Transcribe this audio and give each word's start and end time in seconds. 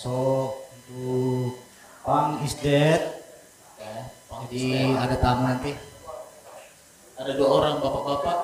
show 0.00 0.56
untuk 0.88 1.60
Pang 2.00 2.40
is 2.40 2.56
dead. 2.56 3.20
ya, 3.76 4.08
Jadi 4.48 4.96
ada 4.96 5.16
tamu 5.20 5.44
nanti. 5.44 5.76
ada 7.20 7.36
dua 7.36 7.48
orang 7.60 7.84
bapak-bapak 7.84 8.38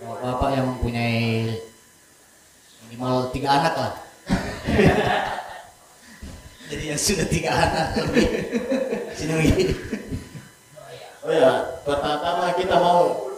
Bapak 0.00 0.48
yang 0.54 0.70
mempunyai 0.70 1.58
minimal 2.86 3.34
tiga 3.34 3.50
anak 3.50 3.74
lah. 3.74 3.92
Jadi 6.70 6.84
yang 6.86 7.00
sudah 7.02 7.26
tiga 7.26 7.50
anak. 7.50 7.86
Sini. 9.18 9.74
Oh 11.20 11.34
ya, 11.34 11.82
pertama 11.82 12.54
kita 12.54 12.78
mau 12.78 13.34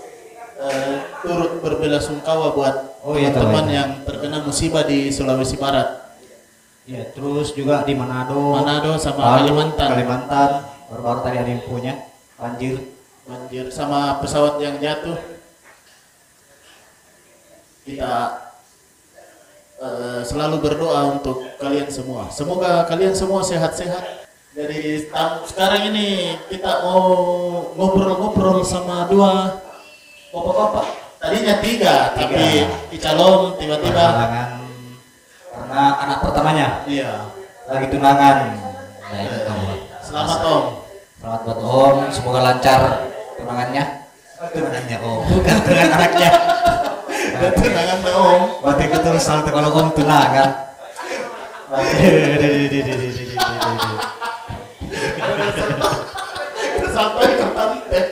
eh, 0.61 0.97
turut 1.25 1.65
berbelasungkawa 1.65 2.55
buat 2.55 2.77
Oh 3.03 3.19
iya, 3.19 3.35
teman-teman 3.35 3.67
iya. 3.67 3.77
yang 3.83 3.91
terkena 4.07 4.39
musibah 4.47 4.87
di 4.87 5.11
Sulawesi 5.11 5.59
Barat, 5.59 6.02
Ya, 6.93 7.09
terus 7.09 7.57
juga 7.57 7.89
di 7.89 7.97
Manado, 7.97 8.53
Manado 8.53 9.01
sama 9.01 9.41
Palu, 9.41 9.49
Kalimantan, 9.49 9.89
Kalimantan. 9.97 10.51
Baru-baru 10.93 11.19
tadi 11.25 11.37
ada 11.41 11.49
yang 11.49 11.65
punya 11.65 11.93
banjir. 12.37 12.77
banjir 13.25 13.73
sama 13.73 14.21
pesawat 14.21 14.61
yang 14.61 14.77
jatuh. 14.77 15.17
Kita 17.89 18.13
eh, 19.81 20.21
selalu 20.21 20.61
berdoa 20.61 21.17
untuk 21.17 21.57
kalian 21.57 21.89
semua. 21.89 22.29
Semoga 22.29 22.85
kalian 22.85 23.17
semua 23.17 23.41
sehat-sehat. 23.41 24.29
Dari 24.53 25.09
tam- 25.09 25.49
sekarang 25.49 25.97
ini 25.97 26.37
kita 26.53 26.85
mau 26.85 27.09
ngobrol-ngobrol 27.73 28.61
sama 28.69 29.09
dua 29.09 29.65
bapak-bapak. 30.29 30.87
Tadinya 31.25 31.57
tiga, 31.65 32.13
tapi 32.13 32.69
dicalon 32.93 33.57
tiba-tiba. 33.57 34.05
Karena 35.73 36.05
anak 36.05 36.21
pertamanya 36.21 36.85
Iya. 36.85 37.33
lagi 37.65 37.89
tunangan. 37.89 38.61
Nah, 39.09 39.19
itu 39.25 39.39
kamu. 39.41 39.73
Selamat 40.05 40.39
Om. 40.45 40.65
Selamat 41.17 41.41
buat 41.49 41.61
Om, 41.65 41.97
semoga 42.13 42.41
lancar 42.45 42.81
tunangannya. 43.41 43.85
Tunangannya 44.53 44.97
Om, 45.01 45.21
bukan 45.33 45.57
tunangan 45.65 45.93
anaknya. 45.97 46.31
Tunangan 47.57 47.99
Om. 48.05 48.41
Berarti 48.61 48.85
betul 48.85 49.17
salto 49.17 49.49
kalau 49.49 49.73
Om 49.73 49.89
tunangan. 49.97 50.51
Sampai 56.93 57.33
ke 57.33 57.47
pantai. 57.57 58.05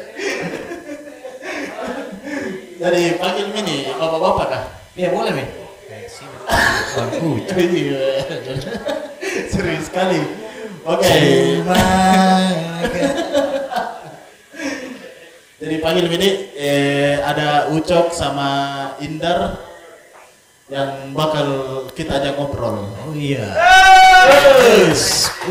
Jadi 2.81 3.03
panggil 3.21 3.47
ini 3.53 3.93
bapak-bapak 4.01 4.47
kah? 4.49 4.63
Iya 4.97 5.13
boleh 5.13 5.37
Mi. 5.37 5.60
Iya. 7.61 8.07
Serius 9.51 9.87
sekali. 9.87 10.21
Oke. 10.85 11.21
Jadi 15.61 15.77
panggil 15.77 16.09
ini 16.09 16.31
eh, 16.57 17.21
ada 17.21 17.69
Ucok 17.69 18.17
sama 18.17 18.49
Indar 19.05 19.61
yang 20.73 21.13
bakal 21.13 21.47
kita 21.93 22.17
ajak 22.17 22.41
ngobrol. 22.41 22.89
Oh 23.05 23.13
iya. 23.13 23.45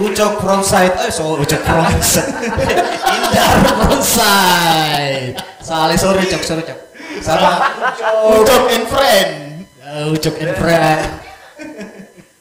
Ucok 0.02 0.42
frontside, 0.42 0.96
eh 1.06 1.12
so 1.14 1.38
ucok 1.38 1.62
frontside. 1.62 2.32
Indar 3.16 3.54
frontside. 3.70 5.38
Salah 5.62 5.94
sorry 5.94 6.26
cok 6.26 6.42
sorry 6.42 6.64
cok. 6.66 6.80
Sama 7.22 7.52
Ucok 8.34 8.64
and 8.74 8.86
friend. 8.90 9.49
Uh, 9.90 10.14
ucok 10.14 10.36
and 10.38 10.54
friend. 10.56 11.02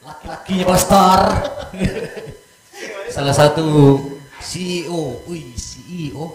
Laki-lakinya 0.05 0.65
pastor. 0.69 1.19
Salah 3.09 3.33
satu 3.33 3.97
CEO, 4.39 5.25
wih 5.25 5.49
CEO. 5.57 6.29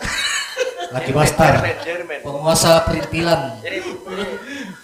Laki 0.90 1.10
pastor. 1.14 1.52
Penguasa 2.22 2.82
perintilan. 2.86 3.62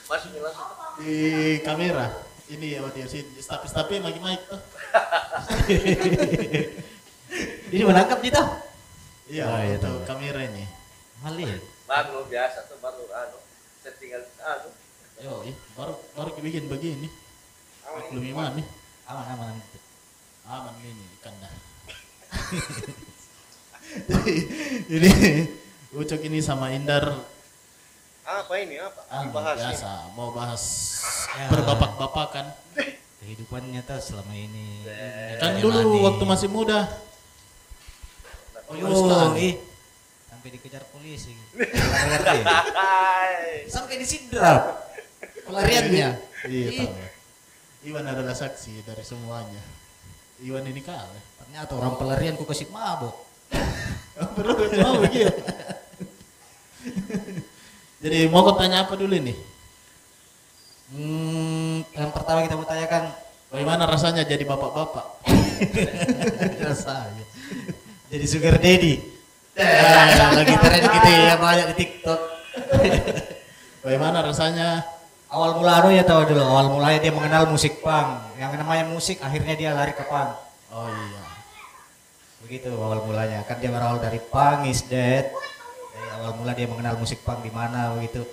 Masuk 0.07 0.31
langsung. 0.39 0.69
di 1.01 1.17
kamera 1.65 2.13
ini 2.53 2.77
ya 2.77 2.85
waktu 2.85 3.09
sih 3.09 3.25
tapi 3.49 3.65
tapi 3.73 4.05
lagi 4.05 4.21
mic 4.21 4.37
tuh 4.45 4.61
Ini 7.73 7.83
menangkap 7.89 8.21
kita. 8.21 8.43
iya 9.31 9.47
Oh, 9.49 9.57
iya, 9.65 9.81
untuk 9.81 10.05
tahu. 10.05 10.07
kamera 10.13 10.45
ini 10.45 10.69
Mali. 11.25 11.49
Baru 11.89 12.29
biasa 12.29 12.69
tuh 12.69 12.77
baru 12.85 13.09
anu 13.17 13.41
settingan 13.81 14.29
anu. 14.45 14.69
Yo 15.21 15.45
ih, 15.45 15.55
baru 15.75 15.95
baru 16.13 16.29
bikin 16.35 16.67
begini 16.67 17.07
belum 18.09 18.25
iman 18.31 18.57
nih 18.57 18.67
Aman 19.05 19.25
aman. 19.29 19.55
aman 20.47 20.73
ini 20.81 21.05
ikan 21.19 21.35
dah 21.37 21.53
Jadi, 24.07 24.35
ini 24.87 25.11
Ucok 25.91 26.23
ini 26.23 26.39
sama 26.39 26.71
Indar 26.71 27.11
Apa 28.23 28.53
ini 28.57 28.79
apa? 28.79 29.01
ah, 29.11 29.21
Dibahas 29.21 29.57
ini. 29.57 29.63
biasa 29.67 29.91
mau 30.15 30.31
bahas 30.31 30.63
Ya. 31.31 31.47
berbapak-bapakan 31.47 32.47
Kehidupan 33.21 33.69
nyata 33.69 33.99
selama 33.99 34.33
ini. 34.33 34.81
kan 35.37 35.53
Yang 35.53 35.61
dulu 35.65 35.79
aneh. 35.85 36.01
waktu 36.03 36.25
masih 36.25 36.49
muda 36.49 36.81
Oh, 38.71 39.05
tahan. 39.05 39.37
ih. 39.37 39.55
Sampai 40.25 40.49
dikejar 40.51 40.83
polisi. 40.89 41.35
Hai. 41.59 43.67
Sampai 43.69 43.99
disidrak. 43.99 44.90
Pelariannya. 45.51 46.09
iya 46.47 46.69
Ih, 46.71 46.79
tahu 46.87 46.95
Iwan 47.91 48.07
adalah 48.07 48.37
saksi 48.37 48.87
dari 48.87 49.03
semuanya 49.03 49.63
Iwan 50.41 50.65
ini 50.65 50.81
kalah 50.81 51.21
Ternyata 51.43 51.73
orang 51.75 51.99
pelarian 51.99 52.39
ku 52.39 52.47
kasih 52.47 52.71
mabok. 52.71 53.27
Perlu 54.39 54.71
mau 54.79 55.01
begitu. 55.03 55.35
Jadi 57.99 58.19
mau 58.31 58.47
kau 58.47 58.55
tanya 58.55 58.87
apa 58.87 58.95
dulu 58.95 59.19
nih? 59.19 59.35
Hmm, 60.95 61.83
yang 61.91 62.11
pertama 62.15 62.47
kita 62.47 62.55
mau 62.55 62.69
tanyakan 62.69 63.11
Bagaimana 63.51 63.83
rasanya 63.91 64.23
jadi 64.23 64.47
bapak-bapak? 64.47 65.27
rasanya. 66.71 67.27
Jadi 68.07 68.25
sugar 68.31 68.63
daddy. 68.63 68.95
Eh, 69.59 70.31
lagi 70.39 70.55
tren 70.55 70.83
gitu 70.87 71.11
ya 71.11 71.35
banyak 71.35 71.67
di 71.75 71.77
TikTok. 71.83 72.21
Bagaimana 73.83 74.23
rasanya? 74.23 74.87
Awal 75.31 75.63
mula 75.63 75.79
anu 75.79 75.95
ya 75.95 76.03
tahu 76.03 76.27
dulu, 76.27 76.43
awal 76.43 76.67
mulanya 76.75 76.99
dia 76.99 77.15
mengenal 77.15 77.47
musik 77.47 77.79
punk. 77.79 78.35
Yang 78.35 78.59
namanya 78.59 78.85
musik 78.91 79.23
akhirnya 79.23 79.55
dia 79.55 79.71
lari 79.71 79.95
ke 79.95 80.03
punk. 80.03 80.35
Oh 80.75 80.91
iya. 80.91 81.23
Begitu 82.43 82.67
awal 82.75 83.07
mulanya. 83.07 83.47
Kan 83.47 83.63
dia 83.63 83.71
berawal 83.71 84.03
dari 84.03 84.19
punk 84.19 84.67
is 84.67 84.83
dead. 84.91 85.31
Dari 85.95 86.09
awal 86.19 86.35
mula 86.35 86.51
dia 86.51 86.67
mengenal 86.67 86.99
musik 86.99 87.23
punk 87.23 87.47
di 87.47 87.53
mana 87.55 87.95
begitu. 87.95 88.27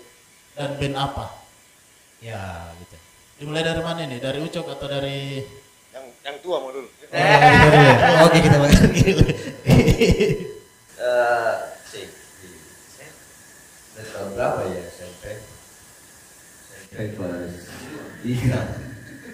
Dan 0.57 0.73
band 0.81 0.97
apa? 0.97 1.37
Ya, 2.17 2.73
gitu. 2.81 2.97
Dimulai 3.37 3.61
dari 3.61 3.81
mana 3.85 4.01
nih? 4.01 4.17
Dari 4.17 4.41
Ucok 4.41 4.65
atau 4.73 4.89
dari 4.89 5.45
Yang 5.93 6.05
yang 6.25 6.37
tua 6.41 6.57
mau 6.57 6.73
dulu. 6.73 6.89
Oh, 6.89 7.13
dulu. 7.13 7.77
Oh, 8.17 8.25
Oke, 8.25 8.37
kita 8.41 8.57
bakal 8.57 8.89
gitu. 8.89 9.23
Eh, 10.97 11.53
sih, 11.85 12.09
di- 12.41 12.57
saya 12.89 13.09
dari 13.93 14.09
tahun 14.09 14.29
berapa 14.33 14.59
ya 14.65 14.81
SMP? 14.89 15.23
Kelas 16.95 17.67
tiga, 18.23 18.61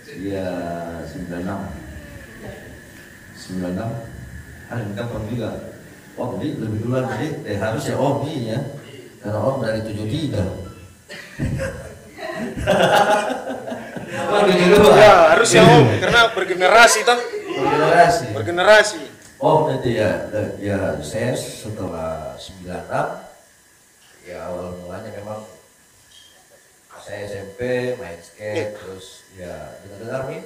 dia 0.09 0.47
sembilan 1.05 1.41
enam, 1.45 1.61
sembilan 3.37 3.71
enam. 3.77 3.91
Ada 4.73 4.81
minta 4.83 5.03
pun 5.07 5.23
juga. 5.29 5.51
Om 6.13 6.37
ini 6.41 6.61
lebih 6.61 6.79
duluan 6.85 7.09
tadi, 7.09 7.29
eh 7.45 7.57
harusnya 7.57 7.97
Om 7.97 8.25
ini 8.29 8.53
ya, 8.53 8.61
karena 9.21 9.39
Om 9.41 9.57
dari 9.61 9.79
tujuh 9.85 10.07
tiga. 10.09 10.43
Oh, 14.33 14.39
dua. 14.45 14.93
Ya, 14.97 15.13
harusnya 15.37 15.61
Om 15.61 15.85
karena 16.01 16.21
bergenerasi 16.33 16.99
toh. 17.05 17.19
Generasi. 17.53 18.25
Bergenerasi. 18.33 19.01
Oh 19.43 19.67
nanti 19.67 19.99
ya, 19.99 20.31
ya 20.57 20.95
saya 21.03 21.35
setelah 21.35 22.31
96 22.39 22.79
ya 24.23 24.39
awal 24.47 24.71
mulanya 24.79 25.11
memang 25.19 25.43
saya 27.03 27.27
SMP 27.27 27.61
main 27.99 28.15
skate 28.23 28.79
terus 28.79 29.27
ya 29.35 29.75
dengar-dengar 29.83 30.31
nih 30.31 30.43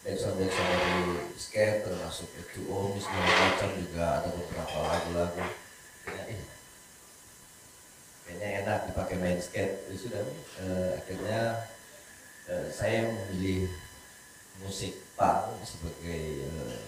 backsound 0.00 0.40
backsound 0.40 0.70
dari 0.72 0.96
skate 1.36 1.84
termasuk 1.84 2.30
itu 2.40 2.64
om 2.72 2.96
segala 2.96 3.28
macam 3.28 3.70
juga 3.76 4.04
ada 4.22 4.28
beberapa 4.32 4.78
lagu-lagu. 4.80 5.44
Ya, 6.08 6.22
eh, 8.32 8.52
enak 8.64 8.88
dipakai 8.88 9.20
main 9.20 9.36
skate. 9.36 9.84
Ya 9.92 9.96
sudah 10.00 10.22
eh, 10.62 10.90
akhirnya 11.04 11.68
eh, 12.48 12.66
saya 12.72 13.04
memilih 13.04 13.68
musik 14.64 15.04
punk 15.20 15.60
sebagai 15.66 16.48
eh, 16.48 16.80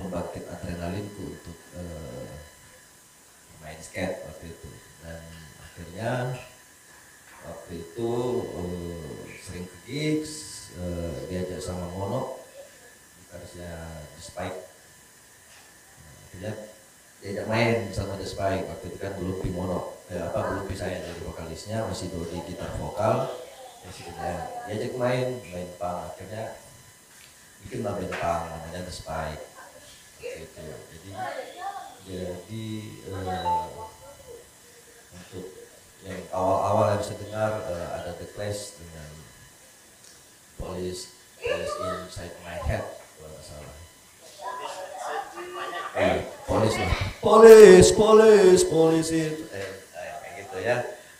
pembangkit 0.00 0.46
adrenalinku 0.48 1.36
untuk 1.36 1.58
eh, 1.76 2.32
main 3.60 3.82
skate 3.82 4.24
waktu 4.24 4.56
itu. 4.56 4.70
Dan 5.04 5.45
akhirnya 5.76 6.32
waktu 7.44 7.84
itu 7.84 8.12
eh, 8.48 9.28
sering 9.44 9.68
ke 9.68 9.76
gigs 9.84 10.32
eh, 10.80 11.28
diajak 11.28 11.60
sama 11.60 11.84
Mono 11.92 12.40
gitarisnya 13.20 13.76
The 14.16 14.22
Spike. 14.24 14.58
Akhirnya 16.24 16.52
diajak 17.20 17.44
main 17.44 17.92
sama 17.92 18.16
The 18.16 18.24
Spike. 18.24 18.64
Waktu 18.72 18.84
itu 18.88 18.98
kan 19.04 19.20
belum 19.20 19.44
Mono 19.52 20.00
eh, 20.08 20.24
apa 20.24 20.64
belum 20.64 20.72
saya 20.72 20.96
jadi 21.04 21.20
vokalisnya 21.20 21.84
masih 21.84 22.08
Dodi 22.08 22.40
gitar 22.48 22.72
vokal 22.80 23.36
sudah 23.92 24.64
diajak 24.64 24.96
main 24.96 25.44
main 25.52 25.68
punk. 25.76 26.16
Akhirnya 26.16 26.56
bikin 27.68 27.84
lah 27.84 28.00
band 28.00 28.16
punk 28.16 28.42
namanya 28.48 28.80
The 28.80 28.94
Spike. 28.96 29.44
Itu. 30.24 30.64
Jadi 30.88 31.10
jadi 32.08 32.64
eh, 33.12 33.68
untuk 35.12 35.65
yang 36.04 36.22
awal-awal 36.34 36.92
yang 36.92 37.00
bisa 37.00 37.14
dengar 37.16 37.50
eh, 37.72 37.88
ada 37.96 38.10
The 38.20 38.28
Clash 38.36 38.76
dengan 38.76 39.10
Police 40.60 41.16
Police 41.40 41.74
Inside 41.80 42.34
My 42.44 42.58
Head 42.60 42.84
kalau 43.16 43.28
nggak 43.32 43.44
salah. 43.44 43.76
Eh, 45.96 46.18
Police 46.44 46.76
lah. 46.76 46.92
Police 47.24 47.90
Police 47.96 48.64
Police 48.68 49.10
it 49.14 49.36
eh, 49.50 49.64
eh, 49.96 50.12
kayak 50.20 50.34
gitu 50.44 50.58
ya. 50.60 50.76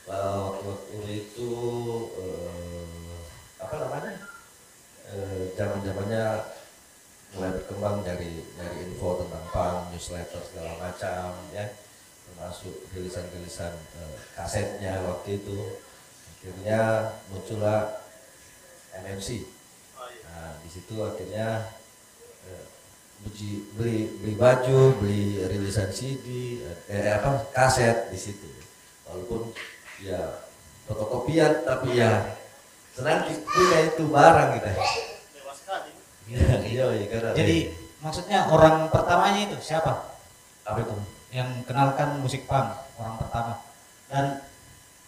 Well, 0.07 0.63
waktu, 0.63 1.03
itu 1.25 1.51
eh, 2.21 3.17
apa 3.59 3.75
namanya? 3.81 4.13
Eh, 5.11 5.43
zaman 5.57 5.81
zamannya 5.83 6.27
mulai 7.35 7.51
berkembang 7.59 7.97
dari 8.07 8.45
dari 8.55 8.77
info 8.87 9.19
tentang 9.25 9.45
punk, 9.51 9.79
newsletter 9.93 10.41
segala 10.47 10.73
macam 10.79 11.35
ya 11.51 11.67
termasuk 12.27 12.75
rilisan-rilisan 12.93 13.73
eh, 13.73 14.17
kasetnya 14.35 15.01
waktu 15.07 15.39
itu. 15.43 15.59
Akhirnya 16.37 17.11
muncullah 17.33 18.07
MMC 18.97 19.57
nah 20.27 20.53
di 20.63 20.69
situ 20.69 20.95
akhirnya 21.01 21.73
eh, 22.47 22.65
beli 23.25 23.51
beli 23.75 23.99
beli 24.21 24.35
baju 24.37 24.95
beli 25.01 25.43
rilisan 25.49 25.91
CD 25.91 26.61
eh 26.91 27.11
apa 27.15 27.51
kaset 27.51 28.13
di 28.13 28.19
situ. 28.21 28.47
Walaupun 29.09 29.51
ya 30.03 30.45
fotokopian 30.87 31.67
tapi 31.67 31.99
ya 31.99 32.37
senang 32.95 33.27
punya 33.29 33.79
itu 33.91 34.05
barang 34.09 34.49
gitu. 34.61 34.71
Iya, 36.27 36.59
iya, 36.67 36.85
iya, 36.91 37.07
karena 37.07 37.31
Jadi 37.39 37.59
maksudnya 38.03 38.51
orang 38.51 38.91
pertamanya 38.91 39.47
itu 39.47 39.63
siapa? 39.63 40.19
apa 40.67 40.83
itu? 40.83 40.95
Yang 41.37 41.69
kenalkan 41.69 42.25
musik 42.25 42.49
punk 42.49 42.73
orang 42.97 43.21
pertama 43.21 43.53
dan 44.09 44.41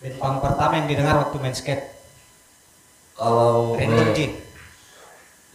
band 0.04 0.16
punk 0.20 0.36
pertama 0.44 0.72
yang 0.76 0.84
didengar 0.84 1.16
waktu 1.24 1.36
main 1.40 1.56
skate. 1.56 1.88
Kalau 3.16 3.72
Random 3.80 4.12
G. 4.12 4.36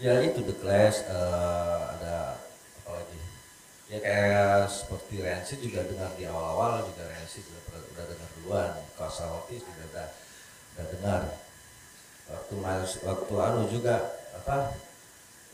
ya 0.02 0.18
itu 0.26 0.42
The 0.42 0.56
Clash 0.58 1.06
eh, 1.06 1.82
ada 1.94 2.42
apa 2.82 2.90
lagi? 2.90 3.20
Ya 3.86 4.02
kayak 4.02 4.66
seperti 4.66 5.22
Rancid 5.22 5.62
juga 5.62 5.86
dengar 5.86 6.10
di 6.18 6.26
awal-awal 6.26 6.82
juga 6.90 7.06
Rancid 7.06 7.46
udah, 7.46 7.62
pernah- 7.70 7.88
udah 7.94 8.06
dengar 8.10 8.30
duluan. 8.36 8.72
Causality 8.98 9.62
juga 9.62 9.84
udah 9.94 10.08
udah 10.74 10.86
dengar. 10.90 11.22
Waktu 12.34 12.54
mas 12.58 12.92
waktu 13.06 13.34
anu 13.38 13.62
juga 13.70 13.96
apa? 14.42 14.74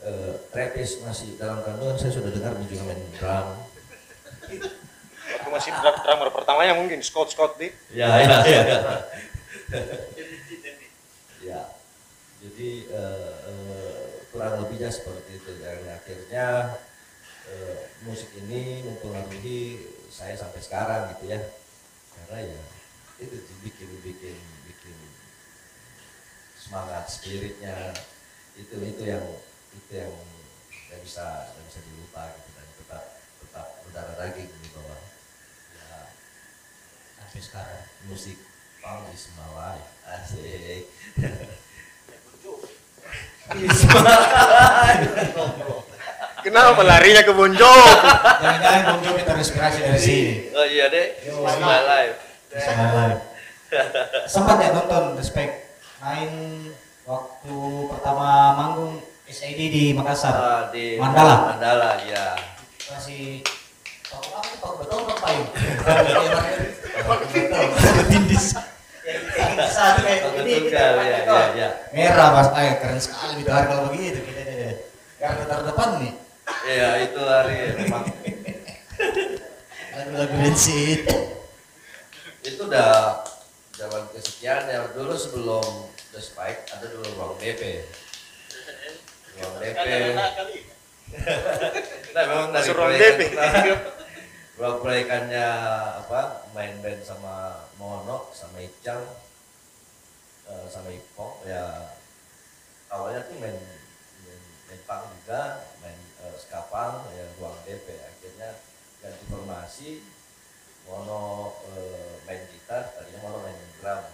Eh, 0.00 0.32
Travis 0.48 1.04
masih 1.04 1.36
dalam 1.36 1.60
kandungan 1.60 2.00
saya 2.00 2.16
sudah 2.16 2.32
dengar 2.32 2.56
dia 2.56 2.68
juga 2.72 2.82
main 2.88 3.04
drum. 3.12 3.48
Waktu 5.30 5.48
masih 5.48 5.70
drum- 5.76 6.00
drummer 6.02 6.28
pertamanya 6.30 6.74
mungkin 6.74 6.98
Scott 7.00 7.30
Scott 7.30 7.54
di 7.56 7.70
Ya, 7.92 8.08
ya, 8.18 8.36
ya. 8.42 8.62
ya. 11.40 11.60
Jadi 12.40 12.70
eh, 12.88 13.34
eh, 13.44 14.00
kurang 14.32 14.64
lebihnya 14.64 14.88
seperti 14.88 15.36
itu 15.36 15.50
dan 15.60 15.84
akhirnya 15.92 16.46
eh, 17.46 17.78
musik 18.02 18.32
ini 18.36 18.80
mempengaruhi 18.82 19.84
saya 20.08 20.34
sampai 20.34 20.60
sekarang 20.60 21.12
gitu 21.16 21.30
ya. 21.30 21.40
Karena 22.16 22.38
ya 22.48 22.60
itu 23.20 23.36
bikin 23.60 23.90
bikin 24.00 24.36
bikin 24.64 24.96
semangat 26.56 27.04
spiritnya 27.06 27.92
itu 28.56 28.72
itu 28.80 29.02
yang 29.04 29.24
itu 29.76 29.92
yang 29.92 30.12
nggak 30.88 31.00
bisa 31.04 31.52
nggak 31.52 31.64
bisa 31.68 31.80
dilupa 31.84 32.22
gitu 32.32 32.50
dan 32.56 32.66
tetap 32.80 33.02
tetap 33.44 33.66
berdarah 33.84 34.16
daging 34.18 34.48
di 34.48 34.68
bawah 34.72 35.00
Sampai 37.30 37.46
sekarang. 37.46 37.82
musik 38.10 38.42
punk 38.82 39.06
is 39.14 39.30
my 39.38 39.46
life 39.54 39.86
asik 40.02 40.82
Kenapa 46.42 46.82
larinya 46.82 47.22
ke 47.22 47.30
Bon 47.30 47.54
Jovi? 47.54 47.90
Jangan-jangan 48.42 48.82
Bon 48.82 48.98
Jovi 49.06 49.22
terinspirasi 49.22 49.78
dari 49.78 50.00
sini. 50.02 50.50
Oh 50.58 50.66
iya 50.66 50.90
deh, 50.90 51.22
it's 51.22 51.38
my 51.38 51.80
life. 51.86 52.18
Sempat 54.26 54.58
ya 54.58 54.74
nonton 54.74 55.14
The 55.14 55.22
Spec 55.22 55.78
main 56.02 56.30
waktu 57.06 57.54
pertama 57.94 58.58
manggung 58.58 58.98
SID 59.30 59.60
di 59.70 59.84
Makassar. 59.94 60.34
Ah, 60.34 60.62
di 60.74 60.98
Mandala. 60.98 61.54
Mandala, 61.54 62.02
ya. 62.02 62.34
Masih 62.90 63.46
Tindis. 68.10 68.58
Ya, 70.70 70.86
ya, 70.98 71.42
ya. 71.54 71.68
merah 71.94 72.28
mas, 72.34 72.48
ay 72.58 72.78
keren 72.82 72.98
sekali 72.98 73.42
gitu 73.42 73.50
hari 73.54 73.66
kalau 73.70 73.86
begitu 73.90 74.18
kita 74.22 74.42
deh. 74.42 74.74
Garda 75.18 75.44
terdepan 75.46 75.90
nih. 76.02 76.12
Iya, 76.66 76.88
itu 77.06 77.20
hari 77.22 77.56
memang 77.78 78.04
Lagu-lagu 79.94 80.34
Rancid. 80.38 81.06
itu 82.40 82.60
udah 82.64 83.20
zaman 83.76 84.08
kesekian 84.16 84.64
ya 84.64 84.88
dulu 84.96 85.12
sebelum 85.12 85.92
The 86.10 86.20
Spike 86.24 86.72
ada 86.72 86.88
dulu 86.88 87.04
ruang 87.20 87.36
DP 87.36 87.84
ruang 89.36 89.56
DP 89.60 89.76
nah 92.16 92.22
memang 92.24 92.48
dari 92.48 92.70
ruang 92.72 92.92
DP. 92.96 93.20
Ruang 94.60 94.76
proyekannya 94.84 95.48
apa 96.04 96.52
main 96.52 96.76
band 96.84 97.00
sama 97.00 97.64
Mono 97.80 98.28
sama 98.36 98.60
Icang 98.60 99.08
eh, 100.44 100.66
sama 100.68 100.92
Ipong 100.92 101.48
ya 101.48 101.96
awalnya 102.92 103.24
tuh 103.24 103.40
main 103.40 103.56
main, 103.56 104.40
main 104.68 104.80
punk 104.84 105.08
juga 105.16 105.64
main 105.80 105.96
uh, 106.20 106.36
skapang 106.36 107.08
ya 107.16 107.24
ruang 107.40 107.56
DP 107.64 107.88
akhirnya 108.04 108.60
ganti 109.00 109.24
formasi 109.32 110.04
mono 110.84 111.54
eh, 111.72 112.20
main 112.26 112.44
gitar 112.50 112.92
tadinya 112.98 113.20
mono 113.24 113.38
main 113.46 113.56
drum. 113.80 114.04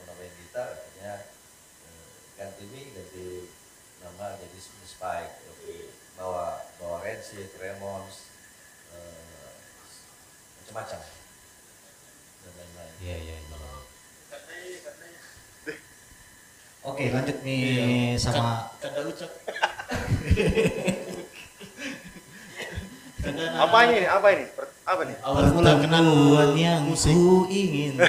Mono 0.00 0.12
main 0.18 0.32
gitar 0.40 0.80
akhirnya 0.80 1.14
eh, 1.86 2.10
ganti 2.40 2.64
mi 2.72 2.90
ganti 2.90 3.52
nama 4.02 4.34
jadi 4.40 4.58
Spike. 4.86 5.34
Bawa 6.16 6.64
bawa 6.80 7.04
Rancid, 7.04 7.52
Ramones 7.60 8.16
eh, 8.16 8.35
macam-macam 10.66 11.00
dan 12.42 12.52
lain-lain 12.54 12.92
Iya 12.98 13.16
iya 13.16 13.34
iya. 13.36 13.44
Oke 16.86 17.10
lanjut 17.10 17.42
nih 17.42 18.14
sama 18.14 18.70
Kada 18.78 19.02
ucap. 19.02 19.26
Apa 23.56 23.76
ini? 23.90 24.06
Apa 24.06 24.28
ini? 24.30 24.44
Per- 24.54 24.70
Apa 24.86 25.02
nih? 25.02 25.18
Awal 25.18 25.50
mula 25.50 25.82
kenal 25.82 26.06
pertemuan 26.06 26.54
yang 26.54 26.86
musik. 26.86 27.10
ku 27.10 27.50
ingin. 27.50 27.98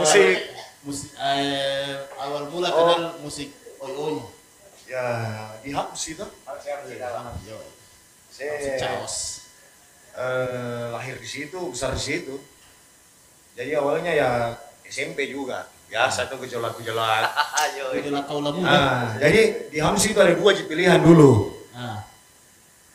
Musik. 0.00 0.36
musik 0.80 1.12
eh, 1.16 1.92
awal 2.16 2.48
mula 2.48 2.68
Oh. 2.68 2.76
kenal 2.76 3.20
musik 3.20 3.48
oi 3.80 3.92
oi. 3.92 4.16
Ya, 4.84 5.04
di 5.60 5.72
Haps 5.72 6.12
itu. 6.12 6.24
Yo, 7.44 7.56
Saya 8.28 8.52
musik 8.56 8.74
chaos. 8.76 9.39
Eh, 10.20 10.84
lahir 10.92 11.16
di 11.16 11.28
situ, 11.28 11.72
besar 11.72 11.96
di 11.96 12.02
situ. 12.04 12.36
Jadi 13.56 13.72
awalnya 13.72 14.12
ya 14.12 14.30
SMP 14.84 15.32
juga. 15.32 15.64
Biasa 15.88 16.28
tuh 16.30 16.38
gejolak-gejolak. 16.44 17.24
Ayo, 17.64 17.96
Itu 17.96 18.12
lah 18.12 18.22
kau 18.28 18.38
muda. 18.44 18.60
Nah, 18.62 19.18
jadi 19.18 19.72
di 19.72 19.78
Hams 19.80 20.04
itu 20.06 20.20
ada 20.20 20.36
dua 20.36 20.52
pilihan 20.54 21.00
dulu. 21.00 21.56
Nah, 21.72 22.06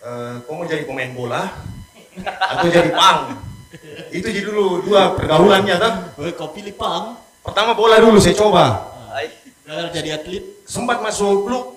Eh, 0.05 0.33
kau 0.45 0.53
mau 0.53 0.69
jadi 0.69 0.85
pemain 0.85 1.09
bola 1.17 1.49
atau 2.21 2.69
jadi 2.69 2.93
pang. 2.93 3.41
Itu 4.13 4.29
jadi 4.29 4.45
dulu 4.45 4.85
dua 4.85 5.17
pergaulannya. 5.17 5.81
Oh, 6.13 6.29
kau 6.37 6.53
pilih 6.53 6.77
pang, 6.77 7.17
Pertama 7.41 7.73
bola 7.73 7.97
dulu 7.97 8.21
saya 8.21 8.37
coba. 8.37 8.85
Gagal 9.65 9.89
jadi 9.97 10.21
atlet. 10.21 10.45
Sempat 10.69 11.01
masuk 11.01 11.49
klub 11.49 11.74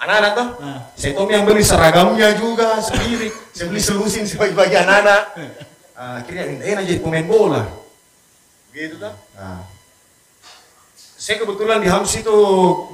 anak-anak 0.00 0.32
tuh. 0.32 0.48
Nah, 0.58 0.78
Saya 0.96 1.12
Tommy 1.12 1.32
yang 1.34 1.44
beli 1.44 1.60
seragamnya 1.60 2.28
juga 2.34 2.80
sendiri. 2.80 3.28
Saya 3.52 3.68
beli 3.68 3.80
selusin 3.80 4.24
sebagai-bagi 4.24 4.76
anak-anak. 4.76 5.22
Ah, 5.92 6.24
akhirnya 6.24 6.44
minta 6.48 6.80
jadi 6.80 6.98
pemain 6.98 7.26
bola. 7.26 7.62
Gitu 8.72 8.96
tuh. 8.96 9.12
Nah. 9.36 9.60
Saya 10.96 11.36
kebetulan 11.36 11.84
di 11.84 11.88
Hams 11.92 12.16
itu 12.16 12.36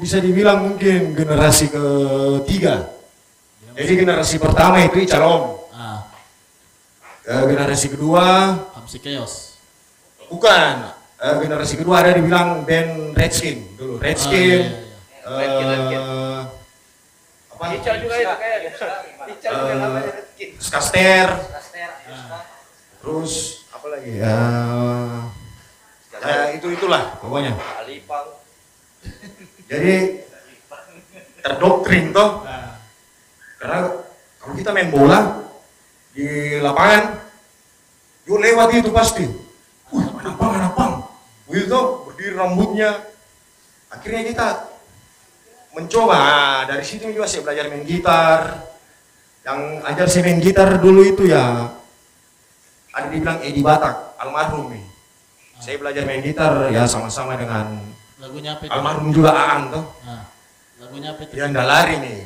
bisa 0.03 0.19
dibilang 0.19 0.67
mungkin 0.67 1.15
generasi 1.15 1.71
ketiga. 1.71 2.91
Jadi 3.71 3.93
generasi 3.95 4.43
pertama 4.43 4.83
itu 4.83 4.99
Icalom. 4.99 5.63
ah, 5.71 6.03
Eh, 7.23 7.43
generasi 7.47 7.91
kedua 7.91 8.55
Hamsi 8.75 8.99
Chaos. 8.99 9.59
bukan. 10.27 10.91
Eh, 11.17 11.35
generasi 11.39 11.75
kedua 11.75 12.03
ada 12.03 12.11
dibilang 12.11 12.63
band 12.63 13.15
Redskin 13.15 13.79
dulu. 13.79 13.99
Redskin. 13.99 14.63
Ah, 15.23 15.39
iya, 15.39 15.39
iya. 15.39 15.39
Redskin, 15.39 15.67
Redskin. 15.71 16.01
eh, 16.03 16.41
apa? 16.43 16.46
Ical 17.57 17.97
juga 18.05 18.17
itu 18.21 18.37
kayaknya. 18.37 18.71
Ical 19.33 19.53
juga 19.57 19.75
namanya 19.81 20.11
Rizky. 20.21 20.45
Skaster. 20.61 21.29
Ah, 21.33 22.45
Terus 23.01 23.33
apa 23.73 23.87
lagi? 23.89 24.11
Ya, 24.21 24.39
ya 26.21 26.37
itu 26.53 26.67
itulah 26.77 27.17
pokoknya. 27.23 27.57
Alipang. 27.57 28.37
Jadi 29.67 29.95
terdoktrin 31.41 32.13
toh. 32.13 32.45
Karena 33.57 33.79
kalau 34.37 34.55
kita 34.55 34.71
main 34.77 34.93
bola 34.93 35.49
di 36.13 36.61
lapangan, 36.61 37.25
yuk 38.29 38.39
lewat 38.43 38.69
itu 38.77 38.91
pasti. 38.93 39.25
Wih, 39.95 40.07
anak 40.21 40.35
pang, 40.37 40.53
anak 40.61 40.73
pang. 40.77 40.93
Begitu 41.49 41.79
berdiri 42.05 42.35
rambutnya. 42.37 42.91
Akhirnya 43.89 44.23
kita 44.27 44.47
mencoba. 45.77 46.17
Ah, 46.17 46.61
dari 46.65 46.83
situ 46.83 47.05
juga 47.13 47.29
saya 47.29 47.45
belajar 47.45 47.69
main 47.69 47.85
gitar. 47.85 48.65
Yang 49.45 49.61
ajar 49.87 50.07
saya 50.09 50.23
main 50.27 50.41
gitar 50.43 50.81
dulu 50.81 51.07
itu 51.07 51.29
ya 51.29 51.71
ada 52.97 53.13
dibilang 53.13 53.39
Edi 53.45 53.61
Batak, 53.61 54.17
almarhum 54.17 54.73
nih. 54.73 54.85
Saya 55.61 55.77
belajar 55.77 56.09
main 56.09 56.25
gitar 56.25 56.73
ya 56.73 56.89
sama-sama 56.89 57.37
dengan 57.37 57.77
Lagunya 58.17 58.57
apa 58.57 58.65
itu? 58.65 58.73
almarhum 58.73 59.09
juga 59.13 59.31
Aan 59.37 59.69
toh. 59.69 59.85
Ah, 60.09 60.25
lagunya 60.81 61.13
apa 61.13 61.21
itu? 61.29 61.33
Yang 61.37 61.53
lari 61.61 61.95
nih, 62.01 62.19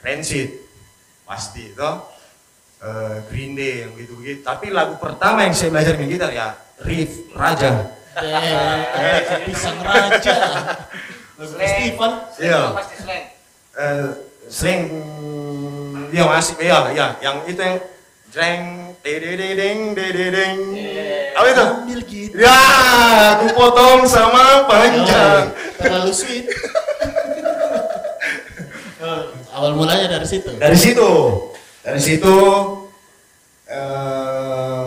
Rancid, 0.00 0.48
pasti 1.28 1.76
toh. 1.76 2.08
Eh, 2.82 3.16
Green 3.30 3.54
Day 3.54 3.86
yang 3.86 3.94
begitu 3.94 4.12
begitu. 4.18 4.40
Tapi 4.42 4.72
lagu 4.74 4.98
pertama 4.98 5.46
yang 5.46 5.54
saya 5.54 5.70
belajar 5.70 5.94
main 5.94 6.10
gitar 6.10 6.32
ya 6.34 6.56
Riff 6.82 7.30
Raja. 7.36 7.94
Eh, 8.18 9.46
pisang 9.46 9.78
raja. 9.84 10.36
Festival. 11.38 12.12
Iya. 12.36 12.60
Pasti 12.76 12.94
slang. 13.00 13.24
Eh, 13.72 14.06
sering 14.52 14.82
dia 16.12 16.28
masih 16.28 16.60
ya 16.60 16.92
ya 16.92 17.16
yang 17.24 17.40
itu 17.48 17.56
yang 17.56 17.80
jreng 18.28 18.62
dededeng 19.00 19.96
dededeng 19.96 20.56
apa 21.32 21.46
itu 21.48 21.64
Ambil 21.64 22.00
gitu. 22.04 22.36
ya 22.36 22.58
aku 23.40 23.48
potong 23.56 24.04
sama 24.04 24.68
panjang 24.68 25.56
terlalu 25.80 26.12
sweet. 26.12 26.52
Oh, 29.00 29.32
awal 29.56 29.72
mulanya 29.72 30.20
dari 30.20 30.26
situ. 30.28 30.52
dari 30.60 30.76
situ 30.76 31.10
dari 31.80 32.00
situ 32.00 32.36
eh, 33.72 34.84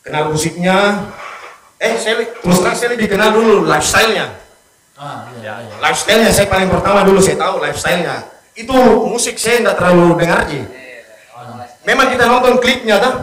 kenal 0.00 0.32
musiknya 0.32 1.04
eh 1.76 1.94
saya 2.00 2.24
terus 2.24 2.58
terang 2.64 2.76
saya 2.76 2.88
lebih 2.96 3.12
kenal 3.12 3.30
dulu 3.36 3.68
lifestyle-nya 3.68 4.40
Ah, 5.00 5.24
iya, 5.32 5.64
iya. 5.64 5.74
lifestyle-nya 5.80 6.28
saya 6.28 6.44
paling 6.44 6.68
pertama 6.68 7.00
dulu 7.00 7.24
saya 7.24 7.40
tahu 7.40 7.56
lifestyle-nya 7.56 8.20
itu 8.52 8.76
musik 9.08 9.40
saya 9.40 9.64
tidak 9.64 9.80
terlalu 9.80 10.20
dengar 10.20 10.44
Ji. 10.44 10.60
memang 11.80 12.12
kita 12.12 12.28
nonton 12.28 12.60
klipnya 12.60 13.00
tuh 13.00 13.14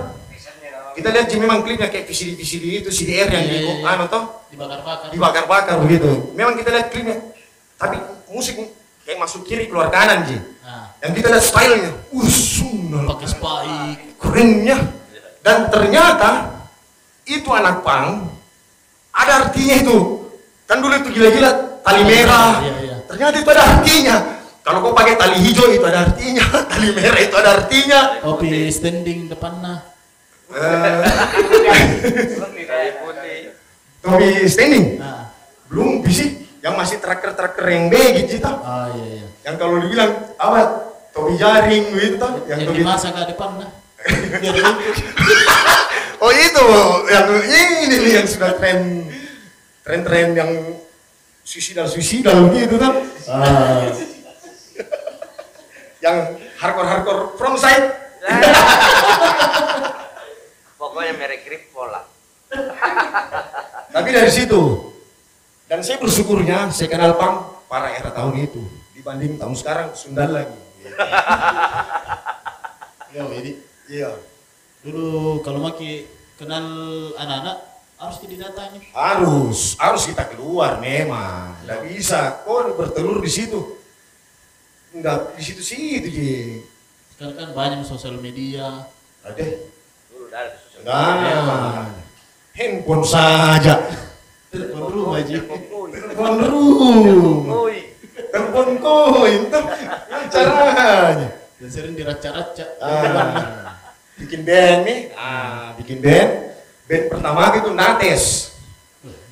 kita 0.97 1.13
lihat 1.13 1.29
Ji, 1.29 1.37
memang 1.37 1.61
klipnya 1.61 1.85
kayak 1.87 2.09
VCD 2.09 2.33
VCD 2.33 2.65
itu 2.81 2.89
CDR 2.89 3.29
yang 3.29 3.45
di 3.45 3.53
Iya, 3.53 3.61
iya, 3.61 3.73
iya. 3.77 3.93
anu 3.93 4.09
toh 4.09 4.23
Dibakar-bakar. 4.49 5.13
dibakar-bakar 5.13 5.75
begitu 5.77 6.33
memang 6.33 6.57
kita 6.57 6.73
lihat 6.73 6.89
klipnya 6.89 7.17
tapi 7.77 8.01
musik 8.33 8.57
kayak 9.05 9.21
masuk 9.21 9.45
kiri 9.45 9.69
keluar 9.69 9.93
kanan 9.93 10.25
Ji. 10.25 10.41
Ah, 10.65 10.97
yang 11.05 11.13
kita 11.13 11.29
lihat 11.29 11.45
stylenya 11.45 11.93
uh 11.93 12.25
sundal 12.25 13.05
pakai 13.13 13.27
spike. 13.29 14.17
kerennya 14.17 14.77
dan 15.45 15.69
ternyata 15.69 16.57
itu 17.23 17.45
anak 17.53 17.85
pang 17.85 18.33
ada 19.13 19.45
artinya 19.45 19.77
itu 19.77 20.16
kan 20.67 20.83
dulu 20.83 20.93
itu 20.99 21.09
gila-gila. 21.15 21.51
tali 21.81 22.03
merah. 22.03 22.59
Iya, 22.59 22.73
iya. 22.83 22.95
ternyata 23.07 23.35
itu 23.39 23.49
ada 23.55 23.63
artinya. 23.63 24.17
Kalau 24.67 24.83
kau 24.83 24.91
pakai 24.91 25.15
tali 25.15 25.39
hijau 25.39 25.71
itu 25.71 25.85
ada 25.87 26.11
artinya. 26.11 26.43
Tali 26.75 26.91
merah 26.91 27.21
itu 27.23 27.35
ada 27.39 27.49
artinya. 27.55 28.19
Kopi 28.19 28.67
standing 28.67 29.31
depan 29.31 29.63
nah. 29.63 29.79
Eh, 30.51 31.07
topi 34.03 34.27
standing? 34.51 34.99
Nah, 34.99 35.31
belum 35.71 36.03
bisi. 36.03 36.43
Yang 36.59 36.73
masih 36.83 36.97
tracker-tracker 36.99 37.63
yang 37.63 37.87
B 37.87 37.95
gitu 38.19 38.43
tau. 38.43 38.59
ah 38.59 38.91
iya 38.91 39.23
iya. 39.23 39.27
yang 39.47 39.55
kalau 39.55 39.79
dibilang 39.79 40.11
apa? 40.35 40.59
Topi 41.15 41.39
jaring 41.39 41.95
gitu 41.95 42.19
tau. 42.19 42.43
yang 42.51 42.59
Yang 42.59 42.67
topi 42.67 42.83
dimasak 42.83 43.15
ke 43.15 43.23
depan 43.31 43.49
nah. 43.55 43.71
Oh 46.27 46.31
itu. 46.35 46.65
Yang 47.07 47.27
ini 47.55 47.95
nih 48.03 48.11
yang 48.19 48.27
sudah 48.27 48.51
tren 48.59 49.07
tren-tren 49.87 50.35
yang 50.35 50.51
suicidal 51.47 51.87
suicidal 51.87 52.51
gitu 52.51 52.75
kan. 52.75 52.91
Ah, 53.31 53.87
Yang 56.03 56.17
hardcore 56.59 56.89
hardcore 56.91 57.21
from 57.39 57.55
side. 57.55 57.87
Pokoknya 60.79 61.15
merek 61.15 61.47
grip 61.47 61.71
pola. 61.71 62.03
Tapi 63.95 64.09
dari 64.11 64.27
situ 64.27 64.91
dan 65.67 65.83
saya 65.83 65.99
bersyukurnya 65.99 66.67
saya 66.69 66.87
kenal 66.91 67.15
pang 67.15 67.47
para 67.67 67.91
era 67.91 68.11
tahun 68.11 68.43
itu 68.43 68.59
dibanding 68.91 69.39
tahun 69.39 69.55
sekarang 69.55 69.95
sundal 69.95 70.31
lagi. 70.31 70.59
ya 73.15 73.23
ini 73.31 73.51
Iya. 73.87 74.11
dulu 74.83 75.39
kalau 75.41 75.63
maki 75.63 76.05
kenal 76.35 76.63
anak-anak 77.15 77.76
harus 77.97 78.17
didatangi. 78.21 78.79
Harus 78.93 79.73
harus 79.81 80.03
kita 80.05 80.29
keluar 80.29 80.77
memang. 80.77 81.57
Tidak 81.65 81.81
bisa. 81.89 82.45
Kok 82.45 82.77
bertelur 82.77 83.19
di 83.19 83.31
situ? 83.33 83.77
Enggak 84.93 85.33
di 85.33 85.43
situ 85.43 85.61
situ 85.65 86.07
Ji. 86.09 86.61
Sekarang 87.17 87.35
kan 87.35 87.49
banyak 87.57 87.81
sosial 87.83 88.21
media. 88.21 88.85
Ada. 89.25 89.45
Susu. 90.13 90.85
Nah, 90.85 91.89
handphone 92.53 93.01
saja. 93.01 93.81
Telepon 94.53 94.85
rumah 94.93 95.21
Ji. 95.25 95.41
Telepon 95.41 96.37
rumah. 96.45 97.73
Telepon 98.13 98.69
koin. 98.77 99.41
Caranya. 100.29 101.29
Dan 101.57 101.69
sering 101.73 101.97
diraca-raca. 101.97 102.65
Ah, 102.77 103.73
bikin 104.21 104.45
band 104.45 104.85
nih. 104.85 104.99
Ah, 105.17 105.73
bikin 105.73 105.97
band. 106.05 106.53
Band 106.87 107.11
pertama 107.11 107.51
itu 107.51 107.69
Nates. 107.75 108.23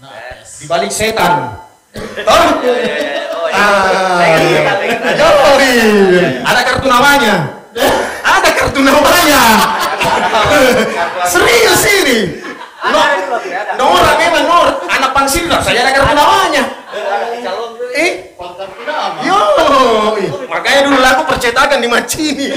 Nah, 0.04 0.44
Di 0.44 0.68
balik 0.68 0.92
setan. 0.92 1.56
Toh? 1.96 2.44
Ya, 2.60 2.76
ya, 2.84 2.96
ya. 3.00 3.24
Oh, 3.32 3.48
iya. 3.48 3.64
Ah, 3.64 4.20
iya. 5.64 6.28
Ada 6.44 6.62
kartu 6.68 6.88
namanya. 6.92 7.64
Ada 8.28 8.50
kartu 8.60 8.84
namanya. 8.84 9.40
Serius 11.32 11.84
ini. 12.04 12.44
Ada. 12.84 13.24
Nora 13.80 14.12
memang 14.20 14.44
Nora. 14.52 14.74
Anak 14.92 15.16
pangsir 15.16 15.48
saya 15.48 15.80
ada 15.80 15.96
kartu 15.96 16.12
namanya. 16.12 16.64
Eh. 17.96 18.36
Yo, 19.24 19.40
makanya 20.52 20.92
dulu 20.92 21.00
lagu 21.00 21.24
percetakan 21.24 21.80
di 21.80 21.88
Macini. 21.88 22.52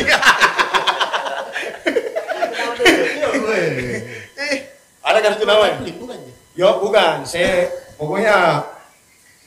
Namanya? 5.48 5.76
Bukan? 5.96 6.18
Yo, 6.52 6.68
bukan. 6.84 7.16
Saya 7.24 7.72
pokoknya 7.96 8.68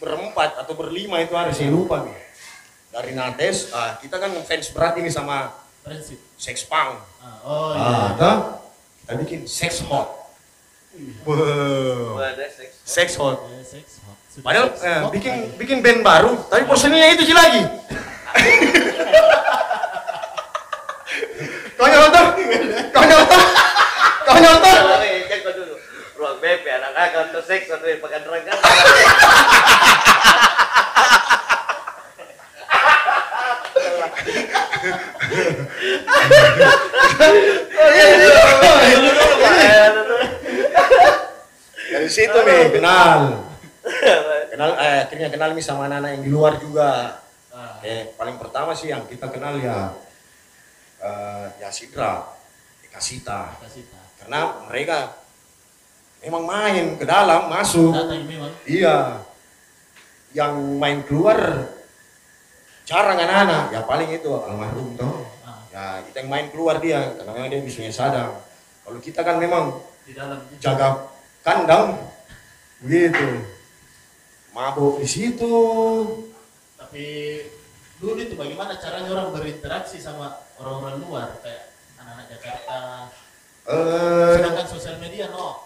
berempat 0.02 0.58
atau 0.58 0.74
berlima 0.74 1.22
itu 1.22 1.38
ada 1.38 1.54
saya 1.54 1.70
lupa 1.70 2.02
nih. 2.02 2.18
Dari 2.92 3.14
Nates, 3.14 3.72
ah, 3.72 3.96
kita 4.02 4.18
kan 4.18 4.34
fans 4.44 4.74
berat 4.74 4.98
ini 4.98 5.08
sama 5.08 5.54
Prinsip. 5.82 6.20
Sex 6.38 6.66
Punk. 6.66 6.98
Ah, 7.22 7.38
oh 7.46 7.72
iya. 7.74 7.86
Ah, 7.86 8.10
toh? 8.18 8.38
kita 9.02 9.14
bikin 9.18 9.40
Sex 9.50 9.82
Hot. 9.90 10.10
Wow. 11.24 12.20
Ada 12.20 12.52
seks. 12.52 12.74
Sex 12.84 13.08
Hot. 13.18 13.40
Padahal 14.40 14.72
eh, 14.80 15.02
bikin 15.12 15.56
bikin 15.60 15.78
band 15.84 16.04
baru, 16.08 16.36
tapi 16.48 16.64
personilnya 16.64 17.16
itu 17.16 17.28
Ji 17.28 17.36
lagi. 17.36 17.64
Kau 21.76 21.88
nyontoh? 21.90 22.26
Kau 22.94 23.04
nyontoh? 23.04 23.44
Kau 24.24 24.38
nyontoh? 24.38 24.76
Kan 26.22 26.38
kau 26.38 27.18
Kantor 27.18 27.42
seks 27.42 27.66
atau 27.66 27.90
pekan 27.98 28.22
rangka. 28.30 28.54
Dari 41.92 42.10
situ 42.10 42.38
nih 42.38 42.70
kenal. 42.70 43.50
Kenal 44.54 44.72
eh 44.78 45.10
akhirnya 45.10 45.30
kenal 45.34 45.58
nih 45.58 45.66
sama 45.66 45.90
anak-anak 45.90 46.22
yang 46.22 46.24
di 46.26 46.30
luar 46.30 46.62
juga. 46.62 47.18
Eh 47.82 48.14
paling 48.14 48.38
pertama 48.38 48.78
sih 48.78 48.94
yang 48.94 49.10
kita 49.10 49.26
kenal 49.34 49.58
ya 49.58 49.90
eh 51.02 51.46
ya 51.58 51.74
Sidra, 51.74 52.30
Kasita. 52.94 53.58
Kasita. 53.58 54.00
Karena 54.22 54.70
mereka 54.70 55.18
memang 56.22 56.44
main 56.46 56.86
ke 56.96 57.06
dalam 57.06 57.50
masuk. 57.50 57.92
Datang 57.92 58.24
memang. 58.26 58.54
Iya. 58.66 59.26
Yang 60.32 60.54
main 60.80 61.00
keluar 61.04 61.38
jarang 62.86 63.18
anak-anak. 63.20 63.74
Ya 63.74 63.82
paling 63.84 64.10
itu 64.14 64.30
almarhum 64.32 64.96
toh. 64.96 65.26
Ah, 65.44 65.60
Ya 65.74 65.86
kita 66.08 66.24
yang 66.24 66.30
main 66.30 66.48
keluar 66.54 66.78
dia 66.80 67.16
karena 67.18 67.32
memang 67.36 67.50
dia 67.50 67.62
bisanya 67.66 67.92
sadar. 67.92 68.30
Kalau 68.86 69.00
kita 69.02 69.22
kan 69.26 69.42
memang 69.42 69.82
di 70.06 70.14
dalam 70.14 70.40
jaga 70.62 71.10
kandang 71.42 71.98
begitu. 72.82 73.44
Mabuk 74.52 75.00
di 75.00 75.08
situ. 75.08 75.56
Tapi 76.76 77.06
dulu 78.02 78.20
itu 78.20 78.36
bagaimana 78.36 78.76
caranya 78.76 79.10
orang 79.16 79.32
berinteraksi 79.32 79.96
sama 80.02 80.44
orang-orang 80.60 80.96
luar 81.08 81.28
kayak 81.40 81.72
anak-anak 82.02 82.26
Jakarta. 82.36 82.80
Eh 83.70 84.34
Sedangkan 84.42 84.68
sosial 84.68 84.96
media 85.00 85.32
no. 85.32 85.64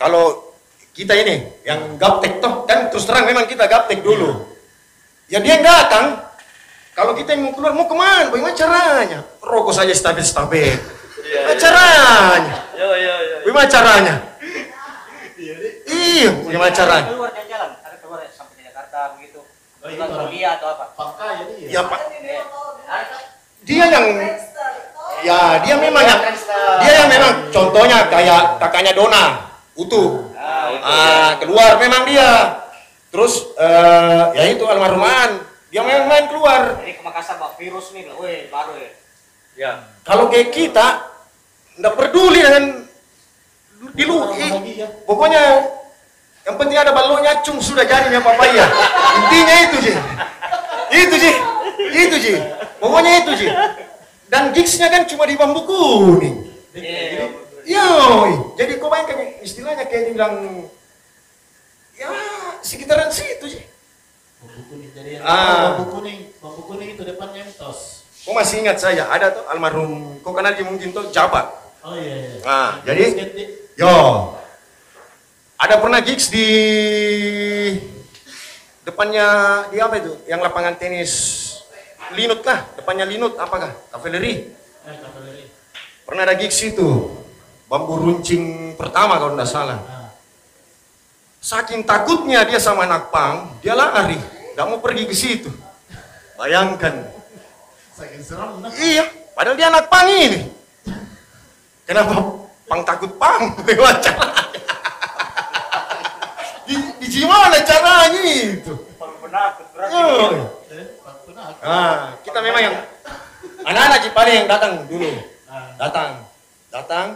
Kalau 0.00 0.56
kita 0.96 1.12
ini 1.12 1.44
yang 1.60 2.00
gaptek 2.00 2.40
toh 2.40 2.64
kan 2.64 2.88
terus 2.88 3.04
terang 3.04 3.28
memang 3.28 3.44
kita 3.44 3.68
gaptek 3.68 4.00
dulu. 4.00 4.48
Ya 5.28 5.44
dia 5.44 5.60
yang 5.60 5.64
datang. 5.64 6.24
Kalau 6.96 7.12
kita 7.12 7.36
yang 7.36 7.46
mau 7.46 7.52
keluar 7.52 7.72
mau 7.76 7.84
ke 7.84 7.94
mana? 7.94 8.32
Bagaimana 8.32 8.56
caranya? 8.56 9.20
Rokok 9.44 9.76
saja 9.76 9.92
stabil-stabil. 9.92 10.72
Bagaimana 11.20 11.56
caranya? 11.60 12.56
Yo 12.80 12.88
yo 12.96 13.14
yo. 13.20 13.36
Bagaimana 13.44 13.68
caranya? 13.68 14.14
Iya, 15.90 16.30
bagaimana 16.48 16.72
caranya? 16.72 17.08
keluar 17.12 17.30
jalan-jalan 17.32 17.70
ada 17.84 17.96
keluar 18.00 18.18
sampai 18.32 18.54
ke 18.56 18.62
Jakarta 18.72 19.16
begitu 19.16 19.40
Oh, 19.80 19.88
atau 19.88 20.68
apa 20.76 20.92
Pangka 20.92 21.28
ya 21.40 21.42
dia. 21.56 21.68
Ya 21.72 21.82
Pak, 21.88 22.00
dia 23.64 23.84
yang 23.88 24.04
ya 25.24 25.40
dia 25.64 25.76
memang 25.80 26.04
yang 26.04 26.20
dia 26.84 26.92
yang 27.00 27.08
memang 27.08 27.32
contohnya 27.48 28.04
kayak 28.12 28.60
kakaknya 28.60 28.92
Dona 28.92 29.49
utuh. 29.80 30.28
Ah 30.84 31.40
keluar 31.40 31.80
memang 31.80 32.04
dia. 32.04 32.60
Terus 33.10 33.56
eh, 33.56 34.24
ya 34.36 34.44
itu 34.52 34.64
almarhuman 34.68 35.40
dia 35.72 35.80
main 35.80 36.04
main 36.06 36.24
keluar. 36.28 36.78
Jadi 36.84 37.00
ke 37.00 37.02
Makassar 37.02 37.40
bawa 37.40 37.56
virus 37.56 37.90
nih 37.96 38.06
weh 38.20 38.46
baru 38.52 38.76
ya. 38.76 38.90
Ya. 39.58 39.72
kalau 40.06 40.30
kayak 40.30 40.54
kita 40.54 41.10
nggak 41.76 41.94
peduli 41.98 42.40
dengan 42.40 42.86
di 43.92 44.04
lu 44.08 44.22
bahagia. 44.24 44.88
pokoknya 45.04 45.42
yang 46.46 46.56
penting 46.56 46.78
ada 46.78 46.94
balonnya 46.94 47.42
cung 47.44 47.58
sudah 47.60 47.84
jadinya 47.84 48.24
papaya 48.24 48.64
intinya 49.20 49.54
itu 49.68 49.76
sih 49.90 49.96
itu 50.96 51.16
sih 51.18 51.34
itu 51.92 52.16
sih 52.24 52.36
pokoknya 52.78 53.26
itu 53.26 53.32
sih 53.36 53.50
dan 54.30 54.54
gigsnya 54.54 54.86
kan 54.86 55.02
cuma 55.10 55.26
di 55.26 55.34
bambu 55.34 55.66
kuning. 55.66 56.46
Iya, 56.70 57.26
Yoi, 57.70 58.30
jadi 58.58 58.82
kau 58.82 58.90
bayangkan 58.90 59.38
istilahnya 59.46 59.86
kayak 59.86 60.10
dibilang 60.10 60.66
ya 61.94 62.10
sekitaran 62.66 63.14
situ 63.14 63.46
sih. 63.46 63.62
Bambu 64.42 64.60
kuning 64.66 64.90
jadi 64.90 65.10
yang 65.16 65.22
Ah. 65.22 65.78
bambu 65.78 65.84
kuning, 65.94 66.34
bambu 66.42 66.62
kuning 66.66 66.98
itu 66.98 67.02
depannya 67.06 67.46
mitos. 67.46 68.02
Kau 68.26 68.34
masih 68.34 68.66
ingat 68.66 68.82
saya 68.82 69.06
ada 69.06 69.30
tuh 69.30 69.44
almarhum, 69.46 70.18
kau 70.18 70.34
kenal 70.34 70.50
dia 70.50 70.66
mungkin 70.66 70.90
tuh 70.90 71.14
Jabat. 71.14 71.46
Oh 71.80 71.94
iya 71.94 72.14
iya. 72.16 72.32
Ah, 72.42 72.70
jadi 72.82 73.04
yo 73.78 73.94
ada 75.56 75.78
pernah 75.78 76.00
gigs 76.02 76.26
di 76.26 76.46
depannya 78.82 79.26
di 79.70 79.78
apa 79.78 79.94
itu? 80.00 80.12
Yang 80.26 80.40
lapangan 80.42 80.74
tenis 80.74 81.12
Linut 82.10 82.42
kah? 82.42 82.66
Depannya 82.74 83.06
Linut 83.06 83.38
apakah? 83.38 83.70
Kavaleri. 83.94 84.50
eh 84.82 84.96
kavaleri. 84.98 85.44
Pernah 86.02 86.22
ada 86.26 86.34
gigs 86.34 86.58
itu. 86.58 86.88
Bambu 87.70 88.02
runcing 88.02 88.74
pertama 88.74 89.22
kalau 89.22 89.38
tidak 89.38 89.46
salah. 89.46 89.78
Ah. 89.86 90.10
Saking 91.38 91.86
takutnya 91.86 92.42
dia 92.42 92.58
sama 92.58 92.82
anak 92.82 93.14
pang, 93.14 93.46
dia 93.62 93.78
lari, 93.78 94.18
nggak 94.58 94.66
mau 94.66 94.82
pergi 94.82 95.06
ke 95.06 95.14
situ. 95.14 95.54
Bayangkan, 96.34 97.06
Saking 97.94 98.26
seram 98.26 98.58
nah. 98.58 98.74
iya, 98.74 99.06
padahal 99.38 99.54
dia 99.54 99.70
anak 99.70 99.86
pang 99.86 100.10
ini. 100.10 100.50
Kenapa 101.86 102.42
pang 102.66 102.82
takut 102.82 103.14
pang? 103.14 103.54
Caranya? 104.02 104.42
Di, 106.66 106.74
di 106.98 107.06
gimana 107.06 107.58
caranya 107.62 108.22
itu? 108.22 108.74
penakut 108.98 109.66
berarti 109.70 109.94
Yoi. 109.94 110.38
Eh, 110.74 110.86
Pak 111.02 111.14
Penat. 111.22 111.54
Ah, 111.62 112.18
kita 112.26 112.38
memang 112.42 112.62
yang 112.66 112.76
anak-anak 113.62 113.98
Cipali 114.02 114.32
yang 114.42 114.46
datang 114.50 114.72
dulu, 114.90 115.06
Ah. 115.46 115.70
datang, 115.78 116.10
datang, 116.70 117.06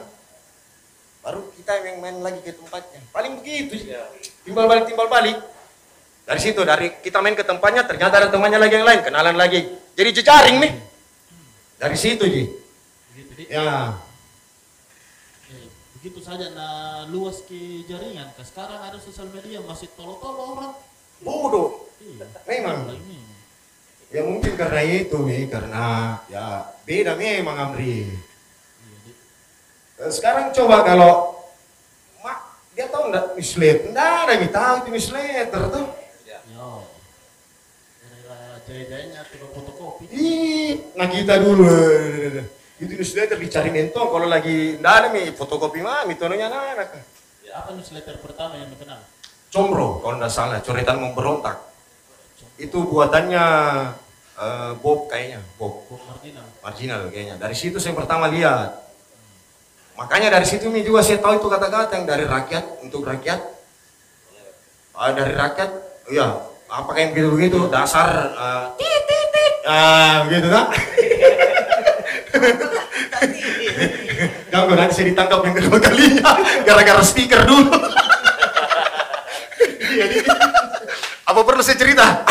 baru 1.25 1.41
kita 1.57 1.73
yang 1.81 1.99
main 2.05 2.21
lagi 2.21 2.45
ke 2.45 2.53
tempatnya. 2.53 3.01
Paling 3.09 3.41
begitu 3.41 3.81
sih. 3.81 3.97
timbal 4.45 4.69
balik 4.69 4.85
timbal 4.85 5.09
balik 5.09 5.41
dari 6.25 6.41
situ 6.41 6.61
dari 6.65 6.89
kita 7.01 7.21
main 7.21 7.37
ke 7.37 7.45
tempatnya 7.45 7.85
ternyata 7.85 8.25
ada 8.25 8.29
temannya 8.33 8.61
lagi 8.61 8.81
yang 8.81 8.89
lain 8.89 9.01
kenalan 9.05 9.37
lagi 9.37 9.61
jadi 9.93 10.11
jejaring 10.13 10.57
nih 10.61 10.73
dari 11.77 11.97
situ 12.01 12.25
di. 12.25 12.45
ya 13.49 14.01
begitu 16.01 16.21
saja 16.21 16.53
nah 16.53 17.09
luas 17.09 17.41
ke 17.49 17.89
jaringan. 17.89 18.29
Ke 18.37 18.45
sekarang 18.45 18.77
ada 18.77 19.01
sosial 19.01 19.33
media 19.33 19.65
masih 19.65 19.89
tolo-tolo 19.97 20.61
orang. 20.61 20.73
bodoh 21.25 21.89
Iya. 22.05 22.29
memang 22.45 22.93
Ini. 22.93 23.19
ya 24.13 24.21
mungkin 24.29 24.53
karena 24.61 24.83
itu 24.85 25.17
nih 25.25 25.49
karena 25.49 26.21
ya 26.29 26.69
beda 26.85 27.17
memang 27.17 27.57
Amri 27.57 28.13
sekarang 30.11 30.53
coba 30.53 30.85
kalau 30.85 31.13
mak 32.21 32.39
dia 32.77 32.91
tahu 32.91 33.09
nggak 33.09 33.25
newsletter 33.39 33.93
nggak 33.93 34.09
ada 34.27 34.33
yang 34.37 34.51
tahu 34.53 34.75
itu 34.83 34.89
newsletter 34.93 35.63
tuh. 35.71 35.87
Yo. 36.51 36.69
Daerah 38.03 38.59
jaya-jayanya 38.65 39.21
fotokopi. 39.55 40.05
Ih, 40.11 40.73
nah 40.99 41.07
kita 41.09 41.41
dulu. 41.41 41.69
Itu 42.77 42.93
newsletter 42.99 43.39
dicari 43.39 43.71
mentong 43.71 44.09
kalau 44.11 44.27
lagi 44.27 44.77
nggak 44.83 44.95
ada 44.99 45.09
nih 45.15 45.33
fotokopi 45.33 45.81
mah 45.81 46.05
mitononya 46.05 46.51
anak 46.51 47.01
Apa 47.55 47.71
newsletter 47.71 48.19
pertama 48.19 48.59
yang 48.59 48.67
dikenal? 48.75 48.99
Combro 49.55 50.03
kalau 50.03 50.19
nggak 50.19 50.33
salah. 50.35 50.59
Coretan 50.59 50.99
memberontak. 50.99 51.63
Itu 52.59 52.83
buatannya 52.91 53.45
eh, 54.35 54.73
Bob 54.83 55.07
kayaknya 55.07 55.39
Bob. 55.55 55.87
Bob 55.87 56.03
Martinal. 56.11 56.47
marginal 56.59 57.01
kayaknya. 57.15 57.39
Dari 57.39 57.55
situ 57.55 57.79
saya 57.79 57.95
pertama 57.95 58.27
lihat 58.27 58.84
makanya 59.95 60.29
dari 60.39 60.47
situ 60.47 60.71
nih 60.71 60.83
juga 60.83 61.03
saya 61.03 61.23
tahu 61.23 61.39
itu 61.39 61.49
kata-kata 61.51 61.95
yang 61.99 62.07
dari 62.07 62.25
rakyat 62.27 62.65
untuk 62.83 63.07
rakyat. 63.07 63.41
Ah, 64.95 65.11
dari 65.11 65.35
rakyat 65.35 65.71
ya 66.11 66.39
apa 66.71 66.91
yang 66.99 67.11
begitu 67.15 67.29
begitu 67.35 67.59
dasar 67.67 68.31
tit 68.79 69.05
ah 69.67 70.23
begitu 70.27 70.49
kan? 70.51 70.67
Ganggu 74.55 74.75
nanti 74.79 74.95
saya 74.95 75.07
ditangkap 75.11 75.41
yang 75.43 75.55
kedua 75.59 75.79
kalinya. 75.83 76.31
Gara-gara 76.63 77.03
stiker 77.03 77.43
dulu. 77.43 77.75
Apa 81.27 81.41
perlu 81.43 81.63
saya 81.65 81.75
cerita? 81.75 82.23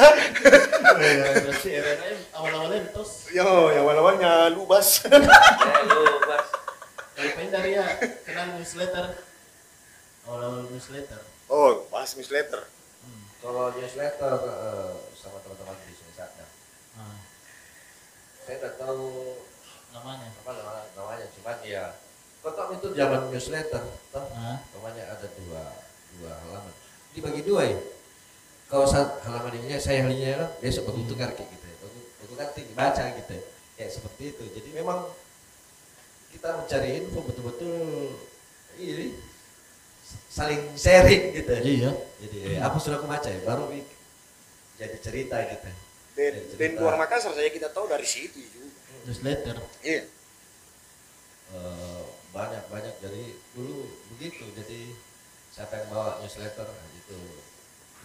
Berarti 1.40 1.68
RRM 1.70 2.18
awal-awalnya 2.32 2.78
mitos. 2.82 3.10
Yo, 3.30 3.44
yang 3.70 3.84
awal-awalnya 3.84 4.32
lubas. 4.50 4.88
Ya, 5.60 5.80
lu 5.86 6.02
bas. 6.22 6.46
Kalau 7.12 7.30
pengen 7.34 7.50
dari 7.50 7.70
ya 7.72 7.86
kenal 8.22 8.46
newsletter. 8.54 9.06
Awal-awal 10.24 10.68
newsletter. 10.68 11.20
oh, 11.46 11.84
bahas 11.88 12.14
newsletter. 12.14 12.62
Kalau 13.40 13.72
newsletter 13.72 14.34
eh, 14.36 14.92
sama 15.14 15.40
teman-teman 15.40 15.76
di 15.82 15.94
sini 15.94 16.12
sana, 16.12 16.44
Ah, 16.94 17.16
saya 18.40 18.56
nggak 18.58 18.74
tahu 18.76 19.04
namanya. 19.90 20.28
apa 20.30 20.50
nama- 20.52 20.88
namanya, 20.92 21.26
cuman 21.32 21.56
ya 21.62 21.84
kota 22.40 22.62
itu 22.72 22.88
zaman 22.92 23.20
newsletter, 23.28 23.82
toh 24.10 24.26
Ah, 24.30 24.60
namanya 24.70 25.04
ada 25.10 25.26
dua 25.34 25.64
dua 26.14 26.32
halaman, 26.36 26.74
dibagi 27.10 27.42
dua 27.42 27.62
ya. 27.66 27.80
Kalau 28.70 28.86
saat 28.86 29.18
halaman 29.26 29.58
ini 29.58 29.74
saya 29.82 30.06
halinya 30.06 30.46
kan 30.46 30.50
besok 30.62 30.86
baru 30.86 31.02
tukar 31.10 31.34
kayak 31.34 31.50
gitu, 31.50 31.66
ya. 31.66 31.76
baru 31.82 31.98
baru 32.22 32.32
nanti 32.38 32.60
dibaca 32.70 33.02
gitu, 33.18 33.32
ya. 33.34 33.42
kayak 33.74 33.90
seperti 33.90 34.22
itu. 34.30 34.44
Jadi 34.54 34.68
memang 34.78 35.10
kita 36.30 36.48
mencari 36.54 36.88
info 37.02 37.18
betul-betul 37.26 37.74
ini 38.78 39.18
saling 40.30 40.70
sharing 40.78 41.34
gitu. 41.34 41.50
Iya. 41.50 41.90
Jadi 42.22 42.38
eh, 42.46 42.60
apa 42.62 42.78
sudah 42.78 43.02
aku 43.02 43.10
baca 43.10 43.26
ya, 43.26 43.42
baru 43.42 43.74
jadi 44.78 44.96
cerita 45.02 45.36
gitu. 45.50 45.70
Dan, 46.14 46.32
dan 46.38 46.46
cerita. 46.54 46.78
luar 46.78 46.94
Makassar 46.94 47.34
saya 47.34 47.50
kita 47.50 47.74
tahu 47.74 47.90
dari 47.90 48.06
situ 48.06 48.38
juga. 48.38 48.70
Newsletter. 49.10 49.58
Iya. 49.82 50.06
Eh, 51.50 52.02
banyak 52.30 52.62
banyak 52.70 52.94
jadi 53.02 53.34
dulu 53.58 53.90
begitu 54.14 54.46
jadi 54.54 54.94
siapa 55.50 55.82
yang 55.82 55.90
bawa 55.90 56.22
newsletter 56.22 56.62
nah, 56.62 56.86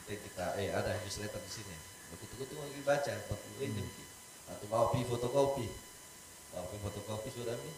kita 0.05 0.45
eh 0.61 0.69
ada 0.69 0.93
newsletter 1.01 1.41
di 1.41 1.51
sini 1.51 1.75
begitu 2.13 2.33
begitu 2.37 2.53
lagi 2.61 2.81
baca 2.85 3.11
40 3.33 3.65
ini 3.65 3.83
atau 4.45 4.65
bawa 4.69 4.85
pi 4.93 5.01
fotokopi 5.01 5.65
bawa 6.53 6.65
pi 6.69 6.77
fotokopi 6.77 7.29
sudah 7.33 7.57
nih 7.57 7.75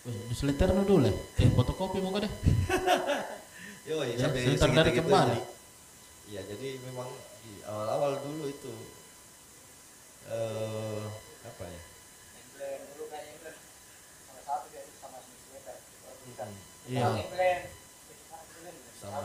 newsletter 0.00 0.72
nu 0.72 0.82
dulu. 0.88 1.12
Eh, 1.36 1.48
fotokopi 1.52 2.00
mau 2.00 2.16
deh. 2.16 2.24
yo 3.88 4.00
Ya, 4.00 4.16
sampai 4.16 4.48
sebentar 4.48 4.72
dari 4.72 4.96
segitu-gitunya. 4.96 4.96
kembali. 4.96 5.38
iya 6.30 6.40
jadi 6.46 6.68
memang 6.88 7.10
di 7.42 7.52
awal-awal 7.66 8.22
dulu 8.24 8.48
itu 8.48 8.72
eh 10.30 11.04
apa 11.44 11.64
ya 11.68 11.80
kan 13.12 13.20
emblem. 13.28 13.56
Sama 14.24 14.40
satu 14.40 14.66
dia 14.72 14.82
sama 15.04 15.18
newsletter. 15.20 15.76
Iya. 16.88 17.08
Sama 18.96 19.20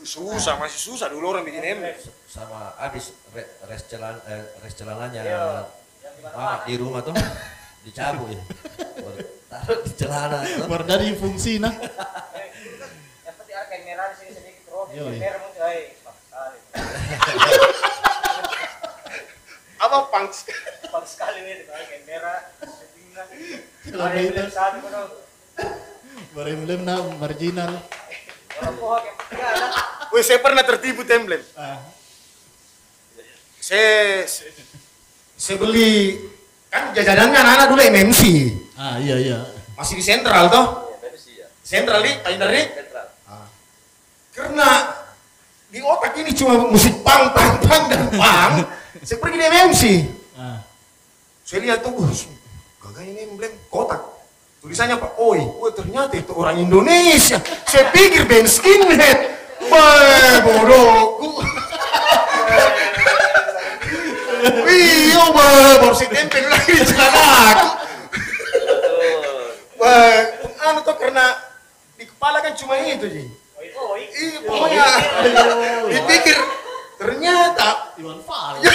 Susah, 0.00 0.56
masih 0.56 0.80
susah 0.80 1.12
dulu 1.12 1.36
orang 1.36 1.44
bikin 1.44 1.60
emblem. 1.60 1.92
sama 2.30 2.72
habis 2.80 3.12
re, 3.36 3.44
res 3.68 3.84
celan 3.90 4.16
eh, 4.24 4.44
res 4.64 4.74
celananya 4.78 5.20
Iya. 5.20 5.66
Yang 6.30 6.62
di 6.64 6.74
rumah 6.80 7.00
tuh 7.04 7.12
dicabut 7.84 8.32
ya. 8.32 8.42
Baru 9.02 9.20
Taruh 9.50 9.82
di 9.82 9.92
celana. 9.98 10.38
Baru 10.70 10.86
dari 10.86 11.10
fungsi 11.18 11.58
nah. 11.58 11.74
Penting 11.74 13.56
ada 13.58 13.66
kain 13.66 13.82
merah 13.82 14.06
di 14.14 14.16
sini 14.22 14.30
sedikit. 14.30 14.62
Iya, 14.94 15.02
iya. 15.10 15.18
Merah 15.18 15.38
muncul. 15.42 15.66
Eh. 15.66 15.90
Apa 19.80 19.96
punk? 20.12 20.30
Pas 20.86 21.02
sekali 21.08 21.38
nih, 21.42 21.66
ada 21.66 21.82
kain 21.82 22.04
merah. 22.06 22.38
Kalau 23.90 24.06
Ada 24.06 24.20
itu. 24.22 24.38
Baru 26.30 26.48
emblem 26.54 26.86
nah 26.86 27.02
marginal. 27.18 27.82
Wih, 30.10 30.24
saya 30.26 30.42
pernah 30.42 30.66
tertipu 30.66 31.06
emblem. 31.06 31.38
Ah. 31.54 31.78
Saya, 33.60 34.26
saya, 34.26 34.50
saya 35.38 35.56
beli 35.60 36.18
kan 36.66 36.90
jajanannya 36.90 37.38
anak-anak 37.38 37.66
dulu 37.70 37.80
MMC. 37.80 38.20
Ah, 38.74 38.98
iya 38.98 39.16
iya. 39.20 39.38
Masih 39.78 39.96
di 39.96 40.04
sentral 40.04 40.50
toh? 40.50 40.90
Ya, 40.90 40.96
dari 41.08 41.18
sih 41.18 41.34
ya. 41.38 41.46
Sentral 41.62 42.02
nih, 42.02 42.14
paling 42.20 42.38
dari 42.42 42.62
Sentral. 42.74 43.06
karena 44.30 44.68
di 45.70 45.78
otak 45.84 46.16
ini 46.18 46.34
cuma 46.34 46.58
musik 46.66 47.06
pang, 47.06 47.30
pang, 47.30 47.60
pang 47.62 47.82
dan 47.86 48.02
pang. 48.14 48.52
saya 49.06 49.18
pergi 49.22 49.36
di 49.38 49.46
MMC. 49.46 49.82
Ah. 50.34 50.58
Saya 51.46 51.66
lihat 51.66 51.82
tuh, 51.82 51.94
uh, 51.94 52.10
gagah 52.82 53.04
ini 53.06 53.30
emblem 53.30 53.54
kotak. 53.70 54.19
Tulisannya 54.60 55.00
apa? 55.00 55.16
Oi, 55.16 55.40
wah 55.56 55.72
ternyata 55.72 56.20
itu 56.20 56.36
orang 56.36 56.60
Indonesia. 56.60 57.40
Saya 57.64 57.88
pikir 57.96 58.28
band 58.28 58.44
skinhead. 58.44 59.18
Wah, 59.72 60.36
bodohku. 60.44 61.40
Iya, 64.70 65.24
bah, 65.32 65.80
baru 65.80 65.96
saya 65.96 66.12
tempel 66.12 66.44
lagi 66.48 66.72
di 66.76 66.84
celana 66.84 67.22
aku. 67.24 67.68
Wah, 69.80 70.16
anu 70.68 70.80
tuh 70.84 70.96
karena 70.96 71.24
di 71.96 72.04
kepala 72.04 72.44
kan 72.44 72.52
cuma 72.52 72.76
itu, 72.84 73.08
Ji. 73.08 73.24
Oh, 73.56 73.64
itu, 73.64 73.80
oh, 73.80 73.96
itu. 73.96 74.12
Iya, 74.12 74.38
pokoknya 74.44 74.86
dipikir 75.88 76.36
ternyata 77.00 77.96
Iwan 77.96 78.20
Fals. 78.28 78.60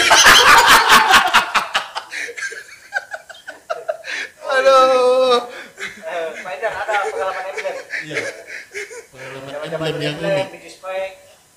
aduh 4.55 5.41
Eh, 6.05 6.27
Spider 6.37 6.69
ada 6.69 6.93
pengalaman 7.03 7.43
emblem. 7.49 7.75
Iya. 8.05 8.17
Pengalaman 9.09 9.49
emblem 9.65 9.95
yang 9.97 10.15
emblem, 10.15 10.35
unik. 10.37 11.11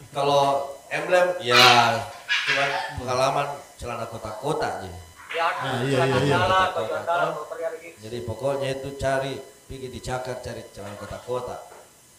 Kalau 0.08 0.44
emblem 0.88 1.26
ya 1.44 1.64
cuma 2.48 2.64
pengalaman 2.96 3.46
celana 3.76 4.06
kotak-kotak 4.08 4.72
aja. 4.80 4.88
Ya, 5.28 5.44
Ah, 5.52 5.84
iya, 5.84 6.00
celana 6.08 6.18
iya, 6.24 6.38
iya. 6.80 7.80
Jadi 8.00 8.18
pokoknya 8.24 8.68
itu 8.80 8.96
cari 8.96 9.36
pergi 9.68 9.88
dicakar 9.92 10.40
cari 10.40 10.64
celana 10.72 10.96
kotak-kotak. 10.96 11.60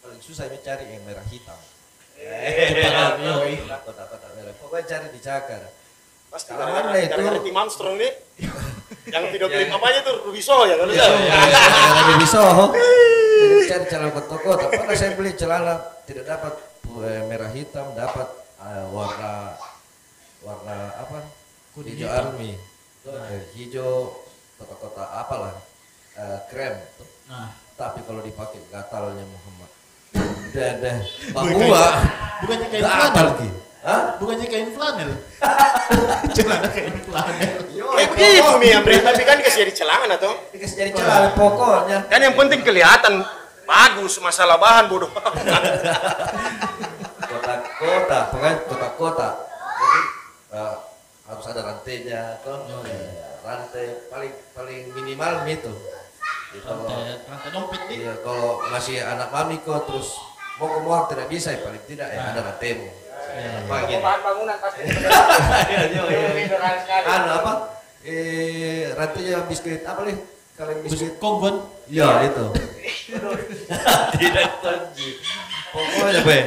Paling 0.00 0.22
susah 0.22 0.46
ini 0.46 0.62
cari 0.62 0.86
yang 0.86 1.02
merah 1.02 1.26
hitam. 1.26 1.58
Cepat, 2.14 3.12
iya. 3.18 3.76
Kotak-kotak 3.82 4.30
merah. 4.38 4.54
Pokoknya 4.62 4.86
cari 4.86 5.06
dicakar. 5.10 5.62
pasti 6.30 6.54
Kalau 6.54 6.62
mana 6.70 6.94
itu? 6.94 7.10
gara-gara 7.10 7.42
tim 7.42 7.56
Armstrong 7.58 7.98
nih 7.98 8.12
yang 9.08 9.24
video 9.32 9.48
klip 9.48 9.72
apanya 9.72 10.00
tuh 10.04 10.14
Rubiso 10.28 10.68
ya 10.68 10.76
Ada 10.76 12.12
di 12.20 12.26
Soho. 12.28 12.66
Jadi 13.40 13.56
cari 13.72 13.84
celana 13.88 14.10
kotak-kotak. 14.12 14.68
Pernah 14.68 14.96
saya 14.96 15.12
beli 15.16 15.32
celana 15.32 15.74
tidak 16.04 16.28
dapat 16.28 16.52
eh, 17.08 17.22
merah 17.24 17.48
hitam, 17.48 17.86
dapat 17.96 18.28
eh, 18.60 18.84
warna 18.92 19.56
warna 20.44 20.76
apa? 21.00 21.24
Kuning 21.72 21.96
hijau 21.96 22.08
hitam. 22.12 22.26
army. 22.36 22.50
Eh, 23.08 23.40
hijau 23.56 24.12
kotak-kotak 24.60 25.08
apalah 25.08 25.56
eh, 26.20 26.38
krem. 26.52 26.76
Nah, 27.30 27.56
Tapi 27.80 28.04
kalau 28.04 28.20
dipakai 28.20 28.60
gatalnya 28.68 29.24
Muhammad. 29.24 29.70
Udah 30.52 30.70
deh. 30.84 30.98
Bahwa 31.32 31.80
bukannya 32.44 32.66
kain 32.68 32.82
gatal 32.84 33.08
flanel. 33.08 33.26
lagi. 33.32 33.48
Hah? 33.80 34.16
Bukannya 34.16 34.44
kain 34.44 34.70
flanel. 34.70 35.10
Celana 36.36 36.68
kain 36.68 36.94
flanel. 37.00 37.56
kayak 37.90 38.08
begitu 38.12 38.52
nih 38.58 38.70
Ambre 38.76 38.96
tapi 39.00 39.22
kan 39.24 39.34
dikasih 39.36 39.66
jadi 39.66 39.72
celana 39.74 40.14
atau 40.14 40.30
Dikasih 40.52 40.76
jadi 40.78 40.90
celana 40.94 41.28
pokoknya. 41.34 41.98
kan 42.06 42.20
yang 42.20 42.32
penting 42.32 42.60
kelihatan 42.62 43.24
bagus 43.64 44.14
masalah 44.20 44.56
bahan 44.56 44.86
bodoh 44.86 45.10
kotak-kotak, 47.20 48.22
pokoknya 48.30 48.56
kotak-kotak. 48.66 49.34
Jadi 49.72 50.00
eh, 50.52 50.74
harus 51.26 51.44
ada 51.46 51.60
rantainya, 51.62 52.22
toh. 52.42 52.58
Eh, 52.84 53.10
rantai 53.40 53.86
paling 54.08 54.32
paling 54.52 54.80
minimal 54.92 55.32
itu. 55.46 55.72
Jadi 56.50 56.60
kalau 56.62 56.82
Rantai, 56.84 57.14
rantai 57.24 57.50
dompet 57.54 57.80
nih. 57.86 57.96
iya, 58.00 58.12
kalau 58.20 58.48
masih 58.68 58.96
anak 59.00 59.28
mami 59.30 59.62
kok 59.62 59.86
terus 59.86 60.18
mau 60.58 60.66
ke 60.68 60.78
mall 60.82 61.06
tidak 61.06 61.26
bisa, 61.26 61.54
ya 61.54 61.62
paling 61.62 61.82
tidak 61.86 62.08
ya 62.10 62.18
ada 62.28 62.40
rantaimu. 62.44 62.86
Apa 63.30 63.76
bahan 63.86 64.20
bangunan 64.24 64.56
pasti. 64.58 64.82
Iya, 65.70 65.82
iya, 65.86 66.02
iya. 66.34 66.58
Anu 67.06 67.30
apa? 67.42 67.52
Eh, 68.00 68.90
rantainya 68.96 69.44
biskuit 69.46 69.84
apa 69.84 70.08
nih? 70.08 70.16
Kalau 70.56 70.70
yang 70.72 70.82
biskuit 70.84 71.14
konggon. 71.20 71.56
Iya 71.86 72.08
itu. 72.26 72.46
Tidak 74.20 74.48
kunci. 74.64 75.08
Pokoknya 75.70 76.20
be. 76.26 76.38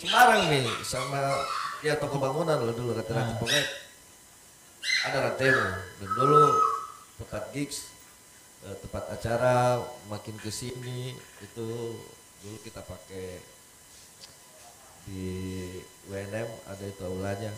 Semarang 0.00 0.40
nih 0.52 0.68
sama 0.84 1.20
ya 1.84 1.96
toko 2.00 2.16
bangunan 2.16 2.56
loh 2.60 2.72
dulu 2.72 2.96
rata-rata 2.96 3.36
Ah. 3.36 3.36
pokoknya 3.36 3.64
ada 5.04 5.18
rantaimu 5.28 5.64
dan 6.00 6.10
dulu 6.16 6.42
tempat 7.20 7.44
gigs 7.52 7.92
eh, 8.64 8.76
tempat 8.84 9.04
acara 9.12 9.80
makin 10.08 10.36
ke 10.40 10.48
sini 10.48 11.12
itu 11.44 11.68
dulu 12.40 12.56
kita 12.64 12.80
pakai 12.84 13.40
di 15.04 15.26
WNM 16.06 16.48
ada 16.64 16.84
itu 16.84 17.02
aulanya. 17.02 17.52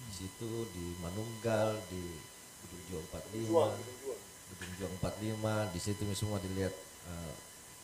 Di 0.00 0.12
situ 0.16 0.48
di 0.70 0.96
Manunggal 0.98 1.78
di 1.86 2.02
Gedung 2.64 2.82
Juang 2.88 3.06
45 3.12 3.46
Gedung 4.50 4.72
Juang. 4.76 4.94
45 4.98 5.74
di 5.74 5.80
situ 5.80 6.02
semua 6.12 6.38
dilihat 6.38 6.74
eh, 7.06 7.32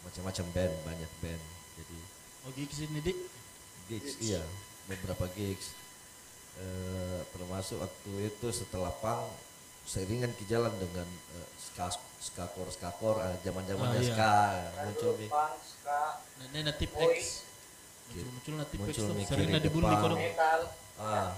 macam-macam 0.03 0.47
band 0.51 0.75
banyak 0.83 1.13
band. 1.21 1.43
Jadi 1.77 1.99
Oh, 2.43 2.55
gigi 2.55 2.75
sini 2.77 3.03
dik. 3.03 3.19
gigs 3.87 4.23
iya. 4.23 4.39
Beberapa 4.87 5.27
gigs. 5.35 5.75
Eh, 6.57 7.21
termasuk 7.31 7.79
waktu 7.79 8.11
itu 8.27 8.47
setelah 8.49 8.95
pang 8.97 9.27
seiringan 9.83 10.31
ke 10.31 10.47
jalan 10.47 10.71
dengan 10.79 11.07
eh, 11.37 11.49
ska 11.59 11.91
skakor 12.17 12.71
skakor 12.71 13.19
eh, 13.21 13.35
zaman 13.43 13.67
zamannya 13.67 13.99
Ah, 13.99 14.03
iya. 14.03 14.15
ska 14.15 14.31
muncul 14.81 15.13
nih. 15.19 15.29
ska, 15.29 16.01
X. 18.07 18.15
Muncul 18.15 18.31
muncul 18.31 18.55
natif 18.57 18.77
X 18.77 18.81
Muncul 18.81 19.05
tuh. 19.05 19.27
Sering 19.27 19.49
dibully 19.57 19.87
depan. 19.87 20.03
kono. 20.03 20.17
metal. 20.17 20.61
ah 20.97 21.31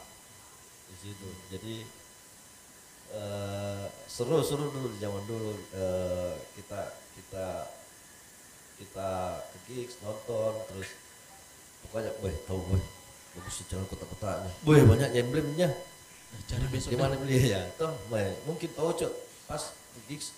di 0.88 0.94
situ 0.96 1.28
jadi 1.50 1.74
eh, 3.10 3.84
seru 4.06 4.38
seru 4.40 4.68
dulu 4.68 4.88
di 4.92 4.98
zaman 4.98 5.22
dulu 5.24 5.52
Eh, 5.72 6.34
kita 6.54 6.80
kita 7.14 7.46
kita 8.78 9.08
ke 9.42 9.58
gigs 9.66 9.98
nonton 10.00 10.54
terus 10.66 10.88
pokoknya 11.82 12.14
boy 12.18 12.30
tahu 12.46 12.60
boy 12.64 12.82
bagus 13.34 13.54
sih 13.58 13.66
jalan 13.66 13.86
kota-kotanya 13.86 14.50
boy 14.62 14.80
banyak 14.84 15.10
emblemnya 15.14 15.70
Nah, 16.28 16.44
cari 16.44 16.66
besok. 16.68 16.92
di 16.92 16.96
mana 17.00 17.16
beli 17.16 17.40
ya 17.40 17.64
toh 17.74 17.96
boy 18.06 18.20
mungkin 18.44 18.68
tahu 18.76 18.92
cok 18.92 19.12
pas 19.48 19.72
ke 19.72 20.00
gigs 20.06 20.36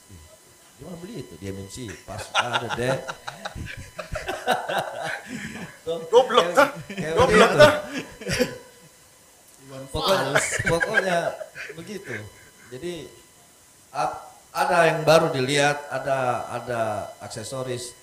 cuma 0.80 0.96
beli 0.96 1.20
itu? 1.20 1.34
Di 1.36 1.52
MMC 1.52 1.76
pas 2.02 2.24
ada 2.32 2.68
deh. 2.74 2.96
Goblok, 6.10 6.46
tuh. 6.54 6.68
kayak 6.90 7.14
Goblok, 7.14 7.50
begitu. 7.50 7.58
tuh. 7.60 7.72
pokoknya 9.92 10.32
pokoknya 10.66 11.18
begitu. 11.78 12.14
Jadi 12.70 12.94
ap- 13.92 14.30
ada 14.50 14.78
yang 14.90 15.06
baru 15.06 15.30
dilihat 15.30 15.78
ada 15.90 16.18
ada 16.50 16.80
aksesoris 17.22 17.94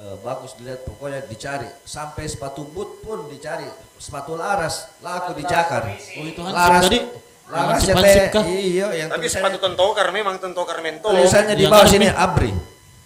eh, 0.00 0.16
bagus 0.24 0.56
dilihat 0.56 0.84
pokoknya 0.84 1.24
dicari. 1.28 1.68
Sampai 1.84 2.28
sepatu 2.28 2.64
boot 2.64 3.04
pun 3.04 3.28
dicari. 3.28 3.68
Sepatu 4.00 4.36
laras 4.36 4.88
laku 5.00 5.36
dicakar. 5.36 5.88
Oh 6.20 6.24
itu 6.24 6.40
laras 6.44 6.88
tadi. 6.88 7.00
Laras 7.44 7.84
ya 7.84 7.94
teh 7.94 8.46
iya 8.48 8.86
yang 8.96 9.08
Tapi 9.12 9.26
sepatu 9.28 9.60
tentokar 9.60 10.08
memang 10.10 10.40
tentokar 10.40 10.80
mentol. 10.80 11.12
tulisannya 11.12 11.54
di 11.54 11.66
bawah 11.66 11.84
sini 11.84 12.08
abri. 12.08 12.50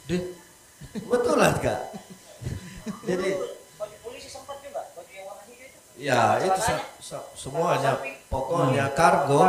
Deh, 0.06 0.22
betul 1.04 1.36
lah 1.36 1.58
kak. 1.58 1.80
Jadi 3.02 3.28
Baju 3.74 3.96
polisi 4.00 4.28
sempat 4.28 4.62
juga, 4.62 4.86
baju 4.94 5.10
yang 5.10 5.26
warna 5.26 5.42
hijau 5.44 5.66
itu. 5.66 5.78
Ya 5.98 6.22
itu 6.40 6.60
se- 6.60 6.86
se- 7.02 7.26
semuanya. 7.34 7.98
Pokoknya 8.28 8.86
kargo. 8.92 9.42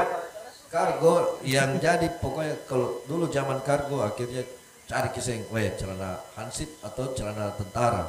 Kargo 0.70 1.14
yang 1.42 1.78
jadi 1.78 2.08
pokoknya 2.18 2.62
kalau 2.66 3.02
dulu 3.06 3.26
zaman 3.28 3.58
kargo 3.66 4.02
akhirnya 4.02 4.46
cari 4.86 5.10
kisah 5.10 5.34
yang 5.34 5.46
weh 5.50 5.70
celana 5.74 6.22
hansip 6.34 6.70
atau 6.82 7.10
celana 7.14 7.54
tentara. 7.54 8.06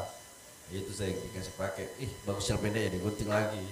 Itu 0.69 0.93
saya 0.93 1.13
dikasih 1.13 1.55
pakai. 1.57 1.87
Ih 1.99 2.11
bagus 2.25 2.45
celana 2.45 2.61
pendek 2.63 2.83
ya 2.85 2.91
digunting 2.91 3.29
lagi 3.29 3.65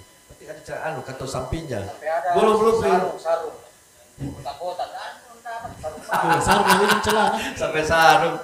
ada 0.49 0.61
celana 0.65 0.83
anu 0.89 0.99
kantong 1.05 1.29
sampingnya. 1.29 1.85
Belum 2.33 2.55
belum 2.57 2.75
belum. 2.81 2.89
sarung, 2.89 3.17
sarung. 3.21 3.57
Kotak-kotak, 4.19 4.89
kan, 4.89 5.13
dapat 5.45 6.41
sarung. 6.41 6.65
Ini 6.65 6.97
celana. 7.05 7.37
sampai 7.53 7.83
sarung. 7.85 8.37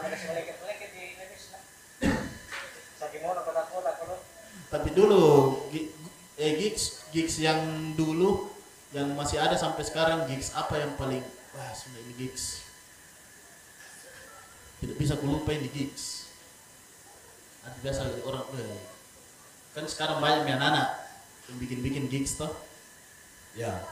Tapi 4.65 4.89
dulu 4.91 5.23
eh 6.35 6.51
gigs 6.59 7.07
gigs 7.15 7.39
yang 7.39 7.95
dulu 7.95 8.51
yang 8.91 9.07
masih 9.15 9.39
ada 9.39 9.55
sampai 9.55 9.87
sekarang 9.87 10.27
gigs 10.27 10.51
apa 10.51 10.75
yang 10.75 10.93
paling 10.99 11.23
wah 11.55 11.71
sudah 11.73 12.01
ini 12.05 12.13
gigs? 12.27 12.61
Tidak 14.83 14.99
bisa 14.99 15.15
kulupa 15.17 15.55
ini 15.55 15.71
gigs. 15.71 16.29
Ada 17.65 17.77
biasa 17.81 18.01
orang 18.27 18.45
eh, 18.61 18.77
kan 19.73 19.85
sekarang 19.87 20.19
banyak 20.19 20.43
yang 20.43 20.61
anak 20.61 21.04
yang 21.51 21.57
bikin-bikin 21.61 22.05
gigs 22.09 22.37
toh? 22.37 22.51
Ya 23.55 23.83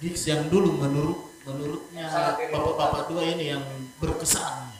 gigs 0.00 0.24
yang 0.24 0.48
dulu 0.48 0.80
menurut 0.80 1.20
menurutnya 1.44 2.08
bapak-bapak 2.48 3.12
tua 3.12 3.22
ini 3.24 3.52
yang 3.52 3.64
berkesan. 4.00 4.72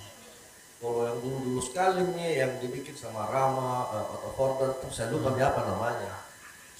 Kalau 0.81 1.05
yang 1.05 1.21
dulu 1.21 1.37
dulu 1.45 1.61
sekali 1.61 2.01
nih 2.17 2.41
yang 2.41 2.53
dibikin 2.57 2.97
sama 2.97 3.29
Rama 3.29 3.85
eh, 3.93 4.05
atau 4.17 4.33
Forden 4.33 4.73
tuh 4.81 4.89
saya 4.89 5.13
lupa 5.13 5.37
dia 5.37 5.53
apa 5.53 5.69
namanya. 5.69 6.25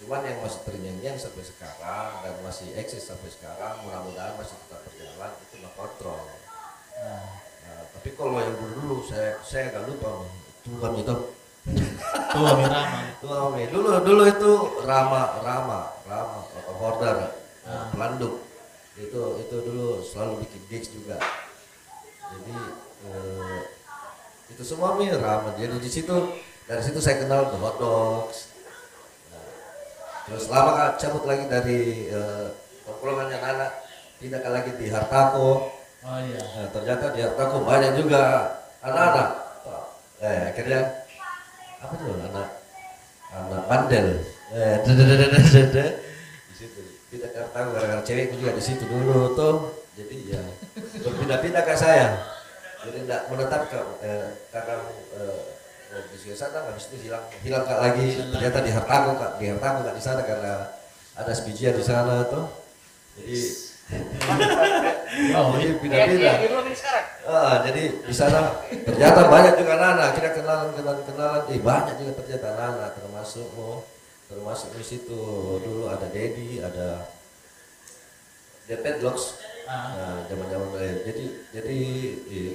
Cuman 0.01 0.25
yang 0.25 0.41
masih 0.41 0.65
ternyanyian 0.65 1.21
sampai 1.21 1.45
sekarang 1.45 2.25
dan 2.25 2.35
masih 2.41 2.73
eksis 2.81 3.05
sampai 3.05 3.29
sekarang 3.29 3.85
mudah-mudahan 3.85 4.33
masih 4.41 4.57
tetap 4.57 4.81
berjalan 4.89 5.31
itu 5.45 5.55
no 5.61 5.69
kontrol 5.77 6.25
Nah, 7.01 7.85
tapi 7.97 8.13
kalau 8.13 8.37
yang 8.37 8.53
dulu 8.61 8.73
dulu 8.77 8.97
saya 9.09 9.41
saya 9.41 9.73
agak 9.73 9.89
lupa 9.89 10.29
itu 10.61 10.77
kan 10.77 10.93
itu 11.01 11.15
tua 12.31 12.51
Mirama 12.57 13.01
Tua, 13.21 13.53
Mi. 13.53 13.69
dulu 13.69 14.01
dulu 14.01 14.23
itu 14.25 14.53
Rama 14.89 15.45
Rama 15.45 15.93
Rama 16.09 16.39
eh, 17.69 17.85
Pelanduk. 17.93 18.35
Itu 18.97 19.23
itu 19.41 19.57
dulu 19.61 20.01
selalu 20.01 20.45
bikin 20.45 20.63
gigs 20.73 20.89
juga. 20.93 21.21
Jadi 22.33 22.57
eh, 23.07 23.61
itu 24.51 24.63
semua 24.67 24.97
mi 24.97 25.13
ramah 25.13 25.55
jadi 25.57 25.77
di 25.77 25.91
situ. 25.91 26.17
Dari 26.65 26.83
situ 26.87 27.03
saya 27.03 27.21
kenal 27.23 27.51
The 27.51 27.59
Hot 27.59 27.77
Dogs. 27.83 28.39
Nah, 29.31 29.51
terus 30.31 30.47
lama 30.49 30.71
kan 30.75 30.91
cabut 30.97 31.25
lagi 31.27 31.45
dari 31.51 32.09
eh, 32.09 32.47
tongkrongannya 32.89 33.39
anak 33.39 33.71
pindah 34.21 34.41
lagi 34.49 34.73
di 34.81 34.87
Hartako. 34.89 35.69
Oh 36.01 36.19
iya. 36.25 36.41
Nah, 36.41 36.69
ternyata 36.73 37.13
di 37.13 37.21
Hartako 37.21 37.69
banyak 37.69 38.01
juga 38.01 38.55
anak-anak. 38.81 39.31
Eh 40.21 40.53
akhirnya 40.53 41.00
apa 41.81 41.93
tuh? 41.97 42.07
Anak 42.15 42.49
anak 43.33 43.63
bandel. 43.67 44.09
Eh 44.55 44.77
di 44.87 46.55
situ. 46.55 46.81
Ke 47.11 47.27
Hartako 47.35 47.69
gara-gara 47.75 48.03
cewekku 48.07 48.39
juga 48.39 48.55
di 48.55 48.63
situ 48.63 48.87
dulu 48.87 49.35
tuh 49.35 49.83
jadi 49.99 50.39
ya 50.39 50.43
berpindah-pindah 51.03 51.63
ke 51.67 51.75
saya. 51.75 52.23
Jadi 52.87 53.05
tidak 53.05 53.29
menetap 53.29 53.67
ke 53.69 53.81
eh, 54.07 54.29
karena 54.55 54.75
eh, 55.19 55.43
eh, 55.99 56.03
di 56.15 56.33
sana 56.33 56.71
habis 56.71 56.87
itu 56.93 57.11
hilang 57.11 57.25
hilang 57.43 57.67
kak 57.67 57.81
lagi. 57.83 58.07
Ternyata 58.31 58.59
di 58.63 58.71
Hartako 58.71 59.11
kak. 59.19 59.33
Di 59.43 59.47
Hartako 59.51 59.79
kak 59.91 59.95
di 59.99 60.03
sana 60.03 60.23
karena 60.23 60.55
ada 61.19 61.31
SPG 61.35 61.75
di 61.75 61.85
sana 61.85 62.25
tuh 62.31 62.47
jadi 63.19 63.37
oh 65.39 65.59
jadi 65.59 65.75
iya 65.83 66.05
Iya, 66.07 66.33
iya. 66.47 67.01
Ah, 67.27 67.63
jadi 67.67 67.83
di 68.03 68.15
sana 68.15 68.63
ternyata 68.71 69.27
banyak 69.27 69.55
juga 69.59 69.73
anak-anak. 69.79 70.07
Akhirnya 70.15 70.33
kenalan, 70.35 70.69
kenalan, 70.75 71.03
kenalan. 71.07 71.43
Eh, 71.51 71.61
banyak 71.61 71.95
juga 71.99 72.13
ternyata 72.23 72.47
anak-anak, 72.55 72.91
termasuk 72.99 73.47
oh, 73.59 73.83
termasuk 74.31 74.75
di 74.79 74.85
situ 74.87 75.21
dulu 75.63 75.91
ada 75.91 76.07
Dedi, 76.11 76.63
ada 76.63 77.07
The 78.71 78.77
Pedlocks. 78.79 79.43
Ah. 79.67 79.95
Nah, 79.95 80.19
zaman-zaman 80.27 80.69
eh, 80.79 80.95
jadi 81.07 81.25
jadi 81.55 81.79
eh, 82.31 82.53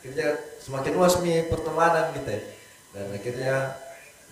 akhirnya 0.00 0.28
semakin 0.60 0.92
luas 0.96 1.14
nih 1.20 1.48
pertemanan 1.48 2.12
gitu 2.16 2.28
ya. 2.28 2.42
Dan 2.90 3.06
akhirnya 3.14 3.54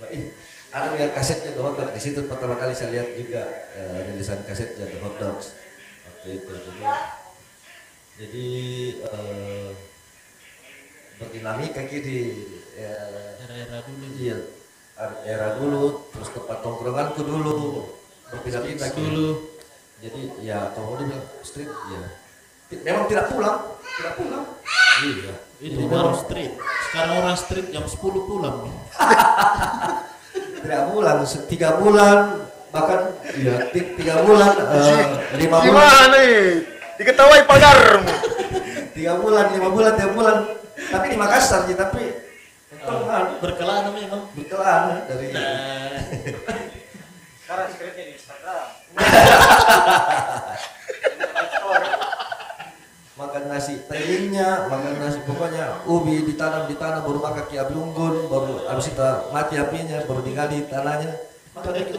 wah, 0.00 0.08
ih, 0.08 0.32
ada 0.72 0.92
yang 0.96 1.12
kasetnya 1.16 1.56
The 1.56 1.62
Hot 1.64 1.74
Dogs. 1.76 1.92
Di 1.96 2.00
situ 2.00 2.20
pertama 2.28 2.56
kali 2.56 2.72
saya 2.76 2.92
lihat 2.92 3.08
juga 3.16 3.42
eh, 3.76 3.98
rilisan 4.12 4.44
kasetnya 4.44 4.84
The 4.88 5.00
Hot 5.04 5.16
Dogs 5.16 5.67
waktu 6.18 6.42
itu. 6.42 6.52
Jadi 6.58 6.82
jadi 8.18 8.48
eh, 9.06 9.70
berdinamika 11.22 11.86
kiri 11.86 12.42
era-era 12.74 13.78
dulu. 13.86 14.06
iya 14.18 14.38
era 15.22 15.54
dulu 15.54 16.10
terus 16.10 16.34
tempat 16.34 16.58
tongkronganku 16.58 17.22
dulu 17.22 17.86
berpindah-pindah 18.34 18.90
dulu. 18.98 19.28
Jadi 20.02 20.22
ya 20.42 20.74
kalau 20.74 20.94
mau 20.94 20.98
dibilang 20.98 21.26
street 21.46 21.70
ya. 21.70 22.02
Memang 22.82 23.06
tidak 23.06 23.30
pulang 23.30 23.78
tidak 23.78 24.14
pulang. 24.18 24.46
Iya. 24.98 25.34
Itu 25.62 25.86
baru 25.86 26.14
street. 26.18 26.52
Sekarang 26.90 27.14
orang 27.22 27.38
street 27.38 27.66
jam 27.70 27.86
10 27.86 27.98
pulang. 28.26 28.66
Tidak 30.58 30.82
pulang 30.90 31.22
tiga 31.48 31.78
bulan 31.78 32.44
bahkan 32.68 33.00
ya 33.34 33.68
ti- 33.72 33.96
tiga 33.96 34.20
bulan 34.22 34.52
eh, 34.52 35.04
lima 35.40 35.56
bulan 35.60 35.66
Gimana 35.66 36.04
nih? 36.12 36.36
Diketahui 36.98 37.40
pagarmu. 37.46 38.12
tiga 38.96 39.12
bulan 39.16 39.46
lima 39.54 39.68
bulan 39.70 39.92
tiga 39.94 40.10
bulan 40.12 40.36
tapi 40.90 41.06
di 41.10 41.16
Makassar 41.16 41.66
sih 41.66 41.74
tapi 41.74 42.02
untung 42.74 43.06
kan 43.06 43.38
berkelana 43.38 43.90
memang 43.90 44.28
berkelana 44.32 45.06
dari 45.06 45.30
Sekarang 47.40 47.68
skripnya 47.72 48.04
di 48.04 48.12
Instagram. 48.12 48.66
makan 53.18 53.50
nasi 53.50 53.82
telingnya, 53.90 54.70
makan 54.70 54.94
nasi 55.02 55.18
pokoknya 55.26 55.82
ubi 55.90 56.22
ditanam 56.22 56.70
di 56.70 56.78
tanah 56.78 57.02
baru 57.02 57.18
makan 57.18 57.44
ki 57.50 57.58
api 57.58 57.74
unggun, 57.74 58.30
baru 58.30 58.62
habis 58.70 58.94
itu 58.94 59.02
mati 59.34 59.58
apinya, 59.58 59.98
baru 60.06 60.22
digali 60.22 60.62
tanahnya. 60.70 61.18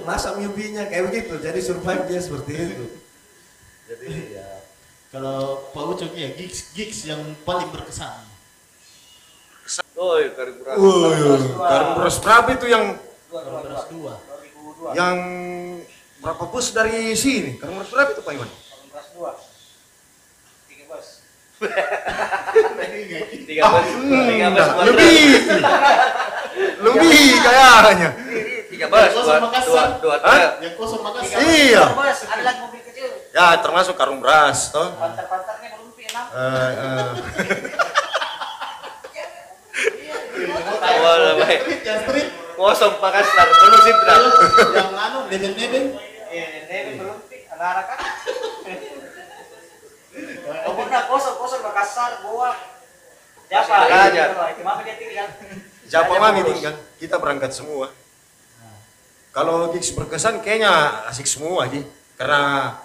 Masak 0.05 0.37
mie 0.39 0.47
ubinya 0.49 0.83
kayak 0.87 1.11
begitu. 1.11 1.33
Jadi 1.39 1.59
survive 1.61 2.03
dia 2.09 2.19
seperti 2.23 2.51
itu. 2.55 2.85
Jadi 3.89 4.37
ya 4.37 4.47
kalau 5.09 5.65
Pak 5.73 5.83
Ucok 5.97 6.13
ya 6.13 6.29
gigs 6.37 6.69
gigs 6.77 7.09
yang 7.09 7.21
paling 7.41 7.73
berkesan 7.73 8.29
Oi, 9.97 10.33
kariburan. 10.33 10.73
Karung 11.57 11.93
beras 12.01 12.17
berapa 12.17 12.49
itu 12.57 12.65
yang 12.69 12.97
beras 13.29 13.85
dua 13.93 14.17
2002. 14.17 14.97
yang 14.97 15.17
berapa 16.21 16.43
bus 16.49 16.73
dari 16.73 17.13
sini? 17.13 17.61
Karung 17.61 17.77
beras 17.77 17.89
berapa 17.93 18.09
itu 18.17 18.21
Pak 18.25 18.33
Iwan? 18.33 18.49
Tahun 18.49 18.85
kelas 18.89 19.07
2. 19.13 19.29
Tiga 20.71 20.83
bos. 20.89 21.07
Tiga 22.49 22.71
belas, 22.73 22.89
tiga 23.45 23.63
belas, 23.69 23.87
Enggak, 23.93 24.69
lebih. 24.89 25.29
lebih 26.81 27.27
kayaknya. 27.43 28.09
Tiga 28.79 28.87
belas, 28.95 29.11
Kosong 29.11 29.27
dua, 29.27 29.43
Makassar. 29.43 29.87
dua, 29.99 30.15
dua, 30.15 30.15
tiga. 30.23 30.49
yang 30.63 30.73
kosong 30.79 31.01
Makassar 31.03 31.37
Iya. 31.43 31.83
Ada 31.99 32.43
lagi 32.47 32.59
mobil 32.63 32.81
kecil. 32.87 33.11
Ya 33.35 33.47
termasuk 33.59 33.99
karung 33.99 34.23
beras 34.23 34.71
toh. 34.71 34.87
Pantar-pantarnya 34.95 35.67
belum 35.75 35.91
pi 35.99 36.07
enam. 36.07 36.25
Eh. 36.31 37.03
Awal 40.79 41.21
baik. 41.43 41.61
Kosong 42.55 42.93
Makassar, 43.03 43.47
penuh 43.51 43.81
Sidra. 43.83 44.15
yang 44.79 44.95
anu 44.95 45.19
nebeng-nebeng 45.27 45.99
Iya, 46.31 46.45
ini 46.71 47.03
belum. 47.03 47.19
Anak-anak 47.59 47.85
kan. 47.91 47.99
Pokoknya 50.63 50.99
kosong, 51.11 51.35
kosong 51.35 51.61
Makassar, 51.67 52.23
Goa. 52.23 52.55
Siapa? 53.51 53.75
Itu 54.55 54.61
mama 54.63 54.81
dia 54.87 54.95
tinggal. 54.95 55.27
Mami 56.15 56.41
tinggal? 56.47 56.75
Kita 56.95 57.19
berangkat 57.19 57.51
semua. 57.51 57.91
Kalau 59.29 59.69
gigs 59.71 59.93
berkesan 59.93 60.41
kayaknya 60.41 61.05
asik 61.09 61.29
semua 61.29 61.69
Ji. 61.69 61.85
Karena 62.17 62.75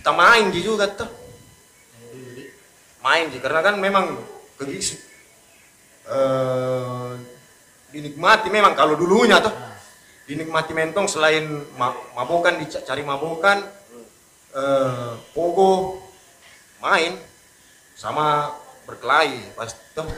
kita 0.00 0.10
main 0.16 0.48
Ji 0.50 0.60
juga 0.64 0.88
tuh. 0.88 1.10
Main 3.02 3.30
Ji, 3.34 3.38
karena 3.42 3.60
kan 3.60 3.76
memang 3.76 4.16
ke 4.58 4.64
gigs 4.70 4.94
eh, 6.06 7.10
dinikmati 7.92 8.48
memang 8.48 8.72
kalau 8.78 8.94
dulunya 8.94 9.42
tuh 9.42 9.52
dinikmati 10.26 10.72
mentong 10.72 11.10
selain 11.10 11.44
ma 11.76 11.92
mabokan 12.14 12.62
dicari 12.62 13.02
mabokan 13.02 13.58
eh, 14.54 15.12
pogo 15.34 15.98
main 16.78 17.18
sama 17.98 18.54
berkelahi 18.86 19.54
pasti 19.54 19.82
tuh 19.94 20.08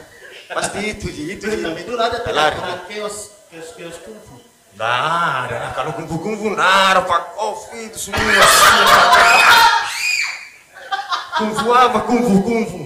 pasti 0.49 0.79
itu 0.93 1.07
itu 1.09 1.45
dulu 1.85 1.97
ada 2.01 2.21
Lari. 2.21 2.57
perang 2.57 2.81
keos 2.85 3.33
keos 3.49 3.69
keos 3.77 3.97
kungfu. 4.05 4.44
Nah, 4.75 5.47
ada 5.47 5.71
kalau 5.71 5.95
kungfu, 5.95 6.51
nah 6.51 6.91
ada 6.91 7.07
fuck 7.07 7.31
off 7.39 7.71
itu 7.71 7.95
semua. 7.95 8.43
kungfu 11.39 11.67
apa 11.71 11.99
kungfu 12.03 12.35
kungfu? 12.43 12.81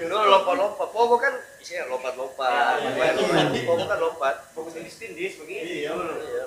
Dulu 0.00 0.16
lompat-lompat, 0.24 0.88
pogo 0.88 1.20
kan 1.20 1.36
isinya 1.60 1.92
lompat-lompat. 1.92 2.80
Iya, 2.80 2.90
iya, 2.96 3.12
lompat, 3.12 3.44
iya. 3.52 3.64
pogo 3.68 3.84
kan 3.84 3.98
lompat. 4.00 4.34
Pogo 4.56 4.68
tindis-tindis 4.72 5.36
begitu. 5.36 5.84
Iya. 5.84 5.92
Iya. 6.00 6.44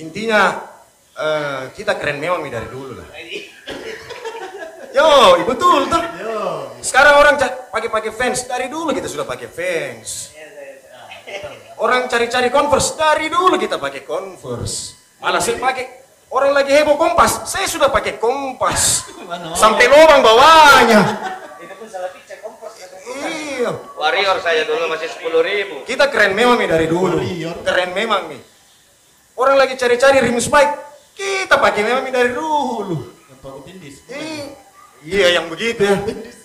Intinya 0.00 0.40
eh, 1.12 1.62
kita 1.76 2.00
keren 2.00 2.24
memang 2.24 2.40
nih 2.40 2.52
dari 2.56 2.68
dulu 2.72 2.96
lah. 2.96 3.08
Yo, 4.96 5.44
betul 5.44 5.92
tuh. 5.92 6.02
Yo. 6.24 6.72
Sekarang 6.80 7.20
orang 7.20 7.36
pakai-pakai 7.68 8.16
fans 8.16 8.48
dari 8.48 8.72
dulu 8.72 8.96
kita 8.96 9.12
sudah 9.12 9.28
pakai 9.28 9.48
fans. 9.52 10.37
Orang 11.78 12.10
cari-cari 12.10 12.50
converse 12.50 12.98
dari 12.98 13.30
dulu 13.30 13.54
kita 13.54 13.78
pakai 13.78 14.02
converse. 14.02 14.98
Malah 15.22 15.38
saya 15.38 15.58
pakai 15.62 15.86
orang 16.34 16.50
lagi 16.54 16.74
heboh 16.74 16.98
kompas, 16.98 17.46
saya 17.46 17.66
sudah 17.70 17.90
pakai 17.90 18.18
kompas. 18.18 19.06
Mana? 19.22 19.54
Sampai 19.54 19.86
lubang 19.86 20.22
bawahnya. 20.22 21.00
Itu 21.62 21.74
pun 21.78 21.86
salah 21.86 22.10
picture 22.10 22.42
kompos 22.42 22.72
ya. 22.78 22.86
Iya. 23.08 23.70
Warrior 23.94 24.38
saya 24.42 24.62
dulu 24.66 24.90
masih 24.90 25.08
sepuluh 25.10 25.42
ribu. 25.42 25.86
Kita 25.86 26.10
keren 26.10 26.34
memang 26.34 26.58
nih 26.58 26.68
dari 26.70 26.86
dulu. 26.90 27.18
Warrior. 27.18 27.56
Keren 27.62 27.90
memang 27.94 28.22
nih. 28.30 28.42
Orang 29.38 29.54
lagi 29.54 29.78
cari-cari 29.78 30.18
rimus 30.18 30.50
bike, 30.50 30.74
kita 31.14 31.62
pakai 31.62 31.82
memang 31.86 32.02
nih 32.10 32.14
dari 32.14 32.30
dulu. 32.34 32.96
Yang 33.30 33.38
pakai 33.38 33.60
tindis. 33.66 33.96
Ih, 34.10 34.50
Iya 35.06 35.38
yang 35.38 35.46
begitu 35.46 35.86
ya. 35.86 35.96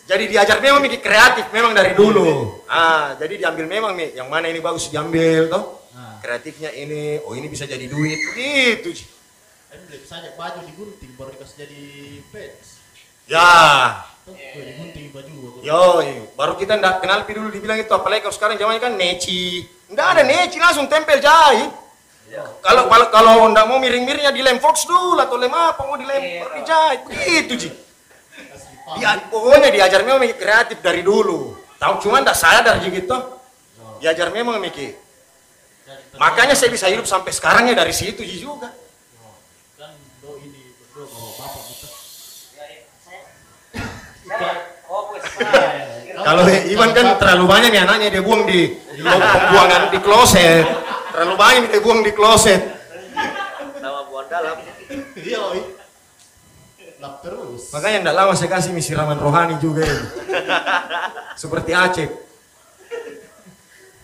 Jadi 0.04 0.24
diajar 0.28 0.60
memang 0.60 0.84
nih 0.84 1.00
kreatif 1.00 1.48
memang 1.56 1.72
dari 1.72 1.96
dulu. 1.96 2.60
Ah, 2.68 3.16
jadi 3.16 3.40
diambil 3.40 3.66
memang 3.72 3.96
nih 3.96 4.20
yang 4.20 4.28
mana 4.28 4.52
ini 4.52 4.60
bagus 4.60 4.92
diambil 4.92 5.48
toh. 5.48 5.88
Nah. 5.96 6.20
Kreatifnya 6.20 6.76
ini, 6.76 7.24
oh 7.24 7.32
ini 7.40 7.48
bisa 7.48 7.64
jadi 7.64 7.88
duit. 7.88 8.20
Gitu. 8.36 8.90
Ji. 8.92 9.06
Kan 9.72 9.80
beli 9.88 10.04
saja 10.04 10.36
baju 10.36 10.60
digunting 10.68 11.12
baru 11.16 11.32
dikasih 11.32 11.56
jadi 11.64 11.84
pants. 12.36 12.84
Ya, 13.24 14.04
digunting 14.28 15.16
baju 15.16 15.32
yo, 15.64 16.04
baru 16.36 16.60
kita 16.60 16.76
ndak 16.76 17.00
kenal 17.00 17.24
pi 17.24 17.32
dulu 17.40 17.48
dibilang 17.48 17.80
itu 17.80 17.92
apalagi 17.96 18.28
kalau 18.28 18.36
sekarang 18.36 18.56
zamannya 18.60 18.84
kan 18.84 18.94
neci. 19.00 19.64
Ndak 19.88 20.08
ada 20.20 20.22
neci 20.28 20.60
langsung 20.60 20.92
tempel 20.92 21.24
jahit. 21.24 21.72
Kalau 22.60 22.90
kalau 22.92 23.08
kalau 23.08 23.36
ndak 23.54 23.66
mau 23.70 23.80
miring-miringnya 23.80 24.36
dilem 24.36 24.60
fox 24.60 24.84
dulu 24.84 25.16
atau 25.22 25.38
lem 25.40 25.54
apa 25.54 25.82
mau 25.86 25.96
dilem 25.96 26.20
Iya, 26.20 26.40
baru 26.44 26.54
dijahit. 26.60 27.00
Begitu 27.08 27.54
Ji. 27.56 27.70
Ya, 29.00 29.16
pokoknya 29.32 29.72
diajar 29.72 30.04
memang 30.04 30.28
kreatif 30.36 30.84
dari 30.84 31.00
dulu. 31.00 31.56
Tahu 31.80 32.04
cuma 32.04 32.20
ndak 32.20 32.36
sadar 32.36 32.84
Ji 32.84 32.92
gitu. 32.92 33.16
Diajar 34.04 34.32
memang 34.36 34.60
Miki. 34.60 34.92
Makanya 36.20 36.54
saya 36.54 36.70
bisa 36.70 36.92
hidup 36.92 37.08
sampai 37.08 37.32
sekarang 37.32 37.72
ya 37.72 37.76
dari 37.76 37.96
situ 37.96 38.22
juga. 38.28 38.72
kan 39.80 39.92
do 40.20 40.38
ini 40.44 40.76
berdua 40.80 41.08
bawa 41.10 41.32
bapak. 41.40 41.64
Saya 44.24 44.52
fokus. 44.84 45.24
Kalau 46.14 46.44
Iwan 46.48 46.92
kan 46.94 47.08
terlalu 47.18 47.46
banyak 47.50 47.70
nih 47.74 47.82
anaknya 47.84 48.08
dia 48.14 48.24
buang 48.24 48.46
di 48.46 48.78
di 48.78 49.02
pembuangan 49.02 49.82
di 49.90 50.00
kloset. 50.00 50.68
Terlalu 51.12 51.34
banyak 51.36 51.64
dia 51.72 51.82
buang 51.82 52.00
di 52.06 52.12
kloset. 52.14 52.62
Nama 53.82 54.00
buang 54.08 54.28
dalam. 54.30 54.56
Iya, 55.18 55.40
oi. 55.52 55.73
Lap 57.04 57.20
terus. 57.20 57.68
Makanya 57.76 58.08
ndak 58.08 58.16
lama 58.16 58.32
saya 58.32 58.48
kasih 58.48 58.72
misi 58.72 58.96
raman 58.96 59.20
rohani 59.20 59.60
juga 59.60 59.84
ini. 59.84 60.08
Seperti 61.44 61.76
Acep. 61.76 62.08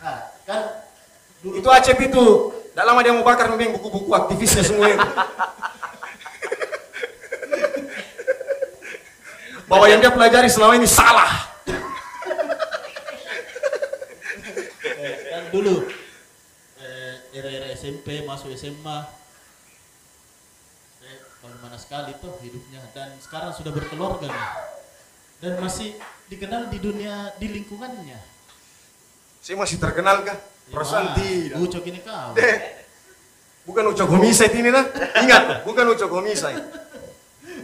Nah, 0.04 0.20
kan 0.44 0.84
dulu 1.40 1.64
Itu 1.64 1.72
Acep 1.72 1.96
itu. 1.96 2.52
Ndak 2.76 2.84
lama 2.84 3.00
dia 3.00 3.16
mau 3.16 3.24
bakar 3.24 3.48
memang 3.56 3.80
buku-buku 3.80 4.12
aktivisnya 4.12 4.68
semua 4.68 4.92
itu. 4.92 5.00
Bahwa 9.72 9.88
yang 9.88 10.04
dia 10.04 10.12
pelajari 10.12 10.52
selama 10.52 10.76
ini 10.76 10.84
salah. 10.84 11.56
eh, 14.84 15.16
kan 15.32 15.48
dulu 15.56 15.88
eh, 16.84 17.32
era-era 17.32 17.72
SMP 17.80 18.28
masuk 18.28 18.52
SMA 18.60 19.19
bagaimana 21.50 21.78
sekali 21.82 22.14
tuh 22.22 22.38
hidupnya 22.46 22.78
dan 22.94 23.10
sekarang 23.18 23.50
sudah 23.50 23.74
berkeluarga 23.74 24.30
nih 24.30 24.48
dan 25.42 25.58
masih 25.58 25.98
dikenal 26.30 26.70
di 26.70 26.78
dunia 26.78 27.34
di 27.42 27.50
lingkungannya 27.50 28.20
Saya 29.40 29.56
masih 29.58 29.82
terkenal 29.82 30.22
kah? 30.22 30.38
Perasaan 30.70 31.10
Wah, 31.10 31.16
tidak. 31.18 31.58
Ucok 31.58 31.84
ini 31.90 32.00
kau 32.06 32.38
Eh, 32.46 32.58
bukan 33.66 33.84
ucok 33.90 34.08
homicide 34.14 34.54
ini 34.54 34.70
nah. 34.70 34.86
Ingat, 35.18 35.66
bukan 35.66 35.86
ucok 35.90 36.10
homicide. 36.22 36.62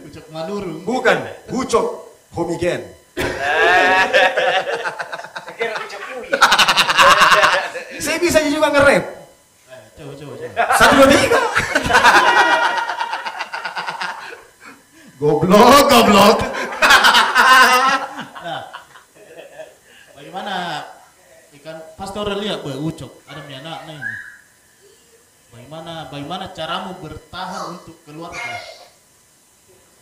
Ucok 0.02 0.24
Manurung 0.34 0.82
Bukan, 0.82 1.18
ucok 1.52 1.86
homigen. 2.34 2.90
Kui. 6.16 6.28
Saya 8.00 8.18
bisa 8.18 8.40
juga 8.42 8.72
nge-rap. 8.72 9.04
eh, 9.68 9.80
coba 9.94 10.12
coba 10.16 10.32
coba 10.34 10.64
Satu 10.74 10.92
dua 10.96 11.06
tiga. 11.06 11.40
Goblok 15.16 15.86
goblok. 15.88 16.38
Nah 18.44 18.62
bagaimana? 20.16 20.54
Ikan 21.56 21.76
pasti 21.96 22.16
orang 22.20 22.38
lihat 22.44 22.60
boy 22.60 22.76
ucok 22.76 23.24
ada 23.24 23.40
mi 23.48 23.56
anaknya 23.56 23.96
ini 23.96 24.14
bagaimana 25.48 25.92
bagaimana 26.12 26.44
caramu 26.52 27.00
bertahan 27.00 27.80
untuk 27.80 27.96
keluarga? 28.04 28.60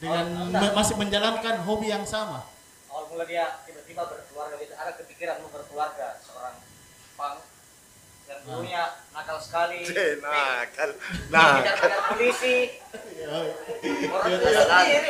Dengan 0.02 0.50
me- 0.50 0.74
masih 0.74 0.98
menjalankan 0.98 1.62
hobi 1.62 1.94
yang 1.94 2.02
sama? 2.04 2.42
Awal 2.90 3.06
mula 3.14 3.24
dia 3.24 3.62
tiba-tiba 3.64 4.02
berkeluarga 4.02 4.58
itu 4.58 4.74
ada 4.74 4.92
kepikiran 4.98 5.46
mau 5.46 5.50
berkeluarga 5.54 6.18
seorang 6.26 6.58
pang 7.14 7.38
yang 8.26 8.38
dulunya 8.42 8.82
nakal 9.24 9.40
sekali. 9.40 9.78
Nakal. 10.24 10.90
Nah, 11.32 11.64
Kejar-kejar 11.64 12.00
polisi. 12.12 12.56
Orang 13.24 14.28
Dia- 14.28 14.36
tua 14.36 14.52
dia- 14.52 14.68
sendiri. 14.68 15.08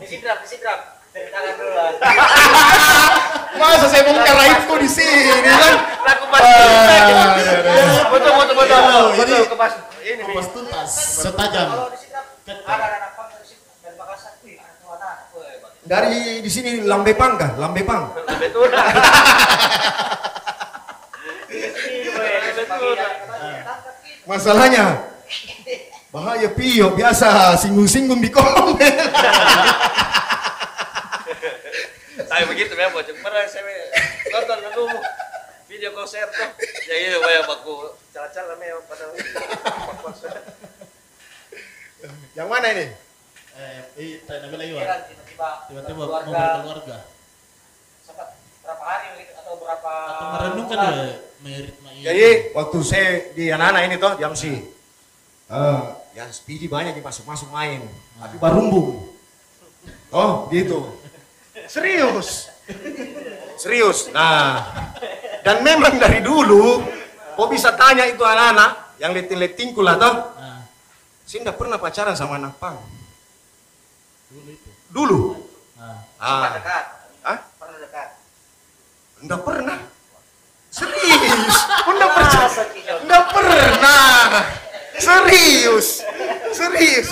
Disidrap, 0.00 0.38
disidrap. 0.40 0.80
Dari 1.12 1.28
tangan 1.30 1.54
duluan. 1.60 1.94
masa 3.54 3.86
saya 3.86 4.02
itu 4.02 4.74
di 4.82 4.88
sini 4.90 5.46
kan? 5.46 5.78
Laku 6.02 6.24
pas. 6.26 6.42
Betul 8.10 8.32
betul 8.34 8.54
betul. 8.58 9.04
Betul 9.14 9.54
pas 9.54 9.72
ini. 10.02 10.22
Tuntas 10.50 10.90
setajam 11.22 11.68
ada 12.66 12.84
anak 12.98 13.10
pang 13.14 13.28
dari 13.30 13.94
Makassar. 13.94 14.34
Di 16.42 16.50
sini 16.50 16.82
Lambepang 16.82 17.38
kah? 17.38 17.54
Lambepang. 17.62 18.10
Betul. 18.42 18.74
Ini, 21.53 21.53
wih, 21.53 21.53
pagi 21.53 21.53
ya, 21.53 21.53
katanya, 21.53 21.53
tangkap 21.53 21.53
gitu. 21.53 21.53
Masalahnya 24.24 25.04
bahaya 26.14 26.48
Pio. 26.54 26.94
Biasa 26.96 27.58
singgung-singgung 27.60 28.20
di 28.22 28.30
komen. 28.32 28.78
Saya 32.24 32.44
begitu 32.46 32.72
memang 32.78 32.94
bocor. 32.94 33.14
Pernah 33.18 33.44
saya 33.50 33.62
nonton 34.32 34.58
dulu 34.72 34.98
video 35.68 35.90
konser 35.92 36.24
tuh. 36.30 36.50
Ya 36.88 36.94
itu 36.98 37.18
kayak 37.18 37.42
baku 37.50 37.92
cara-cara 38.14 38.54
memang 38.56 38.84
pada 38.86 39.04
Yang 42.34 42.48
mana 42.50 42.68
ini? 42.74 42.86
eh 43.54 44.18
tanya 44.26 44.50
Nabila 44.50 44.66
Iwan 44.66 44.82
tiba-tiba 45.70 45.94
berkeluarga. 45.94 46.58
berkeluarga 46.58 46.96
sempat 48.02 48.34
berapa 48.66 48.82
hari 48.82 49.30
atau 49.30 49.54
berapa 49.62 49.92
atau 50.10 50.26
merenungkan 50.34 50.78
ya 50.82 50.90
merit 51.44 51.76
Jadi 52.00 52.26
waktu 52.56 52.78
saya 52.80 53.08
di 53.36 53.52
anak-anak 53.52 53.82
ini 53.84 53.96
toh 54.00 54.12
jam 54.16 54.32
si 54.32 54.64
eh 55.44 55.80
ya 56.16 56.24
speedy 56.32 56.66
banyak 56.66 56.96
masuk-masuk 56.98 57.52
main, 57.52 57.84
tapi 58.16 58.40
barumbung. 58.40 59.12
Oh 60.08 60.48
gitu. 60.48 60.94
Serius. 61.68 62.48
Serius. 63.58 64.08
Nah, 64.10 64.62
dan 65.44 65.60
memang 65.60 66.00
dari 66.00 66.24
dulu, 66.24 66.80
kau 67.36 67.50
bisa 67.50 67.74
tanya 67.74 68.08
itu 68.08 68.22
anak-anak 68.22 68.96
yang 69.02 69.12
leting-letingku 69.12 69.84
lah 69.84 69.98
toh. 69.98 70.14
Ah, 70.38 70.64
Saya 71.26 71.44
tidak 71.44 71.56
pernah 71.58 71.76
pacaran 71.76 72.14
sama 72.14 72.40
anak 72.40 72.56
pang. 72.56 72.78
dulu 74.30 74.48
itu. 74.50 74.70
Dulu. 74.90 75.20
Ah, 75.76 75.98
Pernah 76.16 76.40
Ah, 76.40 76.52
dekat. 76.56 76.84
ah, 77.22 77.38
Pernah 77.58 77.78
dekat. 77.82 78.08
tidak 79.20 79.40
pernah. 79.42 79.78
Serius. 80.74 81.54
Tidak 81.86 82.10
percaya? 82.10 82.48
Tidak 82.74 83.24
pernah. 83.30 84.42
Serius. 84.98 86.02
Serius. 86.50 87.08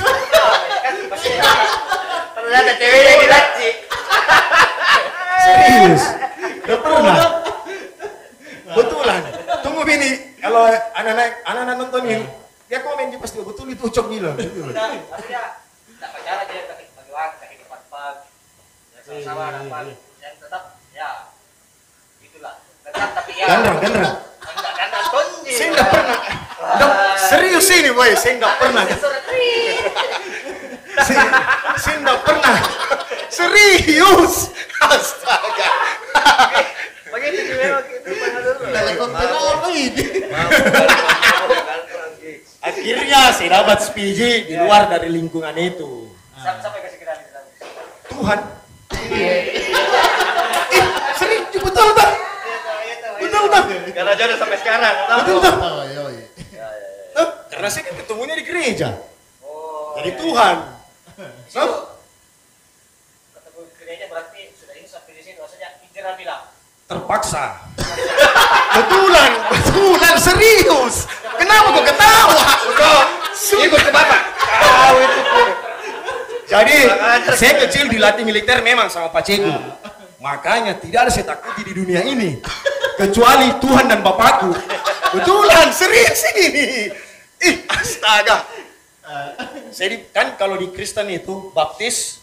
Ternyata 2.34 2.72
ceweknya 2.74 3.14
di 3.22 3.28
laci. 3.30 3.70
Serius. 5.46 6.02
Tidak 6.42 6.80
pernah. 6.82 7.16
Betulan. 8.74 9.22
Tunggu 9.62 9.82
bini. 9.86 10.10
Kalau 10.42 10.66
anak-anak 10.98 11.46
anak-anak 11.46 11.74
nontonin, 11.78 12.26
dia 12.66 12.82
komen 12.82 13.14
dia 13.14 13.20
pasti 13.22 13.38
betul 13.46 13.70
itu 13.70 13.86
ucok 13.86 14.10
bilang. 14.10 14.34
Gitu. 14.34 14.58
Maksudnya 14.74 15.62
tak 16.02 16.10
pacaran 16.18 16.44
dia 16.50 16.66
kaki 16.66 16.84
pagi 16.98 17.12
waktu 17.14 17.36
kaki 17.46 17.54
depan 17.62 17.80
pag. 17.86 18.16
Ya 18.90 19.00
sama-sama 19.06 19.42
anak 19.54 19.62
pag. 19.70 19.86
Yang 20.18 20.34
tetap 20.42 20.62
ya 20.90 21.30
tapi 22.92 23.32
ya. 23.36 23.46
Gandrang. 23.48 23.76
Enggak 23.80 25.04
tonji. 25.12 25.52
Saya 25.52 25.84
pernah. 25.88 26.18
Nggak- 26.62 26.96
serius 27.28 27.68
ini 27.74 27.90
boy, 27.92 28.12
saya 28.14 28.34
tidak 28.38 28.54
pernah. 28.60 28.84
Saya, 31.02 31.24
saya 31.80 31.96
tidak 32.00 32.18
pernah. 32.24 32.56
Serius. 33.32 34.34
Astaga. 34.82 35.70
Begitu 37.12 37.38
sih 37.44 37.54
memang 37.56 37.84
itu 37.86 38.10
pernah 38.12 38.40
dulu. 38.40 38.72
dalam 38.72 38.94
konten 38.96 39.28
apa 39.28 39.68
ini? 39.72 40.04
Akhirnya 42.62 43.20
saya 43.34 43.48
dapat 43.62 43.78
SPJ 43.82 44.20
di 44.48 44.54
luar 44.54 44.86
dari 44.86 45.08
lingkungan 45.10 45.54
itu. 45.58 46.08
Sampai 46.38 46.82
di 46.88 47.04
dalam. 47.04 47.24
Tuhan. 48.10 48.38
Eh, 49.12 49.42
serius 51.18 51.52
betul 51.52 51.88
tak? 51.96 52.21
Betul 53.42 53.50
tak? 53.50 53.64
Karena 53.90 54.12
jodoh 54.14 54.36
sampai 54.38 54.58
sekarang. 54.58 54.94
tahu? 55.02 55.18
Betul 55.18 55.38
tak? 55.42 55.54
Oh, 55.58 55.82
iya, 55.82 56.02
iya. 56.14 56.66
Nah, 57.12 57.26
karena 57.50 57.68
saya 57.68 57.82
kan 57.90 57.94
ketemunya 57.98 58.34
di 58.38 58.44
gereja. 58.46 58.88
Oh. 59.42 59.98
Jadi 59.98 60.10
Tuhan. 60.14 60.56
Nah, 61.18 61.70
Ketemu 63.34 63.60
gereja 63.76 64.04
berarti 64.06 64.40
sudah 64.54 64.74
ini 64.78 64.86
sampai 64.86 65.12
di 65.12 65.22
sini 65.22 65.36
maksudnya 65.36 65.68
hijrah 65.82 66.14
bilang. 66.14 66.42
terpaksa. 66.86 67.44
Betulan, 68.76 69.30
betulan 69.48 70.14
serius. 70.16 71.08
Kenapa 71.36 71.72
kok 71.72 71.84
ketawa? 71.88 72.44
Ikut 73.52 73.80
ke 73.80 73.90
bapak. 73.90 74.22
Tahu 74.60 74.96
itu. 74.96 75.20
Jadi 76.48 76.78
saya 77.32 77.52
kecil 77.64 77.88
dilatih 77.88 78.24
militer 78.24 78.60
memang 78.60 78.88
sama 78.88 79.08
Pak 79.08 79.24
Ceko. 79.24 79.48
Makanya 80.22 80.78
tidak 80.78 81.08
ada 81.08 81.10
saya 81.10 81.26
takuti 81.34 81.66
di 81.66 81.74
dunia 81.74 82.06
ini 82.06 82.38
kecuali 82.94 83.58
Tuhan 83.58 83.90
dan 83.90 84.06
Bapakku. 84.06 84.54
Betulan, 85.12 85.74
serius 85.74 86.22
ini. 86.38 86.88
Ih, 87.42 87.56
astaga. 87.66 88.46
Saya 89.74 89.98
di- 89.98 90.06
kan 90.14 90.38
kalau 90.38 90.54
di 90.54 90.70
Kristen 90.70 91.10
itu 91.10 91.50
baptis, 91.50 92.22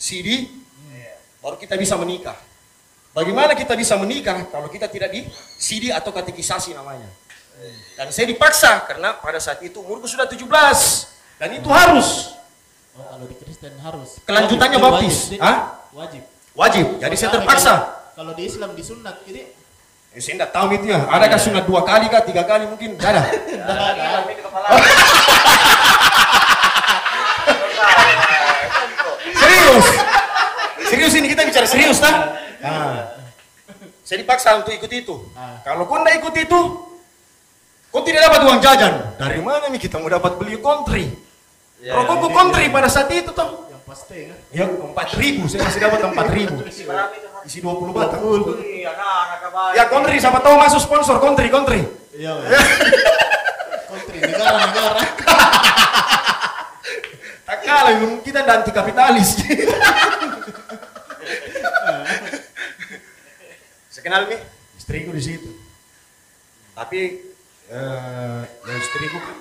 CD, 0.00 0.48
baru 1.44 1.60
kita 1.60 1.76
bisa 1.76 2.00
menikah. 2.00 2.34
Bagaimana 3.12 3.52
kita 3.52 3.76
bisa 3.76 4.00
menikah 4.00 4.48
kalau 4.48 4.72
kita 4.72 4.88
tidak 4.88 5.12
di 5.12 5.28
CD 5.60 5.92
atau 5.92 6.10
katekisasi 6.10 6.72
namanya? 6.72 7.06
Dan 7.92 8.08
saya 8.08 8.24
dipaksa 8.24 8.86
karena 8.88 9.18
pada 9.18 9.36
saat 9.36 9.58
itu 9.60 9.82
umurku 9.82 10.06
sudah 10.06 10.24
17 10.24 10.48
dan 11.36 11.50
itu 11.52 11.68
harus 11.68 12.38
Oh, 12.98 13.06
kalau 13.14 13.30
di 13.30 13.36
Kristen 13.38 13.78
harus. 13.78 14.18
Kelanjutannya 14.26 14.74
Wajib, 14.74 14.90
baptis. 14.90 15.16
wajib, 15.30 15.38
Hah? 15.38 15.58
Wajib. 15.94 16.22
Wajib. 16.58 16.98
Jadi 16.98 17.14
saya 17.14 17.30
terpaksa. 17.38 17.74
Kalau 18.18 18.34
di 18.34 18.50
Islam 18.50 18.74
disunat, 18.74 19.22
jadi 19.22 19.54
Eh, 20.08 20.24
saya 20.24 20.40
tidak 20.40 20.56
tahu 20.56 20.72
itu 20.72 20.88
ya. 20.88 21.04
Adakah 21.04 21.36
sunat 21.36 21.68
dua 21.68 21.84
kali 21.84 22.08
kah, 22.08 22.24
tiga 22.24 22.40
kali 22.42 22.64
mungkin? 22.64 22.96
Tidak 22.96 23.12
ada. 23.12 23.22
Serius. 29.38 29.86
Serius 30.88 31.12
ini 31.12 31.28
kita 31.28 31.44
bicara 31.44 31.68
serius 31.68 32.00
tak? 32.00 32.16
Nah. 32.64 33.14
Saya 34.00 34.24
dipaksa 34.24 34.56
untuk 34.56 34.72
ikut 34.72 34.88
itu. 34.88 35.14
Kalau 35.60 35.84
kau 35.84 36.00
tidak 36.00 36.24
ikut 36.24 36.34
itu, 36.40 36.60
kau 37.92 38.00
tidak 38.08 38.24
dapat 38.32 38.40
uang 38.48 38.58
jajan. 38.64 38.94
Dari 39.20 39.44
mana 39.44 39.68
nih 39.68 39.76
kita 39.76 40.00
mau 40.00 40.08
dapat 40.08 40.40
beli 40.40 40.56
kontri? 40.56 41.12
Rokokku 41.78 42.28
kontri 42.34 42.66
pada 42.74 42.90
saat 42.90 43.06
itu 43.14 43.30
toh. 43.30 43.70
yang 43.70 43.78
pasti 43.86 44.26
kan. 44.26 44.38
Ya 44.50 44.64
empat 44.66 45.14
ribu, 45.14 45.46
saya 45.46 45.62
masih 45.62 45.78
dapat 45.78 46.00
empat 46.10 46.26
ribu. 46.34 46.58
Isi 47.46 47.62
20 47.62 47.94
batang. 47.94 48.18
Iya, 48.58 48.90
anak-anak 48.98 49.38
kabar. 49.46 49.70
Ya 49.78 49.86
kontri, 49.86 50.18
siapa 50.18 50.42
tahu 50.42 50.58
masuk 50.58 50.82
sponsor 50.82 51.22
kontri, 51.22 51.46
kontri. 51.46 51.86
Iya, 52.18 52.34
iya. 52.50 52.58
Kontri 53.86 54.18
negara-negara. 54.18 55.02
Tak 57.48 57.58
kalah, 57.64 57.94
kita 58.26 58.44
dan 58.44 58.60
anti 58.60 58.74
kapitalis. 58.74 59.38
Saya 63.88 64.02
kenal 64.02 64.28
nih, 64.28 64.40
istriku 64.76 65.14
di 65.14 65.22
situ. 65.22 65.48
Tapi 66.74 67.00
eh, 67.70 68.40
ya 68.44 68.74
istriku 68.76 69.18
kan 69.22 69.38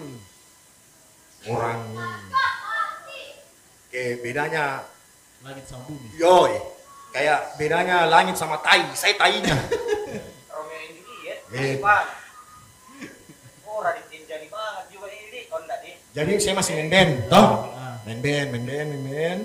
orang 1.48 1.80
kayak 3.90 4.20
bedanya 4.22 4.66
Langit 5.40 5.66
sama 5.66 5.84
bumi. 5.86 6.08
yoi 6.16 6.54
kayak 7.10 7.56
bedanya 7.56 8.06
langit 8.06 8.36
sama 8.36 8.58
tai 8.60 8.84
saya 8.94 9.16
tainya 9.16 9.54
Romeo 10.50 10.76
and 10.76 10.98
Juliet. 10.98 11.40
Iya. 11.48 11.78
Pan. 11.80 12.06
Oh, 13.64 13.80
Radit 13.80 14.06
Tinjani 14.08 14.50
banget 14.50 14.86
juga 14.90 15.08
ini. 15.08 15.46
Kalau 15.46 15.64
enggak 15.64 15.80
di 15.82 15.92
jadi 16.12 16.32
saya 16.38 16.56
masih 16.56 16.74
main 16.76 16.90
band 16.90 17.12
toh 17.28 17.50
Ah. 17.72 17.96
main 18.04 18.20
band 18.20 18.48
main 18.52 18.64
band 18.66 18.88
main 18.92 19.04
band 19.06 19.42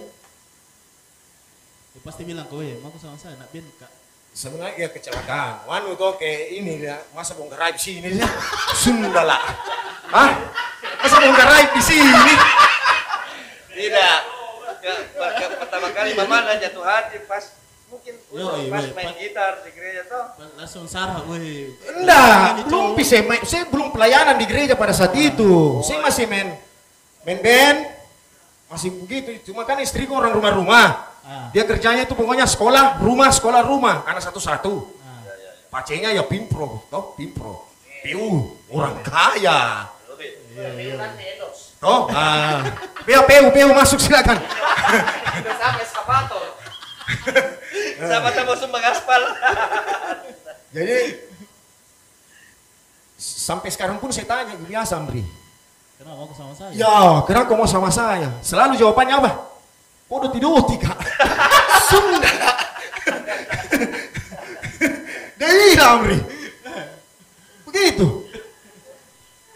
Dia 1.93 2.01
pasti 2.01 2.23
bilang 2.25 2.49
kau 2.49 2.59
ya, 2.59 2.73
mau 2.81 2.89
sama 2.97 3.15
saya 3.15 3.37
nak 3.37 3.53
bin 3.53 3.63
kak. 3.77 3.93
sebenarnya 4.33 4.75
ya 4.79 4.89
kecelakaan 4.89 5.69
wanu 5.69 5.93
tuh 5.93 6.17
kayak 6.17 6.57
ini 6.57 6.81
ya 6.81 6.97
masa 7.13 7.37
bongkar 7.37 7.61
raib 7.61 7.77
sini 7.77 8.09
sih 8.11 8.25
Sunda 8.75 9.21
lah 9.23 9.45
Hah? 10.09 10.33
Masa 11.03 11.17
bongkar 11.19 11.49
raib 11.51 11.71
di 11.75 11.83
sini? 11.83 12.35
Tidak. 13.73 14.19
Ya, 14.83 14.95
per- 15.15 15.59
pertama 15.63 15.89
kali 15.95 16.11
mama 16.19 16.43
ada 16.43 16.59
jatuh 16.59 16.83
hati 16.83 17.23
pas 17.23 17.55
mungkin 17.87 18.19
Yo, 18.35 18.47
iya, 18.59 18.67
pas 18.67 18.83
iya, 18.83 18.93
main 18.99 19.07
pas- 19.15 19.19
gitar 19.21 19.53
di 19.63 19.71
gereja 19.71 20.03
tuh. 20.11 20.25
Langsung 20.59 20.85
sarah, 20.91 21.23
weh. 21.31 21.71
enggak 21.87 22.67
belum 22.67 22.99
bisa 22.99 23.23
main 23.23 23.43
saya 23.47 23.71
belum 23.71 23.95
pelayanan 23.95 24.35
di 24.43 24.47
gereja 24.51 24.75
pada 24.75 24.91
saat 24.91 25.15
itu. 25.15 25.79
Saya 25.87 26.03
masih 26.03 26.27
main 26.27 26.59
main 27.23 27.39
band. 27.39 27.79
Masih 28.67 28.91
begitu. 29.05 29.53
Cuma 29.53 29.63
kan 29.63 29.79
istriku 29.79 30.19
orang 30.19 30.35
rumah-rumah. 30.35 31.15
Ah. 31.23 31.55
dia 31.55 31.63
kerjanya 31.63 32.03
itu 32.03 32.19
pokoknya 32.19 32.51
sekolah 32.51 32.99
rumah 32.99 33.31
sekolah 33.31 33.63
rumah. 33.63 34.03
Anak 34.11 34.27
satu-satu. 34.27 34.75
Ah. 34.99 35.23
pacenya 35.71 36.11
ya 36.11 36.27
pimpro 36.27 36.83
toh 36.91 37.15
pimpro. 37.15 37.71
PU 38.03 38.59
orang 38.75 38.99
kaya 39.07 39.87
Nanti 40.53 41.25
endos. 41.37 41.59
toh 41.81 42.07
ah. 42.13 42.61
PU 43.03 43.23
PU 43.25 43.47
PU 43.51 43.69
masuk 43.73 43.99
silakan. 43.99 44.37
Udah 44.39 45.55
sampai 45.57 45.83
eskavator. 45.83 46.45
Sama-sama 48.13 48.53
sumbang 48.59 48.85
aspal. 48.85 49.23
jadi 50.75 51.21
sampai 53.17 53.69
sekarang 53.71 53.97
pun 54.03 54.11
saya 54.11 54.27
tanya 54.27 54.59
biasa 54.59 54.99
Amri 54.99 55.23
Kenapa 55.95 56.27
mau 56.27 56.35
sama 56.35 56.53
saya? 56.59 56.73
ya 56.75 57.23
kenapa 57.23 57.47
kau 57.47 57.59
mau 57.59 57.69
sama 57.71 57.91
saya? 57.95 58.29
Selalu 58.43 58.75
jawabannya 58.75 59.15
apa? 59.23 59.31
Podo 60.11 60.27
tidur 60.35 60.59
kak 60.67 60.99
Sunda. 61.89 62.33
Dari 65.39 65.79
Amri 65.79 66.19
begitu 67.73 68.22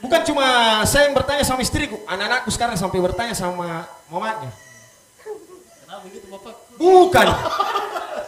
bukan 0.06 0.22
cuma 0.24 0.46
saya 0.84 1.10
yang 1.10 1.14
bertanya 1.14 1.42
sama 1.42 1.60
istriku 1.60 1.98
anak-anakku 2.06 2.48
sekarang 2.48 2.74
sampai 2.74 3.02
bertanya 3.02 3.34
sama 3.34 3.84
mamanya 4.06 4.54
Kenapa 5.82 6.00
begitu 6.02 6.26
bapak? 6.28 6.54
bukan 6.76 7.26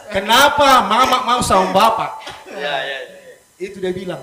kenapa 0.08 0.68
mama 0.84 1.18
mau 1.24 1.40
sama 1.40 1.70
bapak 1.70 2.10
Ya, 2.48 2.74
ya, 2.82 2.98
ya. 3.06 3.34
itu 3.56 3.78
dia 3.78 3.92
bilang 3.92 4.18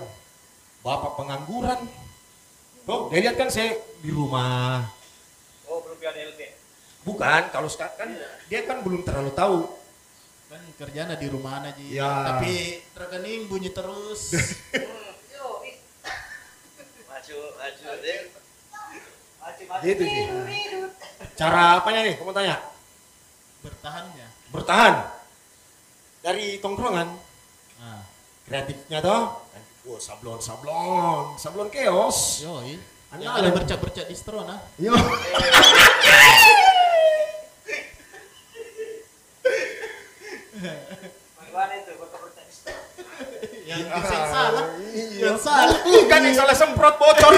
bapak 0.81 1.15
pengangguran 1.15 1.79
Tuh, 2.83 3.09
dia 3.09 3.23
lihat 3.23 3.35
kan 3.35 3.47
saya 3.47 3.73
di 3.97 4.09
rumah 4.09 4.83
Oh, 5.65 5.81
belum 5.81 5.95
punya 5.95 6.11
LB. 6.13 6.39
bukan 7.01 7.41
kalau 7.49 7.65
sekarang 7.65 7.95
kan 7.95 8.09
dia 8.45 8.61
kan 8.63 8.83
belum 8.83 9.01
terlalu 9.01 9.31
tahu 9.31 9.59
Kan 10.45 10.61
kerjanya 10.77 11.15
di 11.15 11.25
rumah 11.25 11.57
aja. 11.59 11.73
Ya. 11.81 12.11
Tapi 12.29 12.77
rekening 12.93 13.49
bunyi 13.49 13.73
terus. 13.73 14.29
Yo, 15.33 15.47
ih, 15.65 15.73
Maju, 15.73 16.05
maju 16.05 16.43
deh. 16.61 16.83
maju, 16.85 17.01
maju. 17.01 17.14
Gitu, 19.86 20.03
tidur. 20.05 20.89
Cara 21.38 21.82
apanya 21.82 22.01
nih? 22.05 22.15
Kamu 22.17 22.34
tanya. 22.34 22.57
Bertahannya. 23.61 24.28
Bertahan 24.53 24.93
dari 26.21 26.57
tongkrongan. 26.61 27.09
Nah, 27.82 28.01
Kreatifnya 28.45 29.01
toh. 29.01 29.41
Wah, 29.86 30.01
sablon, 30.01 30.41
sablon, 30.41 31.38
sablon 31.38 31.69
keos. 31.69 32.41
yoi. 32.41 32.78
Yang 33.15 33.34
ada- 33.38 33.53
bercak-bercak 33.53 34.05
distro 34.09 34.41
nah. 34.41 34.59
Yo. 34.82 34.93
Bagaimana 41.38 41.73
itu? 41.80 41.91
Bercanda. 41.97 42.44
Yang 43.66 43.82
desain 43.89 44.26
salah. 44.30 44.66
Iya. 44.93 45.20
Yang 45.26 45.39
salah. 45.41 45.78
Bukan 45.82 46.20
yang 46.22 46.36
salah 46.38 46.55
semprot 46.55 46.95
bocor. 47.01 47.34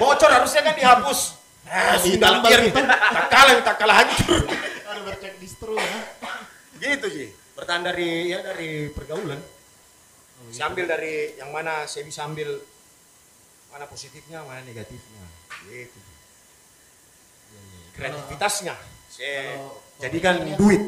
bocor 0.00 0.30
harusnya 0.32 0.60
kan 0.64 0.74
dihapus. 0.74 1.20
Ah, 1.66 1.98
sindal 1.98 2.38
ditambal 2.38 2.50
biar 2.62 2.62
tak 2.70 3.26
kalah, 3.26 3.54
tak 3.58 3.76
kalah 3.82 3.96
hancur. 3.98 4.38
Ada 4.86 5.00
bercak 5.02 5.34
distro 5.42 5.74
nah. 5.74 6.02
gitu 6.78 7.06
sih. 7.10 7.28
Bertahan 7.58 7.82
dari 7.82 8.30
ya 8.30 8.38
dari 8.40 8.86
pergaulan. 8.94 9.40
Saya 10.54 10.70
ambil 10.70 10.86
dari 10.86 11.34
yang 11.34 11.50
mana 11.50 11.90
saya 11.90 12.06
bisa 12.06 12.22
ambil 12.22 12.62
mana 13.74 13.84
positifnya, 13.90 14.46
mana 14.46 14.62
negatifnya. 14.62 15.26
Gitu. 15.66 15.98
Kreativitasnya 17.98 18.76
saya 19.10 19.58
jadikan 19.98 20.46
duit. 20.54 20.82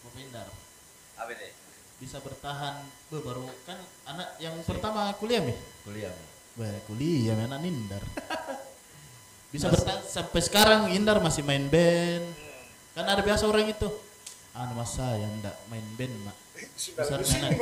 Mau 0.00 0.10
pindah. 0.16 0.48
Apa 1.20 1.32
nih? 1.34 1.55
Bisa 1.96 2.20
bertahan. 2.20 2.84
Be, 3.08 3.20
baru 3.24 3.48
kan 3.64 3.78
anak 4.08 4.36
yang 4.40 4.56
pertama 4.64 5.12
kuliah 5.16 5.40
nih. 5.40 5.56
kuliah 5.86 6.12
Bah, 6.56 6.72
kuliah 6.88 7.36
anak 7.36 7.60
Nindar. 7.60 8.04
Bisa 9.54 9.72
bertahan 9.72 10.04
sampai 10.04 10.40
sekarang 10.44 10.80
Indar 10.92 11.16
masih 11.22 11.40
main 11.40 11.64
band. 11.70 12.26
Kan 12.92 13.08
ada 13.08 13.22
biasa 13.24 13.48
orang 13.48 13.72
itu. 13.72 13.88
Anu 14.56 14.72
masa 14.76 15.16
yang 15.20 15.32
enggak 15.36 15.56
main 15.68 15.84
band, 15.96 16.16
Mak. 16.24 16.36
Besar 16.96 17.20
kayak. 17.20 17.52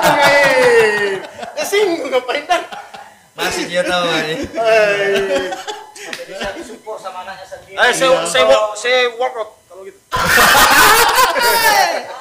Kayak. 0.00 1.28
Kesinggung 1.60 2.08
ngapain 2.12 2.44
dah? 2.48 2.62
masih 3.38 3.70
dia 3.70 3.86
tahu 3.86 4.02
ini 4.18 4.50
disupport 6.58 6.98
sama 7.00 7.22
anaknya 7.22 7.46
sendiri. 7.46 7.78
Eh, 7.78 7.92
saya 7.94 8.26
saya 8.26 8.44
walk, 8.50 8.74
saya 8.74 9.14
workout 9.14 9.62
kalau 9.70 9.86
gitu. 9.86 9.98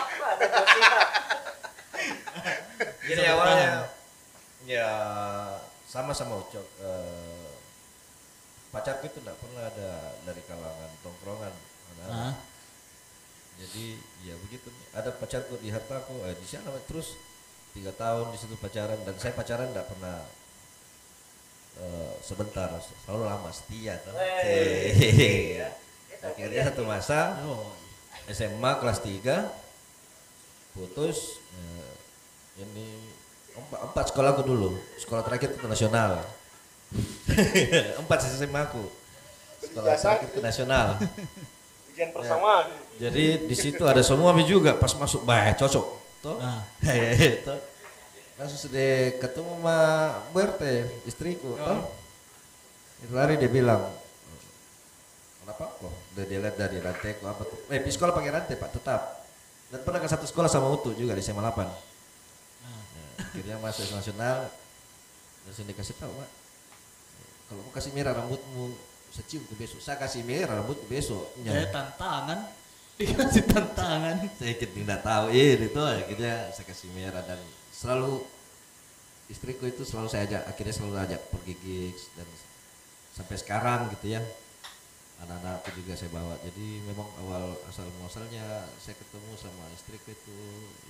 Jadi 3.08 3.24
awalnya 3.32 3.88
ya 4.68 4.90
sama-sama 5.88 6.44
Ucok 6.44 6.68
eh, 6.84 7.52
pacarku 8.70 9.08
itu 9.08 9.24
enggak 9.24 9.40
pernah 9.40 9.64
ada 9.64 9.92
dari 10.28 10.42
kalangan 10.44 10.92
tongkrongan 11.02 11.54
anak-anak. 11.96 12.36
Nah, 12.36 12.36
Jadi 13.58 13.98
ya 14.22 14.36
begitu 14.38 14.70
ada 14.94 15.10
pacarku 15.16 15.58
di 15.64 15.72
hartaku 15.72 16.22
eh, 16.28 16.36
di 16.36 16.46
sana 16.46 16.76
terus 16.86 17.16
tiga 17.72 17.96
tahun 17.96 18.30
di 18.36 18.38
situ 18.38 18.54
pacaran 18.60 19.00
dan 19.08 19.16
saya 19.18 19.34
pacaran 19.34 19.72
enggak 19.72 19.88
pernah 19.88 20.20
eh, 21.80 22.14
sebentar 22.22 22.70
selalu 23.08 23.24
lama 23.24 23.50
setia 23.56 23.98
tuh. 24.04 24.14
Wey. 24.14 25.64
Akhirnya 26.18 26.62
satu 26.70 26.84
masa 26.84 27.40
oh, 27.48 27.72
SMA 28.28 28.72
kelas 28.84 29.00
3 29.00 29.67
putus 30.78 31.42
eh, 31.58 31.94
ini 32.62 32.88
empat, 33.58 33.80
empat 33.92 34.06
sekolahku 34.14 34.42
dulu. 34.46 34.78
Sekolah 35.02 35.26
terakhir 35.26 35.58
itu 35.58 35.66
nasional 35.66 36.22
empat 38.02 38.18
SMA 38.24 38.62
aku. 38.70 38.86
Sekolah 39.66 39.98
terakhir 39.98 40.28
itu 40.32 40.40
nasional 40.40 40.88
Ujian 41.92 42.14
persamaan. 42.14 42.70
jadi 43.02 43.50
di 43.50 43.56
situ 43.58 43.84
ada 43.84 44.06
semua 44.06 44.32
juga. 44.46 44.78
Pas 44.78 44.94
masuk 44.94 45.26
bah 45.26 45.50
cocok. 45.58 45.86
Toh? 46.22 46.38
Nah. 46.38 46.62
Toh. 47.48 47.60
langsung 48.38 48.70
sudah 48.70 49.18
ketemu 49.18 49.50
sama 49.58 49.80
Berte 50.30 50.86
istriku. 51.10 51.58
Toh? 51.58 51.90
Itu 53.02 53.18
hari 53.18 53.42
dia 53.42 53.50
bilang 53.50 53.82
kenapa? 55.42 55.74
Kok 55.82 55.94
udah 56.14 56.26
dia 56.30 56.40
lihat 56.42 56.56
dari 56.58 56.78
rantai 56.78 57.18
kok 57.18 57.26
apa 57.26 57.44
tuh. 57.50 57.60
Eh 57.74 57.82
di 57.82 57.90
sekolah 57.90 58.14
pakai 58.14 58.30
rantai 58.30 58.56
pak 58.62 58.70
tetap 58.78 59.17
dan 59.68 59.80
pernah 59.84 60.00
ke 60.00 60.08
satu 60.08 60.26
sekolah 60.28 60.48
sama 60.48 60.72
Utu 60.72 60.96
juga 60.96 61.16
di 61.16 61.24
SMA 61.24 61.44
8 61.44 61.52
Nah, 61.58 62.82
akhirnya 63.20 63.58
masuk 63.60 63.88
nasional 63.94 64.50
langsung 65.48 65.68
dikasih 65.68 65.96
tahu 65.96 66.12
pak 66.12 66.30
kalau 67.48 67.64
mau 67.64 67.72
kasih 67.72 67.96
merah 67.96 68.12
rambutmu 68.12 68.76
secium 69.12 69.44
ke 69.48 69.56
besok. 69.56 69.80
Saya 69.80 69.96
kasih 69.96 70.22
merah 70.28 70.60
rambut 70.60 70.78
ke 70.84 70.88
besok 70.92 71.32
ya 71.42 71.68
tantangan. 71.72 72.44
Dikasih 73.00 73.46
tantangan. 73.46 74.26
saya 74.36 74.58
tidak 74.58 75.00
tahu. 75.06 75.30
Ini 75.30 75.70
tuh 75.70 75.86
akhirnya 75.86 76.50
saya 76.52 76.66
kasih 76.66 76.90
merah 76.92 77.24
dan 77.24 77.40
selalu 77.72 78.26
istriku 79.30 79.70
itu 79.70 79.86
selalu 79.86 80.10
saya 80.10 80.26
ajak 80.26 80.44
akhirnya 80.50 80.74
selalu 80.74 80.96
ajak 81.06 81.22
pergi 81.30 81.54
gigs 81.62 82.10
dan 82.18 82.28
sampai 83.14 83.36
sekarang 83.38 83.80
gitu 83.94 84.18
ya 84.18 84.22
anak-anakku 85.24 85.70
juga 85.78 85.94
saya 85.98 86.12
bawa. 86.14 86.36
Jadi 86.46 86.82
memang 86.86 87.08
awal 87.26 87.58
asal 87.66 87.90
muasalnya 87.98 88.70
saya 88.78 88.96
ketemu 88.98 89.32
sama 89.36 89.66
istriku 89.74 90.14
itu 90.14 90.38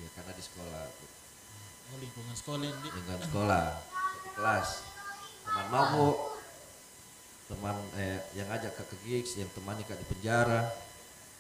ya 0.03 0.09
karena 0.15 0.31
di 0.35 0.43
sekolah 0.43 0.83
Oh, 1.87 1.95
lingkungan 2.03 2.35
sekolah 2.35 2.67
ini. 2.67 2.89
dengan 2.91 3.19
sekolah 3.23 3.65
satu 3.79 4.29
kelas. 4.35 4.69
Teman 5.47 5.67
mabuk 5.71 6.17
teman 7.47 7.79
eh, 7.95 8.19
yang 8.35 8.51
ajak 8.51 8.75
ke, 8.75 8.83
ke 8.91 8.95
gigs 9.07 9.39
yang 9.39 9.47
temani 9.55 9.87
kak 9.87 9.95
di 9.95 10.03
penjara 10.03 10.67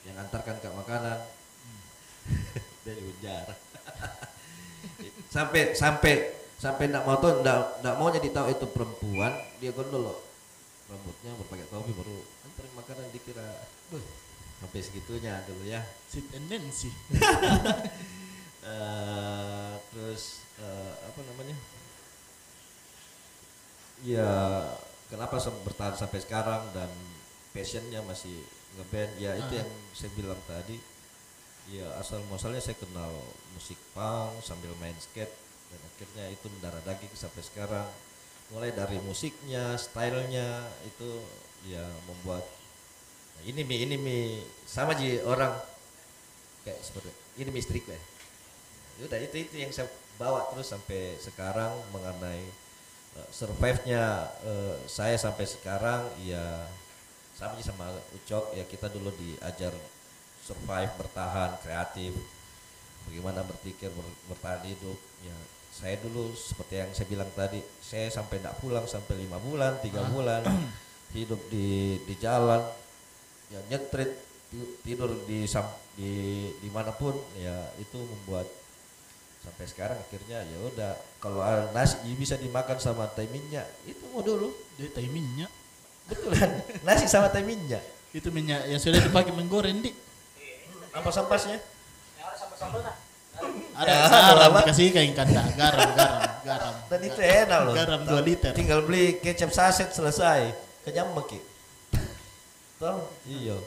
yang 0.07 0.15
antarkan 0.23 0.55
kak 0.63 0.71
makanan. 0.71 1.19
Dia 2.87 2.95
di 2.95 3.03
penjara. 3.11 3.55
Sampai 5.35 5.75
sampai 5.75 6.31
sampai 6.55 6.87
ndak 6.87 7.03
mau 7.03 7.19
tuh 7.19 7.43
ndak 7.43 7.83
ndak 7.83 7.95
mau 7.99 8.07
jadi 8.07 8.31
tahu 8.31 8.47
itu 8.47 8.65
perempuan 8.71 9.35
dia 9.59 9.75
gondol 9.75 10.07
loh. 10.07 10.17
Rambutnya 10.87 11.35
berpakai 11.43 11.67
topi 11.67 11.91
baru 11.91 12.15
makanan 12.87 13.11
dikira 13.11 13.43
"Duh, 13.91 13.99
sampai 14.63 14.79
segitunya 14.79 15.43
dulu 15.43 15.67
ya. 15.67 15.83
Si 16.07 16.23
tendensi. 16.31 16.87
Eh, 18.67 19.73
terus 19.95 20.43
eh, 20.59 20.93
apa 21.07 21.19
namanya? 21.23 21.55
Ya 24.03 24.27
kenapa 25.07 25.39
bertahan 25.63 25.95
sampai 25.95 26.19
sekarang 26.19 26.67
dan 26.75 26.91
passionnya 27.55 28.03
masih 28.03 28.43
ngeband? 28.75 29.23
Ya 29.23 29.39
itu 29.39 29.55
Ah. 29.55 29.59
yang 29.63 29.71
saya 29.95 30.11
bilang 30.19 30.41
tadi. 30.43 30.83
Ya 31.71 31.87
asal 31.95 32.19
muasalnya 32.27 32.59
saya 32.59 32.75
kenal 32.75 33.15
musik 33.55 33.79
punk 33.95 34.43
sambil 34.43 34.75
main 34.83 34.99
skate 34.99 35.31
dan 35.71 35.79
akhirnya 35.95 36.25
itu 36.27 36.51
mendarah 36.59 36.83
daging 36.83 37.15
sampai 37.15 37.47
sekarang. 37.47 37.87
Mulai 38.51 38.75
dari 38.75 38.99
musiknya 38.99 39.79
stylenya 39.79 40.59
itu 40.83 41.23
ya 41.71 41.87
membuat 42.03 42.43
nah, 43.37 43.43
ini 43.45 43.61
mi 43.61 43.75
ini 43.85 43.95
mi 44.01 44.17
sama 44.65 44.97
ji 44.97 45.21
orang. 45.21 45.53
Kayak 46.65 46.81
seperti 46.81 47.09
ini 47.37 47.49
mi 47.53 47.61
istriku 47.61 47.93
ya. 47.93 48.01
Udah 49.05 49.21
itu 49.21 49.45
itu 49.45 49.55
yang 49.61 49.69
saya 49.69 49.85
bawa 50.17 50.49
terus 50.49 50.73
sampai 50.73 51.21
sekarang 51.21 51.69
mengenai 51.93 52.41
uh, 53.21 53.29
survive-nya 53.29 54.25
uh, 54.41 54.75
saya 54.89 55.13
sampai 55.13 55.45
sekarang 55.45 56.09
ya 56.25 56.65
sama 57.37 57.53
aja 57.53 57.69
sama 57.69 57.93
Ucok 58.17 58.57
ya 58.57 58.65
kita 58.65 58.89
dulu 58.89 59.13
diajar 59.13 59.69
survive 60.41 60.91
bertahan 60.97 61.53
kreatif. 61.61 62.17
Bagaimana 63.05 63.45
berpikir 63.45 63.93
ber- 63.93 64.17
bertahan 64.33 64.65
hidup 64.65 64.97
ya. 65.21 65.37
Saya 65.77 66.01
dulu 66.01 66.33
seperti 66.33 66.81
yang 66.81 66.89
saya 66.89 67.05
bilang 67.05 67.29
tadi 67.37 67.61
saya 67.85 68.09
sampai 68.09 68.41
tidak 68.41 68.57
pulang 68.57 68.89
sampai 68.89 69.13
lima 69.21 69.37
bulan 69.37 69.77
tiga 69.77 70.01
bulan 70.09 70.41
hidup 71.13 71.37
di 71.53 72.01
di 72.01 72.15
jalan 72.17 72.65
ya 73.47 73.59
nyetrit 73.67 74.11
ti- 74.47 74.71
tidur 74.81 75.11
di 75.23 75.43
sam- 75.43 75.67
di 75.93 76.11
di 76.53 76.69
mana 76.69 76.91
pun 76.91 77.11
ya 77.35 77.51
itu 77.77 77.97
membuat 77.97 78.45
sampai 79.39 79.65
sekarang 79.65 79.97
akhirnya 79.97 80.43
ya 80.43 80.57
udah 80.65 80.91
kalau 81.17 81.39
nasi 81.71 81.95
bisa 82.13 82.35
dimakan 82.35 82.75
sama 82.77 83.07
teh 83.07 83.25
minyak 83.25 83.63
itu 83.83 84.03
mau 84.07 84.19
dulu 84.19 84.51
Dia 84.75 84.89
tai 84.89 85.07
minyak. 85.07 85.47
betulan 86.05 86.51
nasi 86.85 87.05
sama 87.05 87.27
teh 87.27 87.41
minyak 87.41 87.81
Itu 88.09 88.27
minyak 88.29 88.65
yang 88.65 88.77
sudah 88.77 88.99
dipakai 88.99 89.31
menggoreng 89.31 89.79
di. 89.79 89.91
apa 90.89 91.07
sampasnya 91.07 91.59
Yang 92.17 92.27
ada 92.57 92.79
nah. 92.81 92.95
Ada 93.77 93.87
Ya, 93.87 94.01
garam 94.09 94.49
apa? 94.49 94.59
kasih 94.65 94.89
ikan 94.89 95.13
kanda, 95.13 95.43
garam, 95.53 95.89
garam, 95.93 96.21
garam. 96.41 96.75
dan 96.89 96.99
itu 96.99 97.21
enak 97.21 97.59
loh 97.61 97.73
Garam 97.73 98.01
2 98.01 98.17
liter. 98.23 98.51
tinggal 98.51 98.81
beli 98.81 99.17
kecap 99.17 99.51
saset 99.51 99.89
selesai 99.89 100.49
kenyang 100.81 101.13
meki 101.13 101.37
toh 102.77 103.09
iya 103.25 103.57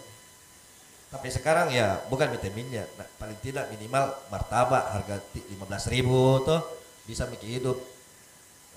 Tapi 1.10 1.26
sekarang 1.26 1.74
ya 1.74 1.98
bukan 2.06 2.30
vitaminnya, 2.30 2.86
nah, 2.94 3.02
paling 3.18 3.34
tidak 3.42 3.66
minimal 3.74 4.14
martabak 4.30 4.94
harga 4.94 5.18
lima 5.50 5.66
belas 5.66 5.90
ribu 5.90 6.38
tuh 6.46 6.62
bisa 7.02 7.26
bikin 7.26 7.58
hidup 7.58 7.82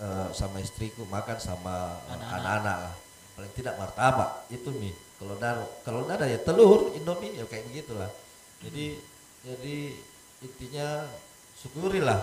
eh, 0.01 0.27
sama 0.33 0.57
istriku 0.57 1.05
makan 1.05 1.37
sama 1.37 2.01
Anak-anak. 2.09 2.57
lah. 2.89 2.93
Paling 3.37 3.53
tidak 3.53 3.77
martabak 3.77 4.49
itu 4.49 4.65
nih. 4.81 4.97
Kalau 5.21 5.37
ada 5.37 5.61
kalau 5.85 6.09
ada 6.09 6.25
ya 6.25 6.41
telur, 6.41 6.89
indomie 6.97 7.37
ya 7.37 7.45
kayak 7.45 7.69
begitulah. 7.69 8.09
Jadi 8.65 8.97
jadi 9.45 9.77
intinya 10.41 11.05
syukurilah 11.53 12.21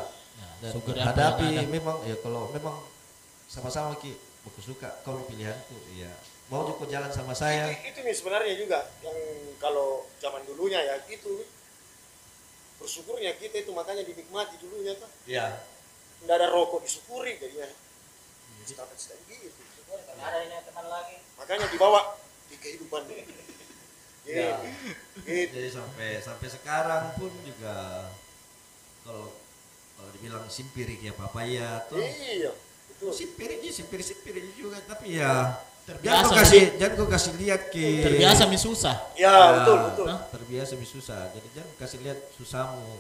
dan 0.59 0.71
syukuri 0.75 0.99
apa 0.99 1.07
yang 1.07 1.09
hadapi 1.15 1.49
ada. 1.55 1.71
memang 1.71 1.97
ya 2.05 2.17
kalau 2.19 2.51
memang 2.51 2.77
sama-sama 3.47 3.95
ki 4.03 4.13
aku 4.43 4.61
suka 4.61 4.91
kau 5.07 5.23
pilihanku 5.31 5.77
ya 5.97 6.11
mau 6.51 6.67
juga 6.67 6.85
jalan 6.91 7.11
sama 7.11 7.31
saya 7.31 7.71
Itu, 7.71 7.95
itu 7.95 7.99
nih 8.03 8.15
sebenarnya 8.15 8.55
juga 8.59 8.79
yang 9.01 9.19
kalau 9.63 10.11
zaman 10.19 10.43
dulunya 10.45 10.83
ya 10.83 10.99
itu 11.07 11.47
bersyukurnya 12.77 13.37
kita 13.39 13.63
itu 13.63 13.71
makanya 13.71 14.03
dinikmati 14.03 14.57
dulunya 14.59 14.97
tuh. 14.97 15.11
ya 15.29 15.63
Nggak 16.21 16.37
ada 16.37 16.49
rokok 16.51 16.85
disyukuri 16.85 17.37
jadinya. 17.39 17.69
Standar 18.65 18.97
standar 18.97 19.25
gitu. 19.31 19.61
Kalau 19.89 20.01
ada 20.21 20.39
ini 20.43 20.57
teman 20.65 20.87
lagi. 20.89 21.17
Makanya 21.39 21.67
dibawa 21.71 22.01
di 22.51 22.57
kehidupan. 22.59 23.03
Ya. 24.21 24.63
Gitu. 24.63 25.49
jadi 25.49 25.69
sampai 25.73 26.21
sampai 26.23 26.49
sekarang 26.53 27.17
pun 27.19 27.33
juga 27.43 28.05
kalau 29.03 29.33
kalau 29.97 30.11
dibilang 30.13 30.45
simpirik 30.47 31.01
ya 31.03 31.17
papaya 31.17 31.83
tuh 31.89 31.99
Iya. 31.99 32.53
Itu. 32.95 33.11
simpiriknya 33.11 33.73
simpir 33.73 34.05
simpir 34.05 34.37
juga 34.55 34.77
tapi 34.87 35.19
ya 35.19 35.57
Terbiasa, 35.89 36.07
jangan 36.07 36.23
kau 36.23 36.39
kasih 36.39 36.63
jangan 36.79 36.95
kau 36.95 37.09
kasih 37.11 37.33
lihat 37.41 37.61
ke 37.73 37.87
Terbiasa 38.05 38.43
mi 38.47 38.59
susah. 38.61 38.97
Ya, 39.19 39.35
betul, 39.61 39.77
betul. 39.91 40.07
terbiasa 40.31 40.73
mi 40.79 40.87
susah 40.87 41.21
jadi 41.35 41.49
jangan 41.57 41.73
kasih 41.81 41.99
lihat 42.05 42.19
susahmu 42.39 42.95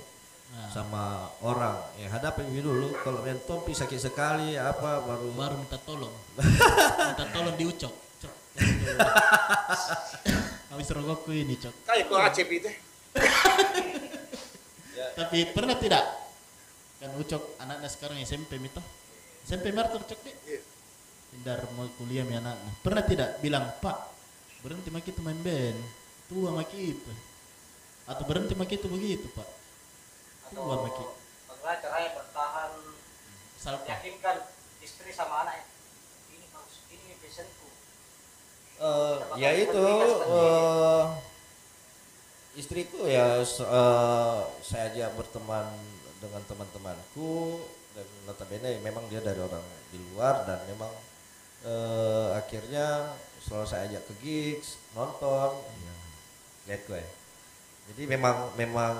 Nah, 0.50 0.66
sama 0.66 1.30
orang 1.46 1.78
ya 1.94 2.10
hadapi 2.10 2.42
dulu 2.58 2.90
kalau 3.06 3.22
mentom 3.22 3.62
sakit 3.62 4.02
sekali 4.02 4.58
apa 4.58 4.98
baru 4.98 5.30
baru 5.30 5.54
minta 5.54 5.78
tolong. 5.78 6.10
minta 7.14 7.22
tolong 7.30 7.54
diucok. 7.54 7.94
Cok. 7.94 8.34
Habis 10.74 10.90
rokokku 10.90 11.30
ini, 11.30 11.54
Cok. 11.54 11.86
Kayak 11.86 12.10
kok 12.10 12.18
acep 12.18 12.48
itu. 12.50 12.66
Tapi 15.22 15.38
pernah 15.54 15.78
tidak? 15.78 16.02
Kan 16.98 17.14
Ucok 17.14 17.54
anaknya 17.62 17.86
sekarang 17.86 18.18
SMP 18.18 18.58
mito. 18.58 18.82
SMP 19.46 19.70
Martur 19.70 20.02
Cok 20.02 20.18
deh. 20.26 20.34
Hindar 21.30 21.62
mau 21.78 21.86
kuliah 21.94 22.26
mi 22.26 22.34
anaknya. 22.34 22.72
Pernah 22.82 23.02
tidak 23.06 23.38
bilang, 23.38 23.70
"Pak, 23.78 23.96
berhenti 24.60 24.90
maki 24.90 25.14
itu 25.14 25.22
main 25.22 25.38
band. 25.40 25.78
Tua 26.26 26.50
maki 26.50 26.98
itu." 26.98 27.12
Atau 28.04 28.26
berhenti 28.26 28.58
maki 28.58 28.82
itu 28.82 28.90
begitu, 28.90 29.26
Pak. 29.32 29.48
Atau 30.50 30.66
Tua 30.66 30.76
maki. 30.82 31.04
bagaimana 31.46 31.76
caranya 31.78 32.10
bertahan 32.18 32.70
Salpa. 33.60 33.84
meyakinkan 33.84 34.36
istri 34.80 35.10
sama 35.12 35.44
anak 35.44 35.68
ini 36.32 36.48
bagus 36.50 36.76
ini 36.88 37.14
passionku 37.20 37.68
Eh, 38.80 39.16
ya 39.36 39.50
itu 39.52 39.84
eh, 40.24 41.04
istriku 42.56 43.04
ya 43.04 43.44
eh, 43.44 44.40
saya 44.64 44.84
aja 44.88 45.12
berteman 45.12 45.68
dengan 46.16 46.40
teman-temanku 46.48 47.60
dan 47.92 48.08
notabene 48.24 48.80
memang 48.80 49.04
dia 49.12 49.20
dari 49.20 49.36
orang 49.36 49.60
di 49.92 50.00
luar 50.00 50.48
dan 50.48 50.64
memang 50.64 50.88
eh, 51.64 52.28
akhirnya 52.36 53.16
selalu 53.40 53.66
saya 53.66 53.88
ajak 53.88 54.02
ke 54.04 54.14
gigs 54.20 54.76
nonton 54.92 55.56
ya, 55.64 55.94
lihat 56.68 56.82
gue. 56.86 57.04
Jadi 57.90 58.02
memang 58.06 58.54
memang 58.54 58.94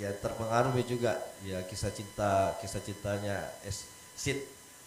ya 0.00 0.10
terpengaruh 0.16 0.74
juga. 0.82 1.20
Ya 1.44 1.62
kisah 1.64 1.92
cinta 1.92 2.56
kisah 2.58 2.82
cintanya 2.82 3.46
es 3.62 3.86
Sid. 4.16 4.42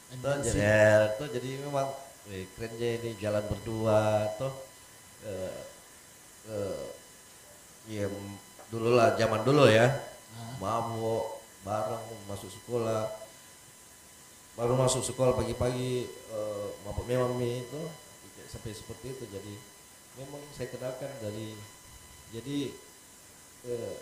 Tuh 0.09 0.41
jadi 0.41 1.13
tuh 1.15 1.27
jadi 1.29 1.49
memang 1.69 1.87
wih, 2.27 2.49
keren 2.57 2.73
aja 2.75 2.87
ini 2.97 3.09
jalan 3.21 3.45
berdua 3.45 4.25
tuh. 4.41 4.53
Eh, 5.23 5.61
eh, 6.49 6.85
ya 7.89 8.05
dulu 8.73 8.97
lah 8.97 9.13
zaman 9.15 9.45
dulu 9.45 9.69
ya. 9.69 9.87
Mabuk 10.57 11.39
bareng 11.61 12.03
masuk 12.27 12.49
sekolah. 12.49 13.05
Baru 14.59 14.75
masuk 14.75 15.05
sekolah 15.05 15.39
pagi-pagi 15.39 16.18
eh, 16.29 16.67
mabuk 16.85 17.05
memang 17.09 17.35
mie 17.37 17.65
itu 17.65 17.81
sampai 18.49 18.71
seperti 18.73 19.13
itu. 19.13 19.25
Jadi 19.29 19.53
memang 20.21 20.41
saya 20.53 20.67
kenalkan 20.73 21.11
dari 21.21 21.53
jadi 22.29 22.57
eh, 23.65 23.95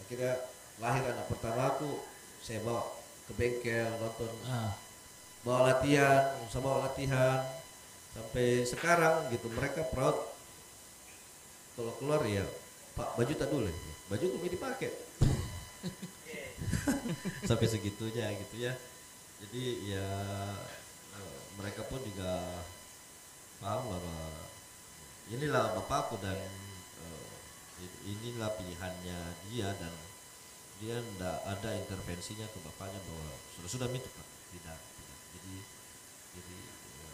akhirnya 0.00 0.32
lahir 0.80 1.04
anak 1.04 1.26
pertama 1.28 1.76
aku 1.76 2.00
saya 2.40 2.64
bawa 2.64 2.88
ke 3.28 3.32
bengkel 3.36 3.92
nonton 4.00 4.32
Ah, 4.48 4.72
bawa 5.44 5.70
latihan 5.72 6.34
saya 6.48 6.62
bawa 6.64 6.88
latihan. 6.88 7.40
Sampai 8.10 8.66
sekarang 8.66 9.30
gitu 9.30 9.46
mereka 9.54 9.86
proud. 9.94 10.18
Kalau 11.78 11.94
keluar 12.02 12.26
ya 12.26 12.42
pak 12.98 13.14
baju 13.14 13.32
tak 13.38 13.48
dulu 13.48 13.70
ya. 13.70 13.94
baju 14.10 14.24
kami 14.34 14.48
dipakai. 14.50 14.90
Sampai 17.48 17.66
segitunya 17.70 18.34
gitu 18.34 18.56
ya. 18.58 18.74
Jadi 19.40 19.94
ya 19.94 20.06
mereka 21.58 21.82
pun 21.88 21.98
juga 22.04 22.62
paham 23.60 23.90
bahwa 23.90 24.20
inilah 25.30 25.78
bapakku 25.78 26.18
dan 26.18 26.38
eh, 27.02 27.26
inilah 28.06 28.50
pilihannya 28.58 29.18
dia 29.50 29.68
dan 29.78 29.94
dia 30.80 30.96
tidak 30.96 31.36
ada 31.44 31.70
intervensinya 31.76 32.48
ke 32.48 32.58
bapaknya 32.64 32.98
bahwa 33.04 33.28
sudah 33.54 33.70
sudah 33.70 33.88
itu 33.92 34.08
pak. 34.08 34.26
Tidak 34.50 34.78
tidak. 34.80 35.18
Jadi 35.36 35.54
jadi 36.34 36.56
ya, 36.80 37.12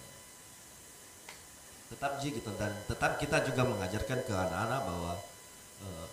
tetap 1.90 2.12
ji 2.22 2.28
gitu. 2.30 2.50
Dan 2.54 2.72
tetap 2.86 3.18
kita 3.18 3.42
juga 3.42 3.62
mengajarkan 3.66 4.18
ke 4.22 4.34
anak-anak 4.34 4.80
bahwa 4.86 5.12
eh, 5.82 6.08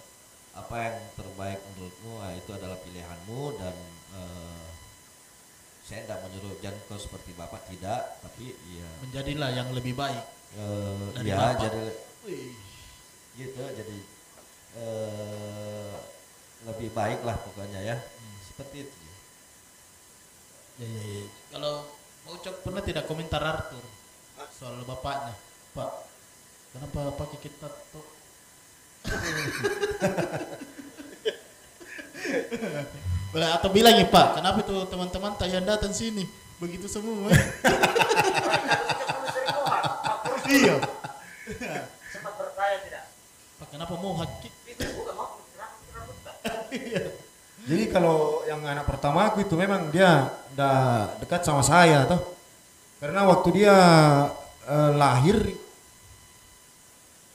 apa 0.53 0.76
yang 0.82 0.97
terbaik 1.17 1.59
menurutmu 1.74 2.13
itu 2.38 2.51
adalah 2.57 2.78
pilihanmu 2.82 3.41
dan 3.61 3.76
eh, 4.17 4.72
saya 5.84 6.01
tidak 6.01 6.23
menyuruh 6.23 6.55
jangan 6.57 6.79
kau 6.88 6.95
seperti 6.95 7.34
bapak 7.34 7.59
tidak 7.67 8.17
tapi 8.19 8.55
ya 8.71 8.88
menjadilah 9.03 9.49
yang 9.51 9.67
lebih 9.71 9.93
baik. 9.93 10.23
eh, 10.55 11.07
Dari 11.13 11.27
ya 11.27 11.36
bapak. 11.36 11.59
jadi 11.61 11.81
Wih. 12.23 12.55
gitu 13.36 13.59
jadi 13.59 13.97
eh, 14.75 15.95
lebih 16.63 16.89
baik 16.89 17.21
lah 17.21 17.38
pokoknya 17.38 17.79
ya 17.79 17.95
seperti 18.45 18.81
itu 18.81 18.97
Ya, 20.73 20.89
ya, 20.89 21.05
ya. 21.05 21.25
Kalau 21.53 21.86
mau 22.25 22.34
Ucok 22.34 22.65
pernah 22.65 22.81
tidak 22.81 23.05
komentar 23.05 23.38
Arthur 23.38 23.86
soal 24.49 24.81
bapaknya, 24.81 25.38
Pak? 25.69 26.09
Kenapa 26.73 27.13
pakai 27.13 27.38
kita 27.38 27.69
tuh? 27.93 28.01
Boleh 33.34 33.49
atau 33.49 33.73
bilang 33.73 33.97
ya 33.97 34.05
Pak, 34.05 34.38
kenapa 34.38 34.61
itu 34.61 34.86
teman-teman 34.93 35.34
tak 35.34 35.49
yang 35.49 35.65
datang 35.65 35.89
sini 35.89 36.29
begitu 36.61 36.86
semua? 36.86 37.34
iya. 40.53 40.77
sempat 42.13 42.34
bertanya 42.38 42.77
tidak 42.86 43.03
Pak 43.57 43.67
kenapa 43.73 43.93
mau 43.97 44.13
hakik? 44.21 44.53
itu 44.69 44.86
tak 46.21 46.38
Jadi 47.65 47.84
kalau 47.89 48.45
yang 48.45 48.61
anak 48.61 48.86
pertama 48.86 49.34
aku 49.34 49.41
itu 49.41 49.57
memang 49.57 49.89
dia 49.89 50.29
udah 50.53 51.17
dekat 51.17 51.41
sama 51.41 51.65
saya 51.65 52.05
toh. 52.05 52.21
Karena 53.01 53.25
waktu 53.25 53.49
dia 53.49 53.75
eh, 54.69 54.91
lahir 54.93 55.57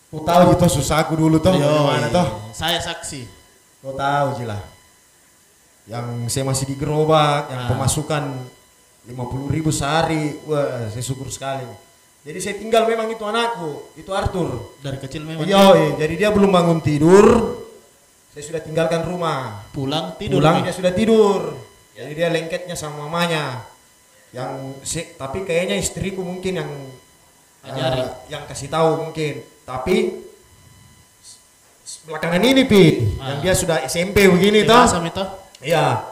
Kau 0.09 0.25
tahu 0.25 0.57
gitu 0.57 0.81
susah 0.81 1.05
aku 1.05 1.21
dulu 1.21 1.37
toh 1.37 1.53
gimana 1.53 2.09
toh? 2.09 2.55
Saya 2.55 2.81
saksi. 2.81 3.29
Kau 3.83 3.93
tahu 3.93 4.41
Jila. 4.41 4.78
Yang 5.89 6.07
saya 6.29 6.45
masih 6.45 6.65
di 6.65 6.77
gerobak, 6.77 7.49
yang 7.49 7.63
Ah. 7.65 7.69
pemasukan 7.69 8.25
50 9.05 9.49
ribu 9.49 9.73
sehari, 9.73 10.37
wah 10.45 10.87
saya 10.87 11.01
syukur 11.01 11.29
sekali. 11.29 11.65
Jadi 12.21 12.39
saya 12.39 12.55
tinggal 12.55 12.85
memang 12.85 13.09
itu 13.09 13.25
anakku, 13.25 13.89
itu 13.97 14.11
Arthur. 14.13 14.77
Dari 14.79 15.01
kecil 15.01 15.25
memang 15.25 15.43
Iya, 15.43 15.65
iya. 15.73 15.89
jadi 15.97 16.15
dia 16.19 16.29
belum 16.29 16.53
bangun 16.53 16.79
tidur, 16.79 17.25
saya 18.29 18.45
sudah 18.45 18.61
tinggalkan 18.61 19.01
rumah. 19.03 19.65
pulang 19.73 20.13
tidur. 20.15 20.45
Pulang 20.45 20.61
dia 20.61 20.71
sudah 20.71 20.93
tidur. 20.93 21.57
Jadi 21.97 22.13
dia 22.13 22.29
lengketnya 22.29 22.77
sama 22.77 23.09
mamanya. 23.09 23.65
Yang 24.29 24.51
si- 24.85 25.09
tapi 25.17 25.43
kayaknya 25.43 25.75
istriku 25.75 26.21
mungkin 26.21 26.61
yang 26.61 26.71
Ajari. 27.65 28.05
eh, 28.05 28.09
yang 28.29 28.45
kasih 28.45 28.69
tahu 28.69 29.09
mungkin. 29.09 29.41
Tapi 29.65 29.97
belakangan 32.05 32.43
ini 32.45 32.63
pi, 32.63 32.85
yang 33.17 33.41
Ah. 33.41 33.41
dia 33.41 33.55
sudah 33.57 33.81
SMP 33.83 34.29
begini 34.29 34.63
toh. 34.63 34.85
Dewasa. 34.85 35.48
Iya. 35.63 36.07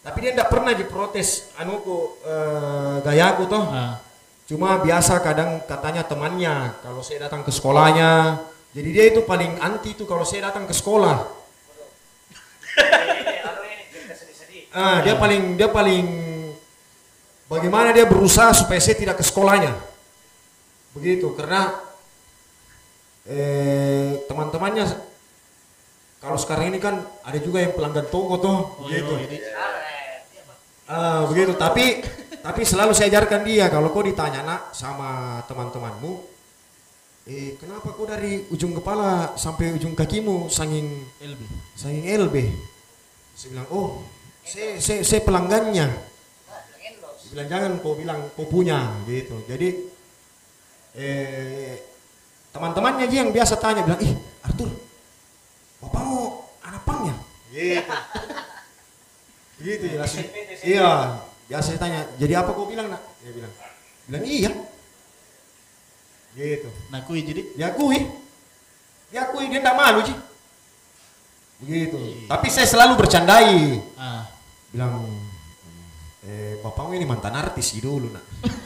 Tapi 0.00 0.16
dia 0.24 0.32
tidak 0.32 0.48
pernah 0.48 0.72
diprotes 0.72 1.52
anuku 1.60 2.20
eh, 2.24 2.96
gayaku 3.04 3.44
toh. 3.48 3.64
Ah. 3.68 4.00
Cuma 4.48 4.80
biasa 4.82 5.20
kadang 5.22 5.62
katanya 5.62 6.02
temannya 6.02 6.74
kalau 6.82 7.04
saya 7.06 7.30
datang 7.30 7.46
ke 7.46 7.54
sekolahnya 7.54 8.42
Jadi 8.70 8.88
dia 8.90 9.04
itu 9.10 9.22
paling 9.26 9.58
anti 9.58 9.94
itu 9.98 10.06
kalau 10.06 10.22
saya 10.22 10.50
datang 10.50 10.66
ke 10.66 10.74
sekolah. 10.74 11.26
Ah, 14.70 15.02
dia 15.02 15.18
paling 15.18 15.58
dia 15.58 15.66
paling 15.66 16.06
bagaimana 17.50 17.90
dia 17.90 18.06
berusaha 18.06 18.54
supaya 18.54 18.78
saya 18.78 18.94
tidak 18.94 19.18
ke 19.18 19.26
sekolahnya. 19.26 19.74
Begitu 20.94 21.26
karena 21.34 21.74
eh, 23.26 24.22
teman-temannya 24.30 25.09
kalau 26.20 26.36
sekarang 26.36 26.68
ini 26.68 26.78
kan 26.78 27.00
ada 27.24 27.38
juga 27.40 27.64
yang 27.64 27.72
pelanggan 27.72 28.04
toko 28.12 28.36
tuh 28.36 28.58
begitu. 28.84 29.40
Ah, 30.84 31.24
begitu. 31.24 31.56
Tapi 31.56 32.04
tapi 32.44 32.60
selalu 32.68 32.92
saya 32.92 33.08
ajarkan 33.08 33.40
dia 33.40 33.72
kalau 33.72 33.88
kau 33.88 34.04
ditanya 34.04 34.44
nak 34.44 34.76
sama 34.76 35.40
teman-temanmu, 35.48 36.20
eh 37.24 37.56
kenapa 37.56 37.96
kau 37.96 38.04
dari 38.04 38.44
ujung 38.52 38.76
kepala 38.76 39.32
sampai 39.40 39.72
ujung 39.80 39.96
kakimu 39.96 40.52
sanging 40.52 41.08
LB. 41.24 41.40
sanging 41.72 42.04
LB? 42.04 42.36
Saya 43.32 43.48
bilang 43.56 43.68
oh 43.72 44.04
saya 44.44 44.76
saya, 44.76 45.00
saya 45.00 45.24
pelanggannya. 45.24 45.88
Dia 45.88 47.28
bilang 47.32 47.48
jangan 47.48 47.72
kau 47.80 47.96
bilang 47.96 48.20
kau 48.36 48.44
punya 48.44 48.92
gitu. 49.08 49.40
Jadi 49.48 49.68
eh 51.00 51.80
teman-temannya 52.52 53.08
aja 53.08 53.16
yang 53.24 53.32
biasa 53.32 53.56
tanya 53.56 53.88
bilang 53.88 54.04
ih 54.04 54.12
Arthur 54.44 54.89
bapakmu 55.80 56.44
anak 56.60 56.82
pangnya 56.84 57.14
gitu. 57.50 57.94
Gitu 59.60 59.84
ya 59.92 59.96
langsung 60.00 60.24
iya. 60.64 60.90
Biasa 61.50 61.74
saya 61.74 61.78
tanya 61.82 62.00
jadi 62.14 62.40
apa 62.40 62.54
kau 62.54 62.70
bilang 62.70 62.88
nak? 62.88 63.02
Dia 63.20 63.32
bilang 63.34 63.52
bilang 64.06 64.24
iya. 64.24 64.52
Gitu. 66.30 66.68
Nah, 66.94 67.02
kui 67.02 67.26
jadi 67.26 67.42
diakui 67.58 68.06
diakui 69.10 69.50
dia 69.50 69.58
tidak 69.58 69.74
malu 69.74 70.06
sih 70.06 70.14
begitu 71.60 72.24
tapi 72.24 72.48
saya 72.48 72.64
selalu 72.64 72.96
bercandai. 73.04 73.82
Ah, 74.00 74.24
bilang 74.72 75.04
eh 76.24 76.56
bapakmu 76.62 76.96
ini 76.96 77.04
mantan 77.04 77.36
artis 77.36 77.74
sih 77.74 77.82
dulu 77.84 78.08
nak. 78.14 78.24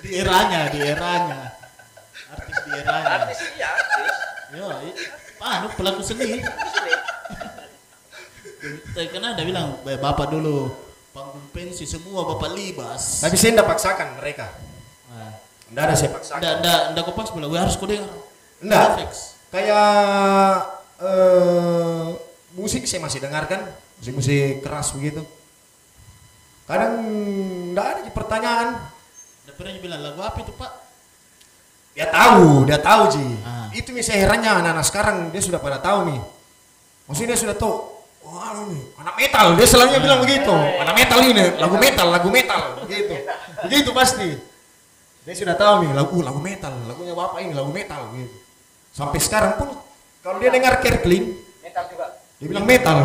Di 0.00 0.16
eranya, 0.16 0.72
di 0.72 0.80
eranya. 0.80 1.59
Eranya. 2.68 3.24
Artis 3.24 3.38
iya, 3.56 3.68
artis. 3.72 4.16
Yo, 4.50 4.66
anu 5.40 5.66
pelaku 5.78 6.02
seni. 6.04 6.42
Karena 8.92 9.32
ada 9.32 9.42
bilang, 9.46 9.80
"Eh, 9.88 9.96
bapak 9.96 10.28
dulu 10.28 10.68
panggung 11.10 11.46
pensi 11.50 11.82
semua 11.88 12.22
bapak 12.22 12.54
libas. 12.54 13.18
tapi 13.18 13.34
saya 13.34 13.58
tidak 13.58 13.66
paksakan 13.66 14.22
mereka 14.22 14.46
Nah, 15.10 15.34
tidak 15.66 15.82
ada 15.90 15.94
saya 15.98 16.10
paksakan 16.14 16.38
ndak 16.38 16.54
ndak 16.62 16.80
ndak 16.94 17.02
kau 17.02 17.14
pas 17.18 17.28
bilang, 17.34 17.50
"Weh, 17.50 17.58
harus 17.58 17.74
kau 17.74 17.90
dengar." 17.90 18.88
Fix. 19.00 19.34
kayak 19.50 19.90
eh, 21.02 22.06
musik 22.54 22.86
saya 22.86 23.02
masih 23.02 23.18
dengarkan 23.18 23.66
musik-musik 23.98 24.62
keras 24.62 24.94
begitu 24.94 25.26
kadang 26.70 27.02
nggak 27.74 27.86
ada 27.90 28.00
pertanyaan 28.14 28.68
Ndak 29.50 29.54
pernah 29.56 29.72
dia 29.72 29.82
bilang 29.82 30.00
lagu 30.04 30.20
apa 30.20 30.38
itu, 30.44 30.52
Pak? 30.54 30.72
Dia 31.92 32.06
tahu 32.06 32.64
dia 32.64 32.78
tahu 32.78 33.02
Ji 33.08 33.26
Ah. 33.42 33.66
itu 33.70 33.90
nih 33.90 34.00
saya 34.00 34.18
herannya 34.24 34.50
anak-anak 34.52 34.84
sekarang 34.84 35.16
dia 35.28 35.38
sudah 35.38 35.58
pada 35.58 35.78
tahu 35.78 36.08
nih 36.08 36.20
maksudnya 37.04 37.28
dia 37.30 37.40
sudah 37.40 37.54
tahu 37.54 37.74
wah 38.20 38.52
anu 38.52 38.62
nih 38.68 38.82
anak 38.96 39.14
metal 39.16 39.46
dia 39.54 39.66
selalu 39.66 39.88
bilang 39.98 40.20
begitu 40.20 40.50
anak 40.52 40.94
metal 40.94 41.18
ini 41.20 41.44
lagu 41.56 41.76
metal 41.76 42.06
lagu 42.08 42.28
metal 42.28 42.60
begitu 42.80 43.14
begitu 43.60 43.90
pasti 43.90 44.28
dia 45.20 45.34
sudah 45.34 45.54
tahu 45.54 45.74
nih 45.82 45.92
lagu 45.92 46.16
lagu 46.20 46.38
metal 46.38 46.72
lagunya 46.84 47.12
bapak 47.12 47.38
ini 47.40 47.52
lagu 47.52 47.70
metal 47.70 48.00
gitu 48.12 48.34
sampai 48.90 49.18
sekarang 49.18 49.52
pun 49.56 49.68
kalau 50.20 50.36
dia 50.36 50.48
dengar 50.48 50.78
Kerkling 50.78 51.32
Metal 51.60 51.84
juga. 51.86 52.06
dia 52.36 52.46
bilang 52.46 52.66
metal 52.66 52.98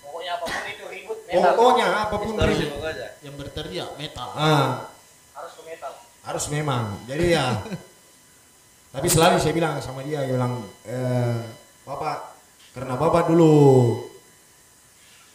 Pokoknya 0.00 0.32
apa 0.34 0.44
pun 0.44 0.64
itu 0.66 0.84
ribut 0.86 1.18
metal. 1.22 1.52
pokoknya 1.52 1.86
apa 1.86 2.14
pun 2.16 2.32
pokoknya. 2.34 3.08
Yang 3.20 3.34
berteriak 3.36 3.90
metal. 3.94 4.28
ah 4.32 4.88
Harus 5.30 5.52
metal. 5.62 5.92
harus 6.22 6.44
memang 6.48 6.82
jadi 7.04 7.24
ya 7.30 7.46
tapi 8.96 9.12
selalu 9.12 9.36
saya 9.36 9.52
bilang 9.52 9.76
sama 9.84 10.00
dia 10.00 10.24
dia 10.24 10.32
bilang 10.32 10.64
eh, 10.88 11.36
bapak 11.84 12.32
karena 12.72 12.96
bapak 12.96 13.28
dulu 13.28 13.54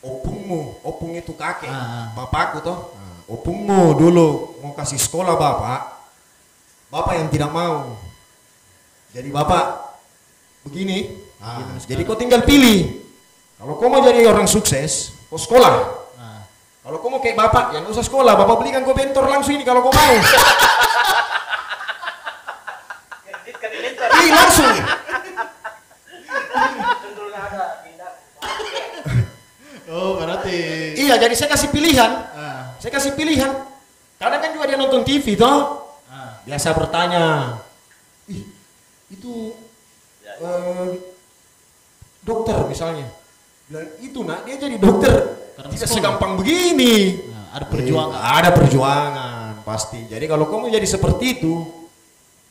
opungmu 0.01 0.81
opung 0.81 1.13
itu 1.13 1.37
kakek 1.37 1.69
Ah. 1.69 2.09
bapakku 2.17 2.65
toh 2.65 2.97
Nah, 2.97 3.21
opungmu 3.29 3.93
dulu 3.93 4.57
mau 4.65 4.73
kasih 4.73 4.97
sekolah 4.97 5.37
bapak 5.37 5.81
bapak 6.89 7.13
yang 7.21 7.29
tidak 7.29 7.53
mau. 7.53 7.95
Jadi 9.13 9.29
bapak 9.29 9.93
begini 10.65 11.29
Nah, 11.41 11.73
jadi 11.89 12.05
kau 12.05 12.13
tinggal 12.13 12.45
pilih. 12.45 13.01
Kalau 13.57 13.73
kau 13.73 13.89
mau 13.89 13.97
jadi 14.05 14.29
orang 14.29 14.45
sukses 14.45 15.17
kau 15.25 15.41
sekolah. 15.41 15.73
Nah, 16.13 16.45
kalau 16.85 17.01
kau 17.01 17.09
mau 17.09 17.17
kayak 17.17 17.33
bapak, 17.33 17.73
yang 17.73 17.89
usah 17.89 18.05
sekolah, 18.05 18.37
bapak 18.37 18.61
belikan 18.61 18.85
kau 18.85 18.93
bentor 18.93 19.25
langsung 19.25 19.57
ini 19.57 19.65
kalau 19.65 19.81
kau 19.81 19.89
mau. 19.89 20.13
Ih 24.21 24.31
langsung. 24.31 24.69
Tentu 27.01 27.23
ada 27.31 27.63
pindah. 27.81 28.11
Oh, 29.89 30.15
berarti 30.15 30.57
Iya, 30.95 31.17
jadi 31.17 31.33
saya 31.33 31.49
kasih 31.51 31.69
pilihan. 31.69 32.11
ah, 32.31 32.77
Saya 32.77 32.91
kasih 32.93 33.11
pilihan. 33.13 33.51
Kadang 34.15 34.39
kan 34.39 34.51
juga 34.53 34.65
dia 34.69 34.77
nonton 34.77 35.01
TV 35.01 35.33
toh. 35.33 35.89
ah, 36.07 36.37
Biasa 36.45 36.71
bertanya. 36.71 37.57
Ih, 38.29 38.45
itu 39.09 39.57
eh, 40.23 40.89
dokter 42.21 42.57
misalnya. 42.69 43.09
Bilang 43.65 43.87
itu 43.99 44.19
nak 44.21 44.45
dia 44.45 44.55
jadi 44.55 44.77
dokter. 44.77 45.13
Karena 45.57 45.69
Tidak 45.73 45.89
segampang 45.89 46.37
begini. 46.37 47.25
nah, 47.27 47.57
ada 47.57 47.65
perjuangan. 47.65 48.13
Eh, 48.15 48.23
ada 48.37 48.49
perjuangan 48.53 49.51
pasti. 49.61 50.05
Jadi 50.05 50.25
kalau 50.25 50.45
kamu 50.45 50.69
jadi 50.69 50.85
seperti 50.85 51.41
itu, 51.41 51.65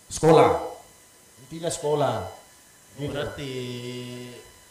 sekolah. 0.09 0.67
Intinya 1.51 1.67
sekolah. 1.67 2.17
Gitu. 2.95 3.11
Berarti 3.11 3.53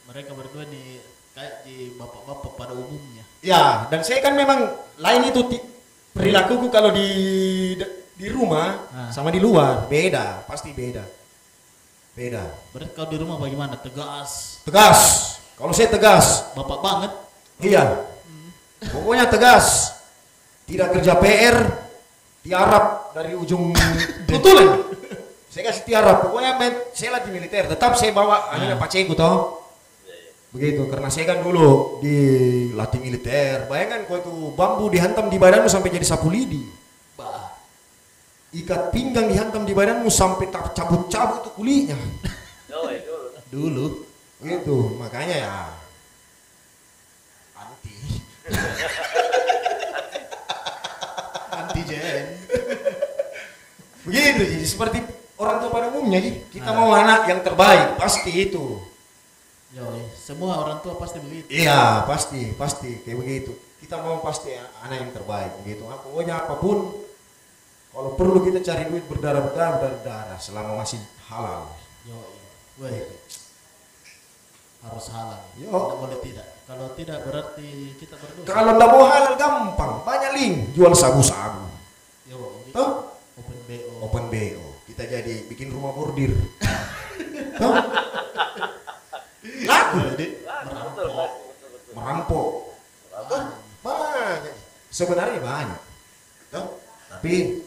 mereka 0.07 0.32
berdua 0.32 0.63
nih 0.63 1.03
kayak 1.36 1.67
di 1.67 1.91
bapak-bapak 1.99 2.51
pada 2.55 2.71
umumnya. 2.71 3.27
Ya, 3.43 3.84
dan 3.91 3.99
saya 3.99 4.23
kan 4.23 4.32
memang 4.32 4.63
lain 4.95 5.27
itu 5.27 5.43
perilakuku 6.11 6.71
kalau 6.71 6.95
di 6.95 7.09
di 8.15 8.27
rumah 8.27 8.88
Ah. 8.91 9.11
sama 9.11 9.27
di 9.27 9.43
luar 9.43 9.88
beda, 9.88 10.47
pasti 10.47 10.71
beda. 10.71 11.03
Beda. 12.15 12.47
Berarti 12.71 12.91
kau 12.91 13.07
di 13.07 13.15
rumah 13.15 13.36
bagaimana? 13.36 13.75
Tegas, 13.75 14.63
Tegas. 14.63 14.99
Kalau 15.55 15.75
saya 15.75 15.91
tegas, 15.91 16.55
bapak 16.55 16.80
banget. 16.80 17.11
iya. 17.59 18.07
Pokoknya 18.80 19.27
tegas. 19.27 19.99
Tidak 20.63 20.95
kerja 20.95 21.19
PR, 21.19 21.57
tiarap 22.39 23.11
dari 23.11 23.36
ujung 23.36 23.75
betulan. 24.32 24.88
Saya 25.49 25.73
kasih 25.73 25.83
tiarap. 25.89 26.29
Pokoknya 26.29 26.61
main, 26.61 26.77
saya 26.93 27.17
lagi 27.17 27.33
militer, 27.33 27.65
tetap 27.65 27.97
saya 27.97 28.13
bawa 28.13 28.53
anunya 28.53 28.77
paceku 28.77 29.17
toh. 29.17 29.59
Begitu, 30.49 30.89
karena 30.89 31.09
saya 31.13 31.29
kan 31.29 31.45
dulu 31.45 32.01
di 32.01 32.17
latih 32.73 32.99
militer. 33.01 33.69
Bayangkan 33.69 34.05
kau 34.09 34.17
itu 34.17 34.33
bambu 34.57 34.89
dihantam 34.89 35.29
di 35.29 35.37
badanmu 35.37 35.69
sampai 35.69 35.93
jadi 35.93 36.05
sapu 36.05 36.29
lidi. 36.29 36.65
Bah, 37.17 37.53
Ikat 38.49 38.89
pinggang 38.89 39.29
dihantam 39.29 39.65
di 39.65 39.73
badanmu 39.77 40.09
sampai 40.09 40.49
tak 40.49 40.73
cabut-cabut 40.73 41.53
tuh 41.53 41.65
itu. 41.65 41.97
dulu. 43.53 44.05
Gitu, 44.39 44.95
makanya 44.95 45.35
ya 45.35 45.75
anti. 47.59 47.95
Anti 51.59 51.81
jen. 51.83 52.25
Begitu 54.07 54.41
jadi 54.47 54.65
seperti 54.65 55.18
orang 55.39 55.55
tua 55.63 55.69
pada 55.71 55.87
umumnya 55.89 56.19
Ji. 56.19 56.31
Kita 56.51 56.69
mau 56.75 56.91
anak 56.91 57.25
yang 57.25 57.39
terbaik, 57.41 57.95
pasti 57.97 58.31
itu. 58.35 58.83
Yo, 59.69 59.85
semua 60.17 60.59
orang 60.65 60.81
tua 60.81 60.97
pasti 60.97 61.21
begitu. 61.21 61.47
Iya, 61.49 62.03
pasti, 62.03 62.51
pasti 62.57 63.01
kayak 63.05 63.17
begitu. 63.21 63.51
Kita 63.79 64.01
mau 64.03 64.19
pasti 64.19 64.51
anak 64.57 64.97
yang 65.07 65.11
terbaik 65.15 65.61
begitu. 65.63 65.85
Ah, 65.87 66.01
Pokoknya 66.01 66.41
apa 66.43 66.57
pun 66.59 66.93
kalau 67.89 68.13
perlu 68.13 68.43
kita 68.45 68.59
cari 68.61 68.85
duit 68.89 69.05
berdarah-berdarah 69.07 69.77
berdarah 69.81 70.39
selama 70.41 70.77
masih 70.83 70.99
halal. 71.31 71.69
Yo, 72.05 72.17
weh. 72.81 73.01
Harus 74.79 75.05
halal. 75.11 75.41
Yo. 75.59 75.69
Tidak 75.69 75.97
boleh 76.01 76.19
tidak. 76.23 76.47
Kalau 76.69 76.87
tidak 76.93 77.19
berarti 77.25 77.69
kita 77.97 78.15
berdosa. 78.17 78.45
Kalau 78.45 78.71
nggak 78.77 78.89
mau 78.93 79.03
halal 79.09 79.33
gampang, 79.37 79.93
banyak 80.05 80.31
link 80.37 80.55
jual 80.77 80.93
sabu-sabu. 80.93 81.65
Yo, 82.29 82.61
jadi 82.65 82.71
Tuh, 82.77 82.89
open 83.37 83.57
BO. 83.65 83.93
open 84.05 84.25
BO. 84.29 84.68
Kita 84.99 85.15
jadi 85.15 85.47
bikin 85.47 85.71
rumah 85.71 85.95
bordir. 85.95 86.35
Tuh. 87.55 87.71
Laku, 89.63 89.95
Jadi 90.11 90.43
Betul, 90.43 91.07
merampok. 91.07 91.31
merampok. 91.95 92.49
Tuh, 93.31 93.43
banyak. 93.79 94.51
Sebenarnya 94.91 95.39
banyak. 95.39 95.79
Tuh. 96.51 96.83
Tapi 97.07 97.63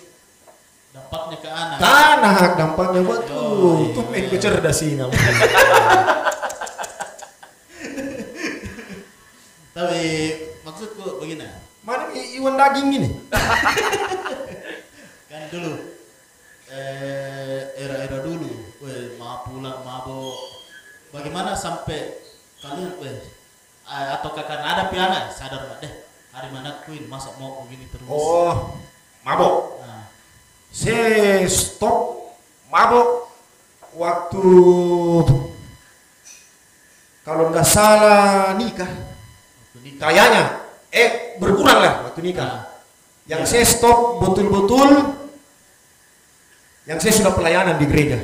Dampaknya 0.92 1.36
ke 1.40 1.48
anak. 1.48 1.78
tanah 1.80 2.36
dampaknya 2.52 3.00
betul. 3.00 3.96
Tuh 3.96 4.04
main 4.12 4.28
kecerdas 4.28 4.76
sih. 4.76 4.92
Tapi 9.72 10.02
maksudku 10.60 11.16
begini. 11.16 11.48
Mana 11.80 12.12
i- 12.12 12.36
iwan 12.36 12.60
daging 12.60 12.92
gini? 12.92 13.08
Kan 15.32 15.48
dulu 15.48 15.91
era-era 17.76 18.24
dulu, 18.24 18.48
weh, 18.80 19.20
pulang 19.20 19.84
mabok. 19.84 20.36
Bagaimana 21.12 21.52
sampai 21.52 22.16
kalian 22.64 22.96
weh 22.96 23.16
eh, 23.84 24.08
atau 24.16 24.32
karena 24.32 24.64
ada 24.64 24.84
piana 24.88 25.28
sadar 25.28 25.68
nggak 25.68 25.78
deh 25.84 25.92
hari 26.32 26.48
mana 26.48 26.80
Queen 26.88 27.04
masa 27.12 27.36
mau 27.36 27.60
begini 27.68 27.84
terus. 27.92 28.08
Oh, 28.08 28.72
mabok. 29.20 29.84
Nah, 29.84 30.08
Saya 30.72 31.44
stop 31.52 32.32
mabok 32.72 33.28
waktu 33.92 34.48
kalau 37.22 37.52
nggak 37.52 37.68
salah 37.68 38.56
nikah. 38.56 38.88
nikah. 39.84 40.00
Kayaknya, 40.00 40.42
eh 40.88 41.36
berkurang 41.36 41.78
lah 41.78 41.94
waktu 42.08 42.20
Nah, 42.24 42.26
nikah. 42.32 42.52
Yang 43.28 43.42
saya 43.52 43.64
stop 43.68 44.18
betul-betul, 44.24 45.21
yang 46.82 46.98
saya 46.98 47.12
sudah 47.14 47.32
pelayanan 47.34 47.78
di 47.78 47.86
gereja. 47.86 48.18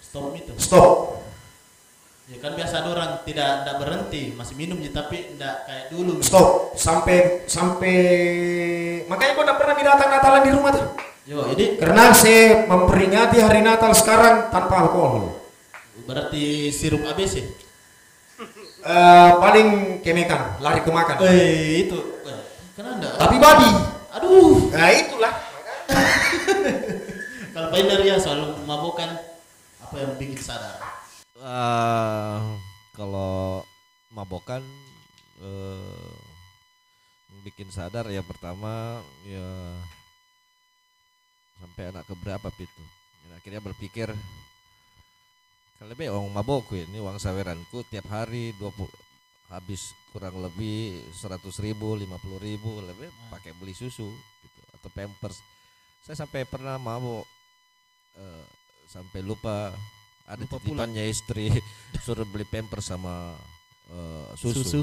stop 0.00 0.32
itu. 0.32 0.52
Stop. 0.56 1.20
Ya 2.28 2.36
kan 2.44 2.52
biasa 2.52 2.84
ada 2.84 2.88
orang 2.92 3.10
tidak 3.24 3.64
tidak 3.64 3.76
berhenti, 3.80 4.22
masih 4.36 4.54
minum 4.56 4.76
ya, 4.84 4.92
tapi 4.92 5.32
tidak 5.32 5.64
kayak 5.64 5.86
dulu. 5.92 6.20
Stop. 6.20 6.76
Sampai 6.76 7.44
sampai 7.48 7.96
makanya 9.08 9.32
kau 9.32 9.44
tidak 9.44 9.56
pernah 9.60 9.74
datang 9.80 10.08
Natalan 10.12 10.42
di 10.44 10.52
rumah 10.52 10.70
tuh. 10.72 10.86
Yo, 11.28 11.44
jadi 11.52 11.76
Karena 11.76 12.12
saya 12.16 12.64
memperingati 12.64 13.36
hari 13.40 13.60
Natal 13.60 13.92
sekarang 13.92 14.48
tanpa 14.48 14.88
alkohol. 14.88 15.36
berarti 16.08 16.72
sirup 16.72 17.04
ABC. 17.04 17.44
Eh, 18.78 19.30
paling 19.36 20.00
kemekan, 20.00 20.56
lari 20.64 20.80
ke 20.80 20.88
makan. 20.88 21.20
Eh 21.28 21.84
itu, 21.84 21.98
weh, 22.24 22.40
kenapa? 22.72 23.12
Tapi 23.20 23.36
babi. 23.36 23.68
Aduh, 24.16 24.72
Nah 24.72 24.88
itulah. 24.88 25.32
kalau 27.58 27.74
Pak 27.74 27.80
Indar 27.82 28.00
ya 28.06 28.14
selalu 28.22 28.54
memabukan 28.62 29.18
apa 29.82 29.94
yang 29.98 30.14
bikin 30.14 30.38
sadar. 30.38 30.78
Eh, 31.34 32.38
kalau 32.94 33.66
mabokan 34.14 34.62
yang 35.42 37.40
bikin 37.42 37.66
sadar 37.74 38.06
ya 38.14 38.22
pertama 38.22 39.02
ya 39.26 39.74
sampai 41.58 41.90
anak 41.90 42.06
keberapa 42.06 42.46
itu 42.62 42.84
akhirnya 43.34 43.62
berpikir 43.62 44.10
kalau 45.78 45.90
lebih 45.90 46.14
uang 46.14 46.30
mabok 46.30 46.74
ini 46.74 46.98
uang 47.02 47.18
saweranku 47.18 47.86
tiap 47.90 48.06
hari 48.10 48.54
20 48.54 48.86
habis 49.50 49.94
kurang 50.14 50.42
lebih 50.42 51.02
100 51.10 51.42
ribu 51.62 51.98
50 51.98 52.38
ribu 52.38 52.82
lebih 52.82 53.10
pakai 53.34 53.50
beli 53.58 53.74
susu 53.74 54.10
gitu 54.14 54.60
atau 54.78 54.90
pampers. 54.94 55.42
Saya 56.02 56.22
sampai 56.22 56.46
pernah 56.46 56.78
mabok 56.78 57.37
eh, 58.18 58.44
sampai 58.90 59.22
lupa 59.22 59.70
ada 60.28 60.44
Lupa 60.44 60.60
pulang. 60.60 60.90
titipannya 60.90 61.04
istri 61.08 61.48
suruh 62.04 62.26
beli 62.28 62.44
pampers 62.44 62.90
sama 62.90 63.32
eh, 63.88 64.28
susu. 64.36 64.60
Susu. 64.66 64.80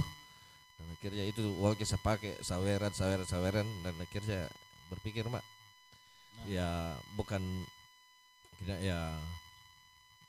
dan 0.75 0.85
akhirnya 0.97 1.23
itu 1.29 1.41
uangnya 1.61 1.85
saya 1.87 2.01
pakai 2.03 2.33
saweran 2.41 2.91
saweran 2.91 3.27
saweran 3.27 3.67
dan 3.85 3.95
akhirnya 4.01 4.49
berpikir 4.91 5.23
mak 5.31 5.43
ya 6.49 6.93
bukan 7.15 7.41
tidak 8.59 8.79
ya 8.83 8.99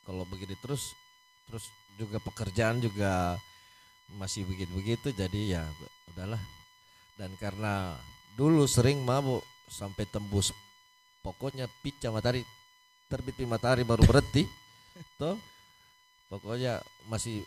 kalau 0.06 0.22
begini 0.28 0.54
terus 0.62 0.94
terus 1.50 1.66
juga 1.98 2.22
pekerjaan 2.22 2.78
juga 2.78 3.40
masih 4.14 4.46
begitu 4.46 4.70
begitu 4.70 5.08
jadi 5.10 5.40
ya 5.58 5.62
udahlah 6.14 6.38
dan 7.18 7.34
karena 7.42 7.98
dulu 8.38 8.68
sering 8.70 9.02
mabuk 9.02 9.42
sampai 9.66 10.06
tembus 10.06 10.54
pokoknya 11.26 11.66
pica 11.82 12.14
matahari 12.14 12.46
terbit 13.06 13.38
matahari 13.46 13.82
baru 13.86 14.02
berhenti. 14.06 14.46
Toh 15.20 15.38
pokoknya 16.26 16.82
masih 17.06 17.46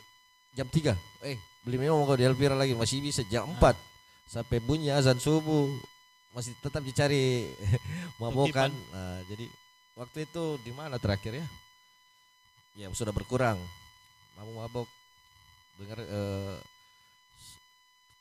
jam 0.55 0.64
3 0.68 0.95
eh 1.28 1.36
beli 1.68 1.76
memang 1.76 1.99
mau 1.99 2.16
di 2.16 2.24
Elvira 2.24 2.55
lagi 2.55 2.72
masih 2.72 3.03
bisa 3.03 3.22
jam 3.28 3.51
4 3.60 3.76
sampai 4.30 4.57
bunyi 4.64 4.93
azan 4.93 5.20
subuh. 5.20 5.68
Masih 6.30 6.53
tetap 6.62 6.86
dicari 6.86 7.49
mabokan 8.22 8.70
nah, 8.93 9.20
jadi 9.26 9.49
waktu 9.97 10.30
itu 10.30 10.62
di 10.62 10.72
mana 10.72 11.01
terakhir 11.01 11.41
ya? 11.41 11.45
Ya 12.78 12.88
sudah 12.93 13.12
berkurang. 13.12 13.57
Mabuk 14.38 14.55
mabok. 14.55 14.88
Dengar 15.76 15.99
eh, 15.99 16.55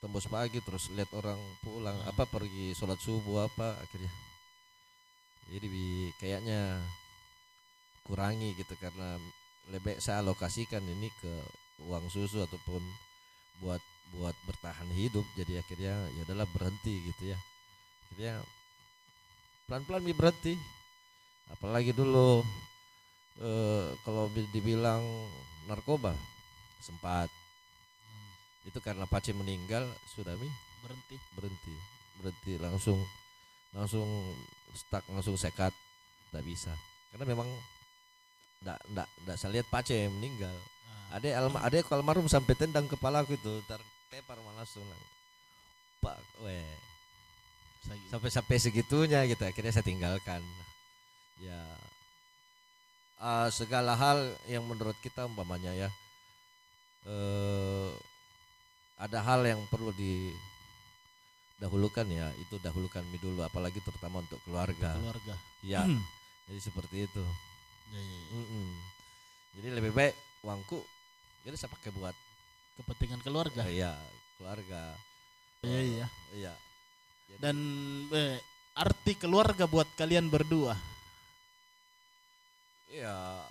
tembus 0.00 0.26
pagi 0.26 0.58
terus 0.64 0.90
lihat 0.96 1.12
orang 1.14 1.38
pulang. 1.62 1.94
Apa 2.08 2.26
pergi 2.26 2.74
sholat 2.74 2.98
subuh 2.98 3.46
apa? 3.46 3.76
Akhirnya. 3.78 4.10
Jadi 5.52 5.68
kayaknya 6.18 6.82
kurangi 8.08 8.56
gitu 8.56 8.72
karena 8.80 9.20
lebih 9.68 10.00
saya 10.00 10.24
alokasikan 10.24 10.80
ini 10.80 11.12
ke 11.20 11.32
uang 11.84 12.08
susu 12.08 12.40
ataupun 12.42 12.80
buat 13.60 13.82
buat 14.16 14.32
bertahan 14.48 14.88
hidup. 14.96 15.28
Jadi 15.36 15.60
akhirnya 15.60 15.94
ya 16.16 16.20
udahlah 16.24 16.48
berhenti 16.48 17.04
gitu 17.12 17.36
ya. 17.36 17.38
Akhirnya 18.08 18.34
pelan-pelan 19.68 20.02
mi 20.02 20.16
berhenti. 20.16 20.56
Apalagi 21.52 21.92
dulu 21.92 22.40
eh, 23.40 23.92
kalau 24.02 24.32
bi- 24.32 24.48
dibilang 24.56 25.04
narkoba 25.68 26.16
sempat. 26.80 27.28
Itu 28.64 28.80
karena 28.80 29.04
Pace 29.04 29.36
meninggal 29.36 29.84
sudah 30.16 30.32
mi? 30.40 30.48
Berhenti. 30.84 31.16
berhenti. 31.36 31.74
Berhenti 32.20 32.52
langsung 32.56 32.98
langsung 33.76 34.08
stuck 34.72 35.04
langsung 35.12 35.36
sekat. 35.36 35.76
Tidak 36.28 36.44
bisa. 36.44 36.72
Karena 37.12 37.24
memang 37.28 37.48
ndak 38.58 38.74
ndak 38.90 39.06
ndak 39.24 39.36
saya 39.38 39.54
lihat 39.58 39.66
Pace 39.70 40.10
meninggal. 40.10 40.50
Nah, 40.50 41.14
ada 41.18 41.26
alma 41.38 41.62
ada 41.62 41.78
almarhum 41.94 42.26
sampai 42.26 42.58
tendang 42.58 42.90
kepala 42.90 43.22
aku 43.22 43.38
itu 43.38 43.62
tertepar 43.70 44.34
malah 44.42 44.66
langsung 44.66 44.82
pak 46.02 46.18
weh. 46.42 46.66
Saya- 47.86 48.10
sampai 48.10 48.30
sampai 48.34 48.58
segitunya 48.58 49.22
gitu 49.30 49.46
akhirnya 49.46 49.70
saya 49.74 49.86
tinggalkan. 49.86 50.42
Ya 51.38 51.62
eh, 53.22 53.48
segala 53.54 53.94
hal 53.94 54.34
yang 54.50 54.66
menurut 54.66 54.98
kita 54.98 55.22
umpamanya 55.26 55.70
ya 55.74 55.90
eh 57.06 57.90
ada 58.98 59.22
hal 59.22 59.46
yang 59.46 59.62
perlu 59.70 59.94
didahulukan 59.94 62.02
ya 62.10 62.34
itu 62.42 62.58
dahulukan 62.58 63.06
mi 63.06 63.22
dulu 63.22 63.46
apalagi 63.46 63.78
terutama 63.86 64.18
untuk 64.26 64.42
keluarga. 64.42 64.98
Keluarga. 64.98 65.38
ya 65.62 65.86
jadi 66.50 66.58
seperti 66.58 67.06
itu 67.06 67.22
Ya, 67.88 67.98
ya, 67.98 68.14
ya. 68.14 68.28
Mm-mm. 68.34 68.68
jadi 69.54 69.68
lebih 69.74 69.92
baik 69.92 70.14
uangku 70.40 70.78
jadi 71.42 71.56
saya 71.56 71.72
pakai 71.72 71.90
buat 71.90 72.16
Kepentingan 72.76 73.18
keluarga. 73.20 73.64
eh, 73.64 73.80
ya 73.80 73.92
keluarga 74.36 74.94
Iya, 75.60 75.80
iya. 75.82 76.06
iya 76.32 76.52
Dan 77.42 77.56
eh, 78.08 78.38
arti 78.72 79.12
keluarga 79.14 79.66
buat 79.66 79.90
kalian 79.94 80.26
berdua. 80.26 80.78
Ya, 82.88 83.42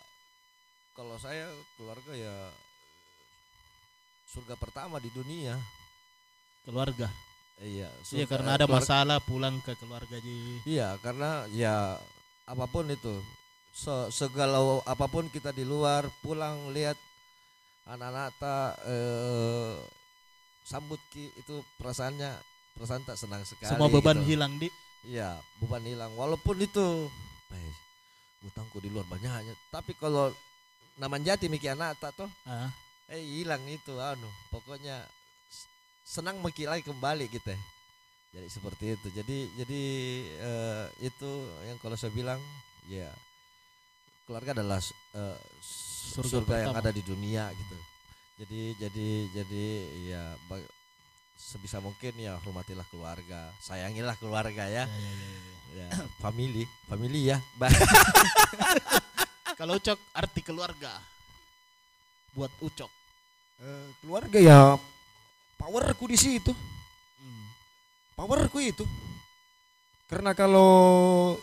kalau 0.94 1.14
saya 1.18 1.46
keluarga 1.76 2.10
ya 2.12 2.36
surga 4.28 4.56
pertama 4.56 4.98
di 4.98 5.12
dunia. 5.12 5.60
Keluarga. 6.64 7.08
Iya, 7.58 7.90
Iya 8.08 8.26
karena 8.26 8.56
ada 8.56 8.64
keluarga- 8.64 8.82
masalah 8.82 9.18
pulang 9.20 9.60
ke 9.62 9.76
keluarga 9.76 10.18
ji. 10.18 10.62
Iya, 10.64 10.96
karena 11.00 11.46
ya 11.50 12.00
apa 12.44 12.66
pun 12.66 12.88
itu, 12.88 13.20
se- 13.78 14.10
segala 14.10 14.82
apa 14.90 15.06
pun 15.06 15.30
kita 15.30 15.54
di 15.54 15.62
luar 15.62 16.10
pulang 16.26 16.74
lihat 16.74 16.98
anak-anak 17.86 18.34
tak 18.42 18.70
eh, 18.90 19.78
sambut 20.66 21.00
ki 21.14 21.30
itu 21.38 21.62
perasaannya 21.78 22.36
perasaan 22.76 23.04
tak 23.08 23.18
senang 23.18 23.42
sekali. 23.48 23.74
Semua 23.74 23.90
beban 23.90 24.22
gitu. 24.22 24.34
hilang 24.34 24.54
di. 24.58 24.70
Iya, 25.08 25.40
beban 25.64 25.82
hilang. 25.88 26.12
Walaupun 26.14 26.60
itu, 26.60 27.08
eh, 27.54 27.74
utangku 28.46 28.78
di 28.84 28.92
luar 28.92 29.08
banyaknya. 29.08 29.56
Tapi 29.72 29.96
kalau 29.96 30.30
naman 31.00 31.24
jati 31.24 31.48
miki 31.48 31.72
anak 31.72 31.96
tak 31.98 32.14
toh, 32.18 32.30
Ah, 32.44 32.70
eh 33.08 33.22
hilang 33.24 33.64
itu 33.66 33.96
anu. 33.98 34.28
Pokoknya 34.52 35.02
senang 36.04 36.44
miki 36.44 36.68
lagi 36.68 36.84
kembali 36.84 37.32
kita. 37.32 37.56
Jadi 38.36 38.48
seperti 38.52 38.86
itu. 39.00 39.08
Jadi 39.16 39.38
jadi 39.58 39.84
eh, 40.44 40.86
itu 41.08 41.32
yang 41.66 41.80
kalau 41.80 41.96
saya 41.96 42.12
bilang, 42.12 42.38
ya 42.92 43.08
keluarga 44.28 44.52
adalah 44.52 44.84
eh, 45.16 45.40
Surga 46.08 46.44
surga, 46.44 46.56
yang 46.68 46.76
ada 46.76 46.92
di 46.92 47.04
dunia 47.04 47.48
gitu. 47.56 47.78
Jadi 48.38 48.62
jadi 48.78 49.08
jadi 49.34 49.66
ya 50.12 50.24
sebisa 51.40 51.80
mungkin 51.80 52.12
ya 52.20 52.36
hormatilah 52.44 52.84
keluarga, 52.92 53.50
sayangilah 53.64 54.20
keluarga 54.20 54.68
ya. 54.68 54.84
Ya, 55.76 55.88
family, 56.20 56.68
family 56.92 57.32
ya. 57.32 57.40
Kalau 59.60 59.80
Ucok 59.80 60.00
arti 60.14 60.42
keluarga. 60.44 60.92
Buat 62.36 62.52
Ucok. 62.62 62.92
Eh, 63.58 63.90
keluarga 64.04 64.38
ya 64.38 64.60
powerku 65.58 66.06
di 66.08 66.18
situ. 66.20 66.54
Powerku 68.14 68.62
itu. 68.62 68.86
Karena 70.08 70.32
kalau 70.32 71.36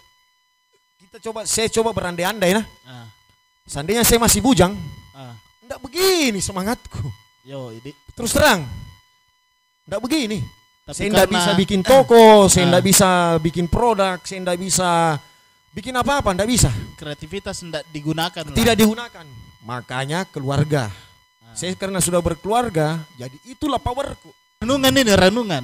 kita 1.14 1.30
coba 1.30 1.46
saya 1.46 1.70
coba 1.70 1.94
berandai-andai 1.94 2.58
nah. 2.58 2.66
Ah, 2.82 3.06
Seandainya 3.70 4.02
saya 4.02 4.18
masih 4.18 4.42
bujang, 4.42 4.74
ah. 5.14 5.38
enggak 5.62 5.78
begini 5.78 6.42
semangatku. 6.42 7.06
Yo, 7.46 7.70
ini. 7.70 7.94
Terus 8.18 8.34
terang. 8.34 8.66
Enggak 9.86 10.00
begini. 10.02 10.42
Tapi 10.82 10.98
saya 10.98 11.08
enggak 11.14 11.30
bisa 11.30 11.50
bikin 11.54 11.80
toko, 11.86 12.50
saya 12.50 12.66
Ah. 12.66 12.68
enggak 12.74 12.84
bisa 12.90 13.08
bikin 13.38 13.70
produk, 13.70 14.18
saya 14.26 14.42
enggak 14.42 14.58
bisa 14.58 14.90
bikin 15.70 15.94
apa-apa, 15.94 16.34
enggak 16.34 16.50
bisa. 16.50 16.70
kreativitas 16.98 17.62
tidak 17.62 17.86
digunakan 17.94 18.42
lah. 18.50 18.56
Tidak 18.58 18.74
digunakan. 18.74 19.26
Makanya 19.62 20.26
keluarga. 20.26 20.90
Saya 21.54 21.78
karena 21.78 22.02
sudah 22.02 22.18
berkeluarga, 22.18 22.98
jadi 23.14 23.38
itulah 23.46 23.78
powerku. 23.78 24.34
renungan 24.58 24.90
ini 24.90 25.14
renungan. 25.14 25.62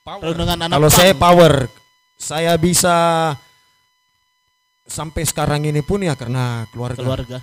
Power. 0.00 0.32
Renungan 0.32 0.56
anak 0.64 0.80
Kalau 0.80 0.88
saya 0.88 1.12
power, 1.12 1.68
saya 2.16 2.56
bisa 2.56 3.36
sampai 4.88 5.22
sekarang 5.28 5.68
ini 5.68 5.84
pun 5.84 6.00
ya 6.00 6.16
karena 6.16 6.64
keluarga. 6.72 6.98
keluarga. 6.98 7.38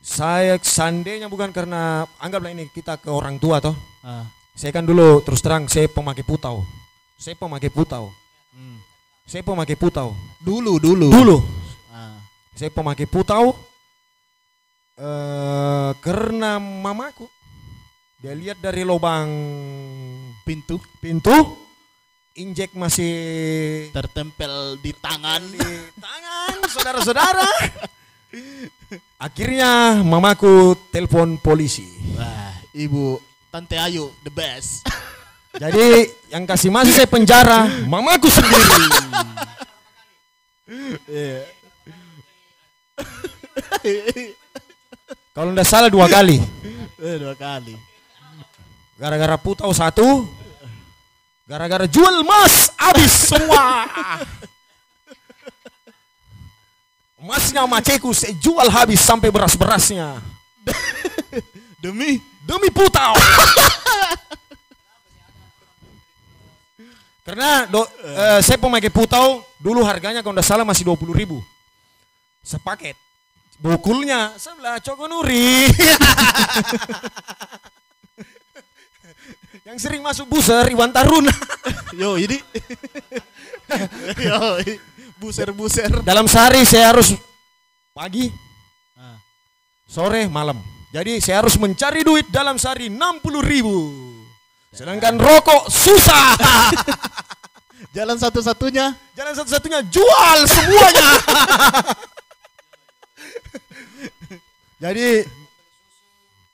Saya 0.00 0.54
seandainya 0.62 1.26
bukan 1.26 1.50
karena 1.50 2.06
anggaplah 2.22 2.54
ini 2.54 2.70
kita 2.70 2.96
ke 3.02 3.10
orang 3.10 3.42
tua 3.42 3.58
toh. 3.58 3.74
Ah. 4.06 4.24
Saya 4.54 4.70
kan 4.70 4.86
dulu 4.86 5.20
terus 5.20 5.42
terang 5.42 5.66
saya 5.66 5.90
pemakai 5.90 6.22
putau. 6.22 6.62
Saya 7.18 7.34
pemakai 7.34 7.68
putau. 7.68 8.14
Hmm. 8.54 8.78
Saya 9.26 9.42
pemakai 9.42 9.74
putau. 9.74 10.14
Dulu, 10.40 10.78
dulu. 10.78 11.10
Dulu 11.10 11.36
Ah. 11.90 12.22
saya 12.54 12.70
pemakai 12.70 13.10
putau 13.10 13.58
eh 14.96 15.90
karena 16.00 16.56
mamaku 16.56 17.28
dia 18.16 18.32
lihat 18.32 18.56
dari 18.64 18.80
lubang 18.80 19.28
Pintu 20.40 20.80
pintu 21.02 21.65
injek 22.36 22.76
masih 22.76 23.16
tertempel 23.96 24.76
di 24.84 24.92
tangan. 24.92 25.40
di 25.40 25.58
tangan 25.96 26.56
saudara-saudara. 26.68 27.48
Akhirnya 29.16 30.04
mamaku 30.04 30.76
telepon 30.92 31.40
polisi. 31.40 31.88
Wah, 32.12 32.52
ibu 32.76 33.16
Tante 33.48 33.80
Ayu 33.80 34.12
the 34.20 34.28
best. 34.28 34.84
Jadi 35.62 36.12
yang 36.28 36.44
kasih 36.44 36.68
masuk 36.68 36.92
saya 36.92 37.08
penjara 37.08 37.64
mamaku 37.88 38.28
sendiri. 38.28 38.84
Kalau 45.32 45.56
ndak 45.56 45.64
salah 45.64 45.88
dua 45.88 46.04
kali. 46.12 46.36
Eh, 47.00 47.16
dua 47.16 47.32
kali. 47.32 47.72
Gara-gara 49.00 49.40
putau 49.40 49.72
satu. 49.72 50.28
Gara-gara 51.46 51.86
jual 51.86 52.26
emas 52.26 52.74
habis 52.74 53.30
semua. 53.30 53.86
Emasnya 57.22 57.62
maceku 57.70 58.10
saya 58.10 58.34
jual 58.42 58.66
habis 58.66 58.98
sampai 58.98 59.30
beras-berasnya. 59.30 60.18
Demi 61.78 62.18
Demi 62.46 62.70
putau. 62.70 63.18
Karena 67.26 67.66
do, 67.66 67.82
eh, 67.82 68.38
saya 68.38 68.54
pemakai 68.54 68.86
putau 68.86 69.42
dulu 69.58 69.82
harganya 69.82 70.22
kalau 70.22 70.38
ndak 70.38 70.46
salah 70.46 70.62
masih 70.62 70.86
20 70.86 71.10
ribu. 71.10 71.42
Sepaket. 72.46 72.94
Bukulnya 73.58 74.38
sebelah 74.38 74.78
Coko 74.78 75.10
Nuri. 75.10 75.66
Yang 79.66 79.82
sering 79.82 79.98
masuk 79.98 80.30
buser 80.30 80.70
Iwan 80.70 80.94
Taruna. 80.94 81.34
yo 82.00 82.14
ini. 82.14 82.38
yo, 84.30 84.62
buser-buser. 85.18 86.06
Dalam 86.06 86.30
sehari 86.30 86.62
saya 86.62 86.94
harus 86.94 87.18
pagi, 87.90 88.30
Ah. 88.94 89.18
sore, 89.90 90.30
malam. 90.30 90.62
Jadi 90.94 91.18
saya 91.18 91.42
harus 91.42 91.58
mencari 91.58 92.06
duit 92.06 92.30
dalam 92.30 92.62
sehari 92.62 92.86
60 92.86 93.42
ribu. 93.42 93.90
Sedangkan 94.70 95.18
rokok 95.18 95.66
susah. 95.66 96.38
Jalan 97.96 98.16
satu-satunya 98.20 98.92
Jalan 99.18 99.34
satu-satunya 99.34 99.82
jual 99.90 100.38
semuanya. 100.46 101.10
Jadi 104.78 105.26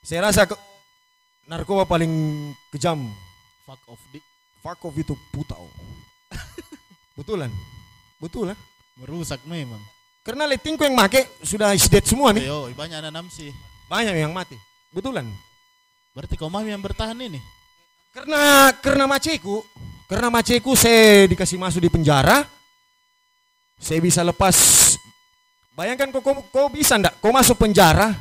saya 0.01 0.33
rasa 0.33 0.49
narkoba 1.53 1.85
paling 1.85 2.13
kejam. 2.73 3.13
fuck 3.69 3.85
off 3.93 4.01
di 4.09 4.19
Fuck 4.63 4.89
off 4.89 4.97
itu 4.97 5.13
putau. 5.35 5.67
Betulan. 7.19 7.53
Betul 8.23 8.55
lah. 8.55 8.59
merusak 9.03 9.43
memang. 9.49 9.81
Karena 10.23 10.47
letingku 10.47 10.87
yang 10.87 10.95
make 10.95 11.27
sudah 11.43 11.75
is 11.75 11.91
dead 11.91 12.07
semua 12.07 12.31
nih. 12.31 12.47
Yo, 12.47 12.71
banyak 12.71 13.03
nanam 13.03 13.27
sih. 13.27 13.51
Banyak 13.91 14.15
yang 14.15 14.31
mati. 14.31 14.55
Betulan. 14.95 15.27
Berarti 16.15 16.39
kau 16.39 16.47
mami 16.47 16.71
yang 16.71 16.79
bertahan 16.79 17.19
ini. 17.19 17.43
Karena 18.15 18.71
karena 18.79 19.11
maceku, 19.11 19.67
karena 20.07 20.31
maceku 20.31 20.79
saya 20.79 21.27
dikasih 21.27 21.59
masuk 21.59 21.83
di 21.83 21.91
penjara. 21.91 22.47
Saya 23.83 23.99
bisa 23.99 24.23
lepas. 24.23 24.55
Bayangkan 25.75 26.15
kau 26.15 26.23
kau, 26.23 26.39
kau 26.55 26.67
bisa 26.71 26.95
ndak? 27.01 27.19
Kau 27.19 27.35
masuk 27.35 27.59
penjara, 27.59 28.15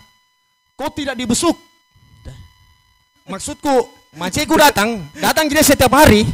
kau 0.73 0.89
tidak 0.89 1.13
dibesuk. 1.13 1.53
Maksudku, 3.29 3.75
maceku 4.17 4.55
datang, 4.57 5.05
datang 5.17 5.45
dia 5.45 5.61
setiap 5.61 5.93
hari 5.93 6.25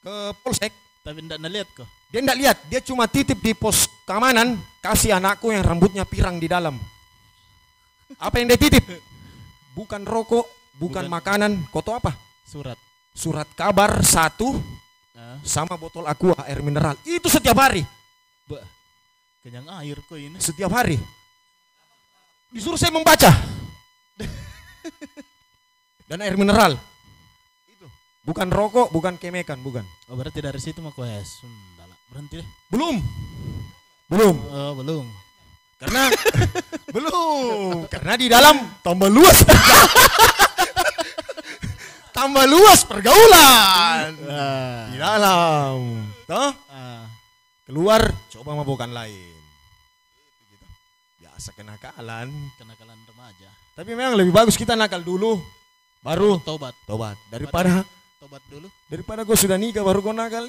ke 0.00 0.14
polsek. 0.40 0.72
Tapi 1.04 1.22
ndak 1.22 1.38
nalihat 1.38 1.68
kok. 1.76 1.86
Dia 2.10 2.20
ndak 2.22 2.38
lihat, 2.38 2.56
dia 2.66 2.80
cuma 2.82 3.06
titip 3.06 3.38
di 3.38 3.52
pos 3.54 3.86
keamanan, 4.08 4.58
kasih 4.80 5.14
anakku 5.18 5.50
yang 5.52 5.62
rambutnya 5.62 6.02
pirang 6.06 6.40
di 6.40 6.48
dalam. 6.50 6.78
Apa 8.18 8.38
yang 8.40 8.50
dia 8.50 8.58
titip? 8.58 8.82
Bukan 9.76 10.02
rokok, 10.02 10.46
bukan, 10.78 11.04
Bukan. 11.06 11.12
makanan, 11.12 11.52
tahu 11.70 11.94
apa? 11.94 12.12
Surat. 12.46 12.78
surat 13.16 13.48
kabar 13.56 14.04
satu 14.04 14.60
Ah, 15.16 15.40
sama 15.40 15.80
botol 15.80 16.04
aqua 16.04 16.36
air 16.44 16.60
mineral 16.60 16.92
itu 17.08 17.24
setiap 17.32 17.56
hari 17.56 17.80
bah. 18.44 18.60
Kenyang 19.40 19.64
air 19.80 19.96
kok 20.04 20.20
ini. 20.20 20.36
setiap 20.36 20.68
hari 20.68 21.00
disuruh 22.52 22.76
saya 22.76 22.92
membaca 22.92 23.32
dan 26.06 26.18
air 26.20 26.34
mineral 26.34 26.78
itu 27.66 27.86
bukan 28.22 28.48
rokok 28.48 28.88
bukan 28.88 29.14
kemekan 29.16 29.58
bukan 29.58 29.82
Oh, 30.06 30.14
berarti 30.14 30.38
dari 30.38 30.56
situ 30.56 30.78
mah 30.78 30.94
lah. 30.94 31.18
Berhenti 32.06 32.38
deh. 32.38 32.48
belum 32.68 32.96
belum 34.06 34.34
Oh, 34.46 34.72
belum. 34.76 35.04
karena 35.76 36.02
belum 36.94 37.84
karena 37.86 38.12
di 38.14 38.26
dalam 38.26 38.56
tambah 38.80 39.06
luas 39.06 39.42
tambah 42.16 42.44
luas 42.46 42.80
pergaulan 42.82 44.08
Ah. 44.24 44.88
di 44.88 44.96
dalam 44.96 45.76
toh 46.24 46.50
Ah. 46.66 47.04
keluar 47.62 48.00
coba 48.30 48.56
mabokan 48.56 48.88
lain 48.90 49.36
Gitu. 50.46 50.66
biasa 51.20 51.50
kenakalan 51.52 52.30
Kenakalan 52.56 52.96
remaja. 53.04 53.50
tapi 53.74 53.90
memang 53.92 54.16
lebih 54.16 54.32
bagus 54.32 54.54
kita 54.54 54.72
nakal 54.72 55.02
dulu 55.02 55.42
baru 56.04 56.40
Tobat. 56.42 56.74
tobat. 56.84 57.16
Daripada 57.28 57.84
Tobat 58.20 58.42
dulu. 58.50 58.68
daripada 58.90 59.22
kau 59.22 59.38
sudah 59.38 59.56
nikah 59.60 59.84
baru 59.84 60.00
kau 60.02 60.16
nakal. 60.16 60.48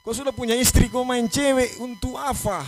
Kau 0.00 0.16
sudah 0.16 0.32
punya 0.32 0.56
istri 0.56 0.88
kau 0.88 1.04
main 1.04 1.28
cewek 1.28 1.78
untuk 1.78 2.16
apa? 2.16 2.64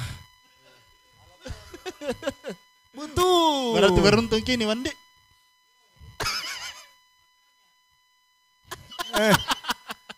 Betul. 2.92 3.72
Berarti 3.74 4.00
beruntung 4.04 4.42
kini, 4.44 4.68
Wandi. 4.68 4.92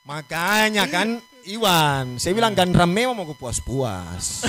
makanya 0.04 0.86
kan 0.86 1.18
Iwan 1.44 2.16
saya 2.16 2.32
bilang 2.32 2.56
gandram 2.56 2.88
memang 2.88 3.12
mau 3.12 3.36
puas-puas. 3.36 4.48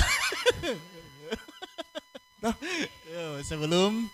Yo, 3.10 3.42
sebelum 3.44 4.08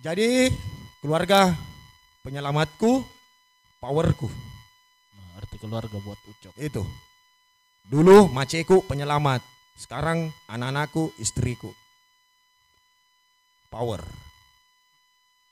Jadi 0.00 0.52
keluarga 1.00 1.56
penyelamatku, 2.20 3.00
powerku 3.80 4.28
Nah, 5.16 5.40
arti 5.40 5.56
keluarga 5.56 5.96
buat 6.02 6.20
Ucok. 6.28 6.54
itu. 6.60 6.84
Dulu 7.86 8.28
maceku 8.28 8.84
penyelamat, 8.84 9.40
sekarang 9.78 10.34
anak-anakku 10.50 11.14
istriku. 11.16 11.70
Power. 13.70 14.04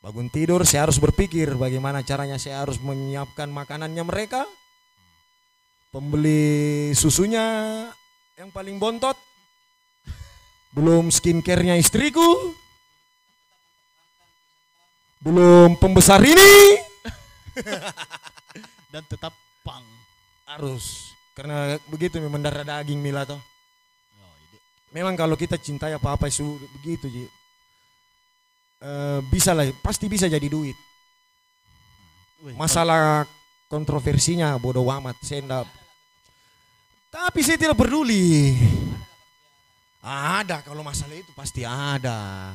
Bangun 0.04 0.28
tidur 0.28 0.60
saya 0.68 0.84
harus 0.84 1.00
berpikir 1.00 1.56
bagaimana 1.56 2.04
caranya 2.04 2.36
saya 2.36 2.60
harus 2.60 2.76
menyiapkan 2.82 3.48
makanannya 3.48 4.04
mereka. 4.04 4.44
Pembeli 5.88 6.92
susunya 6.92 7.44
yang 8.36 8.52
paling 8.52 8.76
bontot. 8.76 9.16
Belum 10.74 11.08
skincare-nya 11.08 11.78
istriku. 11.78 12.63
Belum 15.24 15.72
pembesar 15.80 16.20
ini 16.20 16.76
Dan 18.92 19.02
tetap 19.08 19.32
pang. 19.64 19.82
harus 20.44 21.16
karena 21.34 21.80
begitu 21.90 22.22
memang 22.22 22.38
darah 22.38 22.62
daging 22.62 23.02
mila 23.02 23.26
toh. 23.26 23.34
Oh, 23.34 24.34
ide. 24.46 24.58
Memang 24.94 25.18
kalau 25.18 25.34
kita 25.34 25.58
cintai 25.58 25.90
apa-apa 25.96 26.30
itu 26.30 26.46
begitu 26.78 27.10
Ji. 27.10 27.26
Eh, 28.84 29.18
bisa 29.32 29.50
lah, 29.50 29.66
pasti 29.82 30.06
bisa 30.06 30.30
jadi 30.30 30.46
duit. 30.46 30.78
Masalah 32.54 33.24
kontroversinya 33.66 34.54
bodoh 34.60 34.86
amat, 35.00 35.16
saya 35.24 35.40
enggak. 35.42 35.66
Tapi 37.08 37.40
saya 37.40 37.56
tidak 37.58 37.80
peduli. 37.80 38.54
Ada 40.04 40.60
kalau 40.60 40.84
masalah 40.84 41.16
itu 41.16 41.32
pasti 41.32 41.64
ada. 41.64 42.52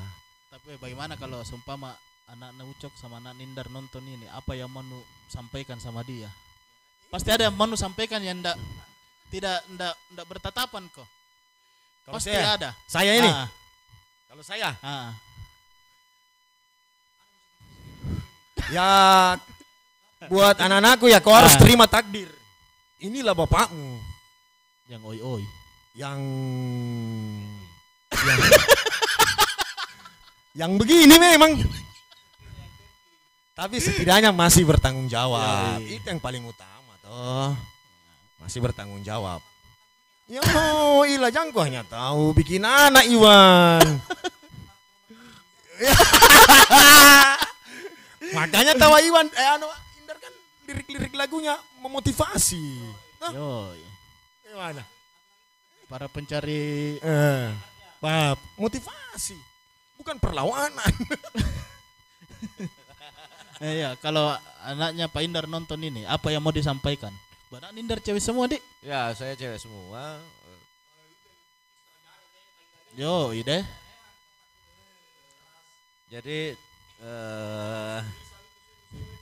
Tapi 0.53 0.78
bagaimana 0.78 1.17
kalau 1.17 1.41
seumpama 1.41 1.97
anak 2.30 2.54
Ucok 2.78 2.94
sama 2.96 3.18
anak 3.18 3.34
Nindar 3.38 3.68
nonton 3.74 4.06
ini, 4.06 4.30
apa 4.30 4.54
yang 4.54 4.70
mau 4.70 4.86
nu 4.86 5.02
sampaikan 5.30 5.82
sama 5.82 6.06
dia? 6.06 6.30
Pasti 7.10 7.34
ada 7.34 7.50
yang 7.50 7.56
mau 7.58 7.66
nu 7.66 7.74
sampaikan 7.74 8.22
yang 8.22 8.38
ndak 8.38 8.54
tidak 9.34 9.66
ndak 9.74 9.94
ndak 10.14 10.26
bertatapan 10.30 10.86
kok. 10.94 11.08
Kalau 12.06 12.18
Pasti 12.18 12.34
saya, 12.34 12.58
ada. 12.58 12.70
saya 12.90 13.12
ini, 13.18 13.30
Ah, 13.30 13.50
kalau 14.30 14.44
saya, 14.46 14.70
ah. 14.82 15.14
ya 18.70 18.90
buat 20.30 20.58
anak-anakku 20.58 21.06
ya 21.10 21.22
kau 21.22 21.34
harus 21.34 21.54
Ah. 21.58 21.62
terima 21.62 21.86
takdir. 21.90 22.30
Inilah 23.00 23.34
bapakmu 23.34 23.98
yang 24.90 25.02
oi 25.06 25.20
oi. 25.22 25.44
yang 25.98 26.22
yang, 28.14 28.40
yang 30.54 30.72
begini 30.78 31.16
memang. 31.18 31.58
Tapi 33.60 33.76
setidaknya 33.84 34.32
masih 34.32 34.64
bertanggung 34.64 35.12
jawab. 35.12 35.84
Yoi. 35.84 35.99
Itu 35.99 36.07
yang 36.07 36.24
paling 36.24 36.47
utama 36.47 36.95
toh. 37.03 37.51
Masih 38.39 38.64
bertanggung 38.64 39.03
jawab. 39.03 39.43
Ya, 40.32 40.39
ilah 41.12 41.28
jangko 41.28 41.60
hanya 41.68 41.84
tahu 41.84 42.32
bikin 42.32 42.64
anak 42.64 43.03
Iwan. 43.12 43.84
Makanya 48.39 48.80
tawa 48.80 49.03
Iwan, 49.03 49.28
eh 49.28 49.47
anu 49.60 49.68
Indar 49.99 50.16
kan 50.24 50.32
lirik-lirik 50.64 51.12
lagunya 51.20 51.60
memotivasi. 51.84 52.64
Nah, 53.20 53.32
Yoi. 53.36 53.84
gimana? 54.47 54.88
Para 55.91 56.07
pencari 56.07 56.95
Eh, 57.03 57.51
Bab, 57.99 58.39
motivasi. 58.55 59.36
Bukan 59.99 60.16
perlawanan. 60.16 60.95
eh, 63.64 63.74
ya, 63.84 63.89
kalau 63.99 64.32
anaknya 64.64 65.12
Pak 65.12 65.22
Indar 65.24 65.45
nonton 65.45 65.80
ini, 65.84 66.07
apa 66.07 66.32
yang 66.32 66.43
mau 66.43 66.55
disampaikan? 66.55 67.12
Badak 67.49 67.74
Indar 67.74 67.99
cewek 67.99 68.22
semua, 68.22 68.45
Dik. 68.45 68.62
Ya, 68.86 69.10
saya 69.18 69.34
cewek 69.34 69.57
semua. 69.57 70.22
Yo, 72.97 73.32
ide. 73.32 73.64
Jadi 76.10 76.57
eh 76.99 78.01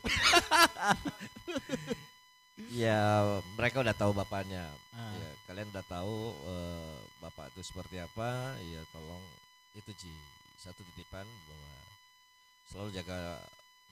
ya 2.81 3.27
mereka 3.59 3.83
udah 3.83 3.91
tahu 3.91 4.15
bapaknya. 4.15 4.71
Ah. 4.95 5.11
Ya, 5.13 5.29
kalian 5.51 5.67
udah 5.75 5.83
tahu 5.85 6.31
eh, 6.47 6.95
bapak 7.19 7.51
itu 7.53 7.61
seperti 7.67 7.99
apa. 7.99 8.55
Ya 8.63 8.79
tolong 8.95 9.19
itu 9.75 9.91
Ji 9.99 10.15
satu 10.57 10.81
titipan 10.91 11.27
bahwa 11.27 11.75
selalu 12.71 12.89
jaga 12.97 13.37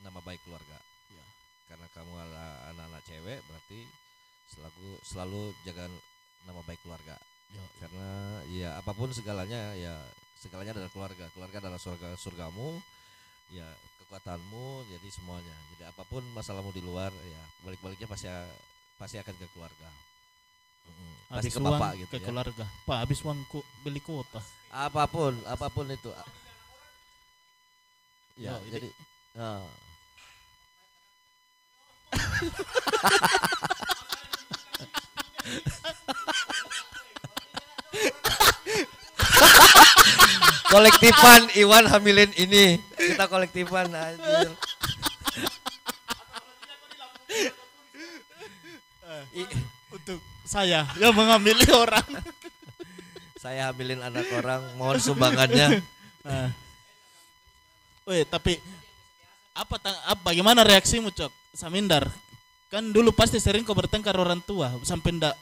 nama 0.03 0.19
baik 0.19 0.41
keluarga. 0.43 0.77
Ya, 1.11 1.25
karena 1.67 1.87
kamu 1.93 2.11
adalah 2.15 2.51
anak-anak 2.73 3.01
cewek 3.05 3.39
berarti 3.45 3.79
selalu 4.51 4.89
selalu 5.01 5.41
jaga 5.63 5.85
nama 6.45 6.61
baik 6.65 6.81
keluarga. 6.81 7.15
Yo. 7.53 7.63
Karena 7.79 8.09
ya 8.51 8.69
apa 8.77 8.91
pun 8.91 9.13
segalanya 9.13 9.73
ya 9.77 9.95
segalanya 10.41 10.75
adalah 10.75 10.91
keluarga. 10.91 11.25
Keluarga 11.31 11.57
adalah 11.63 11.79
surga 11.79 12.17
surgamu. 12.17 12.81
Ya 13.53 13.65
kekuatanmu 14.01 14.89
jadi 14.89 15.07
semuanya. 15.13 15.55
Jadi 15.75 15.83
apa 15.85 16.03
pun 16.05 16.25
masalahmu 16.33 16.73
di 16.73 16.81
luar 16.81 17.13
ya 17.13 17.43
balik-baliknya 17.61 18.09
pasti 18.09 18.27
pasti 18.97 19.17
akan 19.21 19.33
ke 19.37 19.45
keluarga. 19.53 19.89
Mm-mm. 20.85 21.13
Pasti 21.33 21.49
Habis 21.49 21.53
ke 21.53 21.59
uang 21.61 21.73
bapak 21.73 21.91
gitu 21.97 22.11
ke 22.13 22.17
ya. 22.21 22.25
keluarga. 22.29 22.65
Pak, 22.85 22.97
habis 23.01 23.19
uang 23.25 23.39
ku 23.49 23.59
beli 23.81 23.97
kuota. 24.01 24.37
Apa 24.69 25.09
pun, 25.09 25.33
apa 25.49 25.65
pun 25.73 25.89
itu. 25.89 26.13
Ya, 28.35 28.53
Oh, 28.53 28.61
ini- 28.67 28.71
jadi 28.75 28.87
kolektifan 40.71 41.51
Iwan 41.59 41.91
hamilin 41.91 42.31
ini. 42.39 42.79
Kita 42.95 43.27
kolektifan 43.27 43.91
anjir. 43.91 44.55
Untuk 49.91 50.23
saya 50.47 50.88
yang 50.95 51.11
mengambil 51.11 51.59
orang. 51.75 52.07
saya 53.36 53.67
hamilin 53.69 53.99
anak 53.99 54.31
orang, 54.31 54.63
mohon 54.79 54.95
sumbangannya. 54.95 55.83
Nah. 56.23 56.55
Weh, 58.07 58.23
tapi 58.25 58.57
apa 59.55 59.75
tang 59.79 59.95
apa 60.03 60.19
bagaimana 60.19 60.67
reaksimu, 60.67 61.15
Cok? 61.15 61.32
Samindar. 61.55 62.11
Kan 62.67 62.91
dulu 62.91 63.15
pasti 63.15 63.39
sering 63.39 63.63
kau 63.63 63.71
bertengkar 63.71 64.13
orang 64.19 64.43
tua 64.43 64.75
sampai 64.83 65.15
ndak 65.15 65.36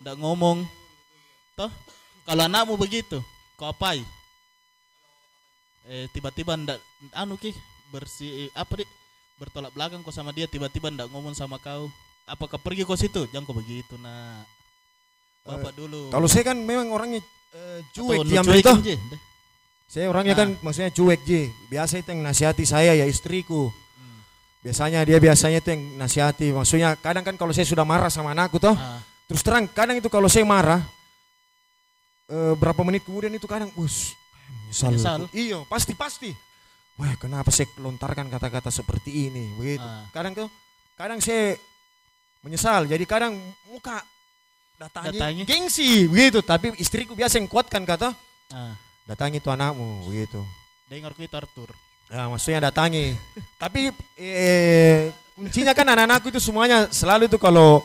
ndak 0.00 0.16
ngomong. 0.16 0.64
Toh? 1.54 1.68
Kalau 2.24 2.42
anakmu 2.48 2.80
begitu, 2.80 3.20
kau 3.60 3.68
apai? 3.68 4.00
Eh 5.84 6.08
tiba-tiba 6.16 6.56
ndak 6.56 6.80
anu 7.12 7.36
ki 7.36 7.52
bersih 7.92 8.48
apa 8.56 8.80
di 8.80 8.84
bertolak 9.36 9.76
belakang 9.76 10.00
kau 10.00 10.14
sama 10.14 10.32
dia 10.32 10.48
tiba-tiba 10.48 10.88
ndak 10.88 11.12
ngomong 11.12 11.36
sama 11.36 11.60
kau. 11.60 11.92
Apakah 12.24 12.56
pergi 12.56 12.88
kau 12.88 12.96
situ? 12.96 13.28
Jangan 13.28 13.44
kau 13.44 13.52
begitu, 13.52 14.00
nak. 14.00 14.48
Bapak 15.44 15.76
dulu. 15.76 16.08
Kalau 16.08 16.24
saya 16.24 16.48
kan 16.48 16.56
memang 16.56 16.88
orangnya 16.88 17.20
eh, 17.52 17.84
cuek 17.92 18.24
diam 18.24 18.48
itu. 18.48 18.96
Saya 19.84 20.10
orangnya 20.10 20.34
Ah. 20.34 20.40
kan 20.42 20.48
maksudnya 20.60 20.90
cuek 20.90 21.20
Ji. 21.22 21.42
Biasa 21.68 22.00
itu 22.00 22.08
yang 22.10 22.22
nasihati 22.22 22.64
saya 22.64 22.92
ya 22.94 23.06
istriku. 23.06 23.70
Biasanya 24.64 25.04
dia 25.04 25.20
biasanya 25.20 25.60
itu 25.60 25.70
yang 25.70 25.82
nasihati. 26.00 26.48
Maksudnya 26.50 26.96
kadang 26.96 27.20
kan 27.22 27.36
kalau 27.36 27.52
saya 27.52 27.68
sudah 27.68 27.84
marah 27.84 28.08
sama 28.08 28.32
anakku 28.32 28.56
toh. 28.56 28.72
Ah. 28.72 29.04
Terus 29.28 29.44
terang 29.44 29.68
kadang 29.68 29.96
itu 29.96 30.08
kalau 30.08 30.26
saya 30.26 30.44
marah 30.44 30.80
eh, 32.26 32.54
berapa 32.56 32.80
menit 32.80 33.04
kemudian 33.04 33.32
itu 33.32 33.44
kadang 33.44 33.68
us 33.76 34.16
menyesal. 34.64 34.90
Menyesal? 34.96 35.20
Iya, 35.30 35.58
pasti 35.68 35.92
pasti. 35.92 36.30
Wah, 36.96 37.12
kenapa 37.18 37.50
saya 37.50 37.68
lontarkan 37.76 38.30
kata-kata 38.30 38.72
seperti 38.72 39.28
ini? 39.28 39.52
Begitu. 39.54 39.84
Ah. 39.84 40.08
Kadang 40.10 40.32
tuh 40.32 40.48
kadang 40.96 41.20
saya 41.20 41.60
menyesal. 42.40 42.88
Jadi 42.88 43.04
kadang 43.04 43.36
muka 43.68 44.00
Datangi. 44.74 45.46
gengsi 45.46 46.10
begitu, 46.10 46.42
tapi 46.42 46.74
istriku 46.76 47.14
biasa 47.14 47.38
yang 47.38 47.46
kuatkan 47.46 47.84
kata 47.84 48.10
Ah. 48.50 48.74
Datangi 49.04 49.38
itu 49.38 49.48
anakmu 49.48 50.08
begitu. 50.08 50.40
Dengar 50.88 51.12
kita 51.12 51.40
Arthur. 51.40 51.72
Ya, 52.08 52.28
maksudnya 52.28 52.68
datangi. 52.68 53.16
Tapi 53.62 53.88
eh, 54.16 55.08
kuncinya 55.34 55.72
kan 55.72 55.88
anak-anakku 55.88 56.28
itu 56.28 56.40
semuanya 56.40 56.88
selalu 56.88 57.26
itu 57.26 57.36
kalau 57.36 57.80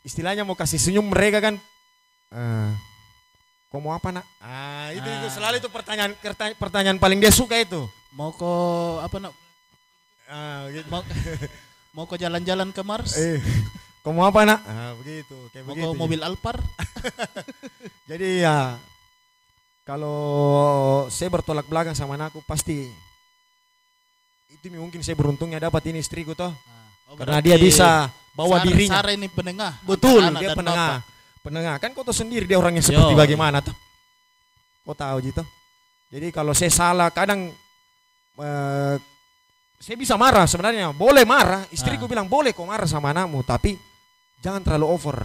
istilahnya 0.00 0.44
mau 0.44 0.52
kasih 0.52 0.76
senyum 0.76 1.08
mereka 1.08 1.40
kan, 1.40 1.56
eh, 2.30 2.68
kau 3.68 3.80
mau 3.80 3.96
apa 3.96 4.12
nak? 4.12 4.24
Ah 4.38 4.92
itu, 4.92 5.02
itu 5.02 5.26
Ah. 5.26 5.32
selalu 5.32 5.56
itu 5.58 5.68
pertanyaan 5.68 6.12
pertanyaan 6.54 6.98
paling 7.00 7.18
dia 7.18 7.32
suka 7.32 7.56
itu. 7.56 7.88
Mau 8.12 8.30
kau 8.30 9.00
apa 9.00 9.16
nak? 9.18 9.32
Ah, 10.24 10.68
gitu. 10.68 10.86
Mau 10.92 11.02
mau 11.96 12.04
kau 12.04 12.16
jalan-jalan 12.16 12.70
ke 12.70 12.80
Mars? 12.80 13.16
Eh, 13.20 13.40
kau 14.04 14.12
mau 14.12 14.28
apa 14.28 14.44
nak? 14.44 14.60
Ah 14.62 14.92
begitu, 15.00 15.32
kayak 15.50 15.64
mau 15.64 15.72
begitu. 15.74 15.96
mobil 15.96 16.20
Alphard? 16.20 16.60
Jadi 18.04 18.44
ya 18.44 18.76
kalau 19.84 20.18
saya 21.08 21.28
bertolak 21.28 21.68
belakang 21.68 21.92
sama 21.92 22.16
anakku 22.16 22.40
pasti 22.42 22.88
itu 24.48 24.66
mungkin 24.72 25.04
saya 25.04 25.12
beruntungnya 25.12 25.60
dapat 25.60 25.92
ini 25.92 26.00
istriku 26.00 26.32
toh. 26.32 26.48
Oh, 27.04 27.20
Karena 27.20 27.44
dia 27.44 27.60
bisa 27.60 28.08
bawa 28.32 28.56
Sarah- 28.58 28.64
dirinya. 28.64 28.92
Sarah 28.96 29.12
ini 29.12 29.28
penengah. 29.28 29.72
Betul, 29.84 30.24
anak 30.24 30.40
dia 30.40 30.50
penengah. 30.56 30.92
bapak. 31.04 31.12
Penengah. 31.44 31.74
Kan 31.76 31.90
kau 31.92 32.00
tahu 32.00 32.16
sendiri 32.16 32.48
dia 32.48 32.56
orangnya 32.56 32.80
seperti 32.80 33.12
Yo. 33.12 33.20
bagaimana 33.20 33.60
tuh. 33.60 33.76
Kau 34.88 34.96
tahu 34.96 35.20
gitu. 35.20 35.44
Jadi 36.08 36.32
kalau 36.32 36.56
saya 36.56 36.72
salah 36.72 37.12
kadang 37.12 37.52
eh, 38.40 38.94
saya 39.76 39.96
bisa 40.00 40.16
marah 40.16 40.48
sebenarnya, 40.48 40.96
boleh 40.96 41.28
marah. 41.28 41.68
Istriku 41.68 42.08
Ah. 42.08 42.10
bilang 42.16 42.24
boleh 42.24 42.56
kau 42.56 42.64
marah 42.64 42.88
sama 42.88 43.12
anakmu, 43.12 43.44
tapi 43.44 43.76
jangan 44.40 44.64
terlalu 44.64 44.86
over. 44.88 45.16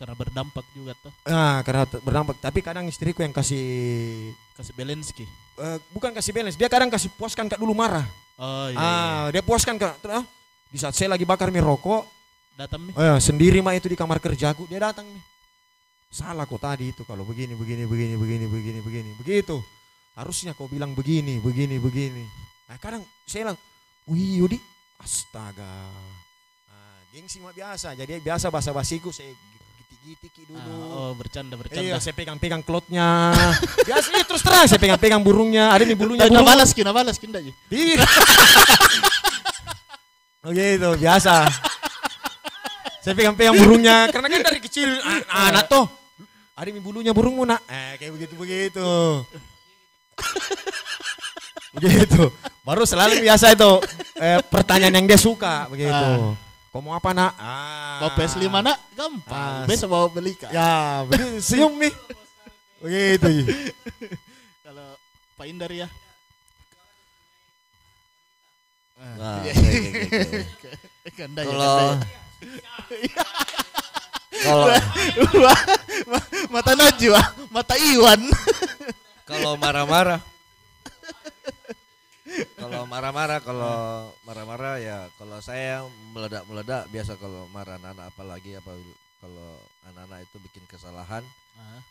Karena 0.00 0.16
berdampak 0.16 0.64
juga 0.72 0.96
tuh. 0.96 1.12
Nah, 1.28 1.60
karena 1.60 1.84
berdampak. 1.84 2.40
Tapi 2.40 2.64
kadang 2.64 2.88
istriku 2.88 3.20
yang 3.20 3.36
kasih 3.36 3.60
Kasih 4.56 4.72
Belensky. 4.72 5.28
eh, 5.60 5.76
bukan 5.92 6.16
kasih 6.16 6.32
balance, 6.32 6.56
dia 6.56 6.72
kadang 6.72 6.88
kasih 6.88 7.12
puaskan 7.20 7.44
kak 7.44 7.60
dulu 7.60 7.76
marah. 7.76 8.08
Oh 8.40 8.72
iya. 8.72 8.80
Ah, 8.80 9.24
dia 9.28 9.44
puaskan 9.44 9.76
kak. 9.76 10.00
Ah, 10.08 10.24
di 10.72 10.80
saat 10.80 10.96
saya 10.96 11.12
lagi 11.12 11.28
bakar 11.28 11.52
mie 11.52 11.60
rokok, 11.60 12.08
Datang 12.56 12.88
nih. 12.88 12.96
eh, 12.96 13.18
sendiri 13.20 13.60
mah 13.60 13.76
itu 13.76 13.84
di 13.84 13.96
kamar 13.96 14.24
kerjaku, 14.24 14.64
dia 14.64 14.80
datang 14.80 15.04
nih. 15.04 15.20
Salah 16.08 16.48
kok 16.48 16.56
tadi 16.56 16.96
itu 16.96 17.04
kalau 17.04 17.28
begini, 17.28 17.52
begini, 17.52 17.84
begini, 17.84 18.16
begini, 18.16 18.44
begini, 18.48 18.78
begini, 18.80 19.10
begitu. 19.20 19.60
Harusnya 20.16 20.56
kau 20.56 20.64
bilang 20.64 20.96
begini, 20.96 21.36
begini, 21.38 21.76
begini. 21.76 22.24
Nah 22.64 22.80
kadang 22.80 23.04
saya 23.22 23.52
bilang, 23.52 23.58
wih 24.08 24.40
Yudi, 24.40 24.56
astaga. 24.98 25.68
Nah, 26.66 26.96
gengsi 27.12 27.36
mah 27.38 27.52
biasa, 27.52 27.92
jadi 27.94 28.16
biasa 28.18 28.48
bahasa 28.48 28.72
basiku 28.72 29.12
saya 29.12 29.28
gitik-gitik 30.00 30.56
Ah, 30.56 30.64
dulu. 30.64 30.84
oh 30.90 31.10
bercanda 31.14 31.54
bercanda. 31.54 31.84
Iya, 31.84 31.96
saya 32.00 32.14
pegang-pegang 32.16 32.62
klotnya. 32.64 33.30
Biasa 33.88 34.08
iya, 34.10 34.24
terus 34.24 34.42
terang 34.42 34.64
saya 34.64 34.80
pegang-pegang 34.80 35.20
burungnya. 35.20 35.70
Ada 35.70 35.84
nih 35.84 35.96
bulunya 35.96 36.24
burung. 36.26 36.46
balas 36.46 36.70
kina 36.72 36.90
balas 36.90 37.16
kinda 37.20 37.38
aja. 37.38 37.52
Oh 40.40 40.56
gitu, 40.56 40.96
biasa. 40.96 41.44
Saya 43.04 43.12
pegang-pegang 43.12 43.60
burungnya 43.60 44.08
karena 44.08 44.28
kan 44.28 44.40
dari 44.40 44.56
kecil 44.56 44.88
a- 45.04 45.52
anak 45.52 45.68
tuh 45.68 45.84
ada 46.56 46.68
nih 46.68 46.80
bulunya 46.80 47.12
burungmu 47.12 47.44
nak. 47.44 47.60
Eh 47.68 48.00
kayak 48.00 48.12
begitu 48.16 48.34
begitu. 48.40 48.88
begitu. 51.76 52.32
Baru 52.60 52.84
selalu 52.84 53.20
biasa 53.20 53.52
itu 53.52 53.84
eh, 54.16 54.40
pertanyaan 54.48 54.96
yang 54.96 55.06
dia 55.08 55.20
suka 55.20 55.68
begitu. 55.68 55.92
Ah. 55.92 56.32
Kau 56.70 56.78
mau 56.78 56.94
apa 56.94 57.10
nak? 57.10 57.34
Ah. 57.34 57.98
Bawa 57.98 58.10
PS5 58.14 58.46
nak 58.46 58.78
gampang. 58.94 59.34
Ah, 59.34 59.66
Besok 59.66 59.90
bawa 59.90 60.06
beli 60.06 60.38
kak. 60.38 60.54
Ya, 60.54 61.02
begitu 61.02 61.42
senyum 61.50 61.74
nih. 61.82 61.90
Begitu. 62.78 63.50
Kalau 64.62 64.94
Pak 65.34 65.46
Indar 65.50 65.70
ya. 65.74 65.88
Nah. 69.00 69.40
Kalau 71.40 71.96
ya. 74.68 74.80
kalau 75.24 75.56
mata 76.52 76.72
Najwa, 76.76 77.20
mata 77.48 77.74
Iwan. 77.80 78.20
kalau 79.24 79.56
marah-marah 79.56 80.20
kalau 82.54 82.86
marah-marah 82.86 83.40
kalau 83.42 83.76
marah-marah 84.22 84.78
ya 84.78 84.98
kalau 85.18 85.38
saya 85.42 85.82
meledak-meledak 86.14 86.86
biasa 86.88 87.18
kalau 87.18 87.50
marah 87.50 87.74
anak-anak 87.76 88.06
apalagi 88.08 88.54
apa 88.54 88.70
kalau 89.18 89.50
anak-anak 89.90 90.24
itu 90.24 90.36
bikin 90.40 90.64
kesalahan 90.66 91.24
Ah, 91.58 91.82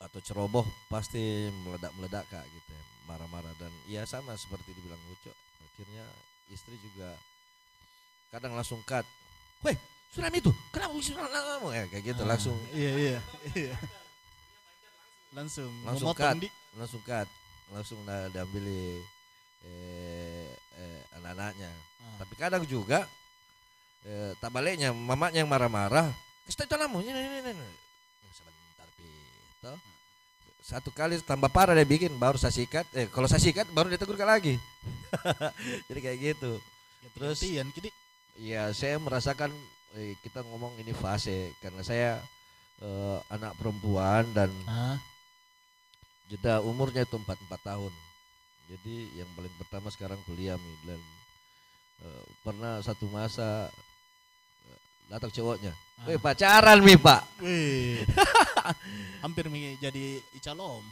atau 0.00 0.22
ceroboh 0.24 0.64
pasti 0.88 1.50
meledak-meledak 1.66 2.24
kak 2.30 2.44
gitu 2.48 2.70
ya, 2.70 2.82
marah-marah. 3.04 3.52
Dan 3.60 3.68
ya 3.84 4.08
sama 4.08 4.32
seperti 4.38 4.72
dibilang 4.72 4.96
Ucok 5.12 5.36
akhirnya 5.68 6.04
istri 6.48 6.80
juga 6.80 7.12
kadang 8.32 8.56
langsung 8.56 8.80
cut. 8.88 9.04
Weh 9.68 9.76
suram 10.08 10.32
itu 10.32 10.48
kenapa 10.72 10.96
suram? 11.02 11.28
Ya 11.74 11.84
kayak 11.92 12.04
gitu 12.14 12.22
Ah, 12.24 12.28
langsung. 12.32 12.56
Iya 12.72 12.90
iya 12.96 13.18
iya. 13.52 13.74
Langsung 15.36 15.68
langsung 15.84 16.14
cut 16.16 16.40
di. 16.40 16.48
langsung 16.78 17.02
cut 17.04 17.28
langsung 17.74 17.98
na- 18.06 18.30
diambil 18.30 18.64
eh, 18.66 20.50
eh, 20.52 21.00
anak-anaknya. 21.18 21.70
Ah. 22.02 22.16
tapi 22.22 22.34
kadang 22.38 22.62
juga 22.66 23.08
eh, 24.06 24.32
tak 24.38 24.54
baliknya 24.54 24.94
mamanya 24.94 25.42
yang 25.42 25.50
marah-marah 25.50 26.10
kasih 26.46 26.68
tahu 26.70 26.78
namu 26.78 27.02
ini 27.02 27.10
ini 27.10 27.38
ini 27.42 27.50
ini." 27.50 27.68
sebentar 28.30 28.88
pito 28.94 29.74
satu 30.66 30.90
kali 30.90 31.18
tambah 31.22 31.46
parah 31.46 31.78
dia 31.78 31.86
bikin 31.86 32.14
baru 32.18 32.38
saya 32.38 32.50
sikat 32.50 32.86
eh 32.94 33.06
kalau 33.06 33.30
saya 33.30 33.38
sikat 33.38 33.70
baru 33.70 33.86
dia 33.86 34.02
tegur 34.02 34.18
lagi. 34.18 34.58
Jadi 35.86 36.00
kayak 36.02 36.18
gitu. 36.18 36.58
Terus 37.14 37.38
ya 38.34 38.74
saya 38.74 38.98
merasakan 38.98 39.54
eh, 39.94 40.18
kita 40.26 40.42
ngomong 40.42 40.74
ini 40.82 40.90
fase 40.90 41.54
karena 41.62 41.86
saya 41.86 42.18
eh, 42.82 43.18
anak 43.30 43.54
perempuan 43.54 44.26
dan 44.34 44.50
Ah, 44.66 44.98
jeda 46.26 46.62
umurnya 46.62 47.06
itu 47.06 47.16
44 47.16 47.36
tahun. 47.62 47.92
Jadi 48.66 49.22
yang 49.22 49.30
paling 49.38 49.54
pertama 49.62 49.88
sekarang 49.94 50.18
kuliah 50.26 50.58
Mi 50.58 50.72
dan 50.82 51.00
eh, 52.02 52.24
pernah 52.42 52.82
satu 52.82 53.06
masa 53.06 53.70
eh, 54.66 54.78
datang 55.06 55.30
cowoknya. 55.30 55.70
Ah. 56.02 56.10
Weh 56.10 56.18
pacaran 56.18 56.82
Mi 56.82 56.98
Pak. 56.98 57.22
Wih. 57.42 58.02
Hampir 59.24 59.46
mi- 59.46 59.78
jadi 59.78 60.18
icalom. 60.34 60.82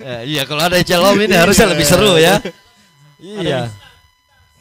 Eh, 0.00 0.32
iya 0.32 0.48
kalau 0.48 0.64
ada 0.64 0.80
celom 0.80 1.18
ini 1.20 1.36
harusnya 1.36 1.68
lebih 1.68 1.84
seru 1.84 2.16
ya. 2.16 2.40
iya. 3.20 3.68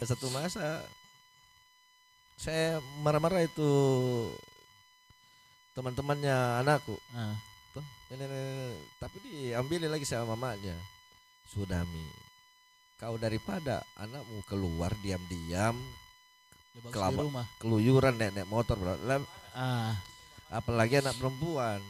Satu 0.03 0.27
masa 0.31 0.83
saya 2.39 2.79
marah-marah 3.03 3.43
itu 3.43 3.71
teman-temannya 5.75 6.63
anakku. 6.63 6.95
Ah, 7.15 7.35
Tuh, 7.69 7.85
tapi 8.97 9.17
diambil 9.21 9.85
lagi 9.87 10.05
sama 10.05 10.33
mamanya. 10.33 10.73
Sudah 11.49 11.81
mi, 11.85 12.05
kau 12.97 13.17
daripada 13.17 13.81
anakmu 13.95 14.41
keluar 14.45 14.93
diam-diam 14.99 15.77
Kelapa. 16.93 17.21
rumah. 17.25 17.45
keluyuran 17.59 18.15
naik-naik 18.15 18.47
motor 18.47 18.77
bro. 18.77 18.95
Ah, 19.51 19.97
apalagi 20.49 21.01
anak 21.01 21.17
perempuan 21.17 21.81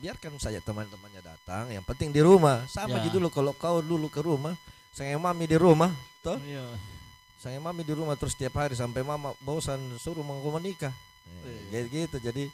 biarkan 0.00 0.40
saja 0.40 0.60
teman-temannya 0.64 1.20
datang 1.20 1.68
yang 1.68 1.84
penting 1.84 2.08
di 2.08 2.24
rumah 2.24 2.64
sama 2.68 2.96
Ya. 2.96 3.04
aja 3.04 3.08
dulu 3.12 3.28
kalau 3.28 3.52
kau 3.52 3.84
dulu 3.84 4.08
ke 4.08 4.24
rumah 4.24 4.56
saya 4.92 5.16
mami 5.20 5.44
di 5.44 5.56
rumah 5.60 5.92
toh 6.24 6.40
iya. 6.40 6.64
saya 7.36 7.60
mami 7.60 7.84
di 7.84 7.92
rumah 7.92 8.16
terus 8.16 8.32
tiap 8.32 8.56
hari 8.56 8.72
sampai 8.72 9.04
mama 9.04 9.36
bosan 9.44 9.76
suruh 10.00 10.24
mau 10.24 10.40
menikah 10.56 10.92
kayak 11.68 11.86
gitu 11.92 12.16
jadi 12.20 12.48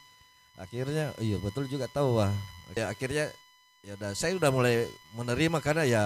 akhirnya 0.59 1.14
iya 1.22 1.39
betul 1.39 1.70
juga 1.70 1.86
tahu 1.86 2.18
wah 2.18 2.35
ya 2.74 2.90
akhirnya 2.90 3.30
ya 3.86 3.94
udah 3.94 4.10
saya 4.12 4.35
udah 4.35 4.51
mulai 4.51 4.90
menerima 5.14 5.59
karena 5.62 5.85
ya 5.86 6.05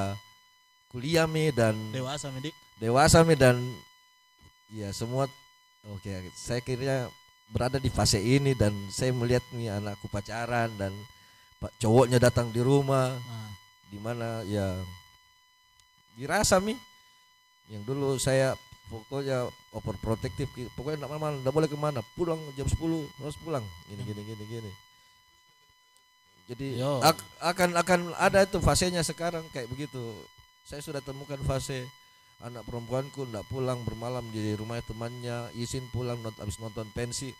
kuliah 0.92 1.24
mi 1.24 1.48
dan 1.48 1.74
Dewasa 1.90 2.28
mi 2.28 2.44
dik. 2.44 2.54
dewasa 2.76 3.24
mi 3.24 3.34
dan 3.34 3.56
ya 4.68 4.92
semua 4.92 5.24
oke 5.88 6.12
saya 6.36 6.60
kira 6.60 7.08
berada 7.52 7.76
di 7.76 7.92
fase 7.92 8.16
ini 8.16 8.56
dan 8.56 8.72
saya 8.88 9.12
melihat 9.12 9.44
nih 9.52 9.76
anakku 9.76 10.08
pacaran 10.08 10.72
dan 10.80 10.92
pak 11.60 11.70
cowoknya 11.78 12.18
datang 12.18 12.48
di 12.48 12.58
rumah. 12.64 13.12
Ah, 13.12 13.50
di 13.92 14.00
mana 14.00 14.40
ya 14.48 14.72
dirasa 16.16 16.56
mi 16.64 16.72
yang 17.68 17.84
dulu 17.84 18.16
saya 18.16 18.56
pokoknya 18.92 19.48
overprotective 19.72 20.52
ki- 20.52 20.68
pokoknya 20.76 21.00
enggak 21.00 21.12
mana 21.16 21.36
enggak 21.40 21.54
boleh 21.56 21.68
ke 21.72 21.78
mana 21.80 22.00
pulang 22.12 22.36
jam 22.52 22.68
10 22.68 22.76
harus 23.24 23.36
pulang. 23.40 23.64
Gini 23.88 24.02
gini 24.04 24.20
gini 24.20 24.44
gini. 24.44 24.72
Jadi 26.52 26.68
ak- 27.00 27.24
akan 27.40 27.70
akan 27.80 28.00
ada 28.20 28.44
itu 28.44 28.60
fasenya 28.60 29.00
sekarang 29.00 29.48
kayak 29.56 29.72
begitu. 29.72 30.12
Saya 30.68 30.84
sudah 30.84 31.00
temukan 31.00 31.40
fase 31.48 31.88
anak 32.44 32.68
perempuanku 32.68 33.24
enggak 33.24 33.48
pulang 33.48 33.80
bermalam 33.88 34.28
di 34.28 34.52
rumah 34.52 34.76
temannya 34.84 35.48
izin 35.56 35.88
pulang 35.88 36.20
not, 36.20 36.36
habis 36.36 36.60
nonton 36.60 36.84
pensi. 36.92 37.32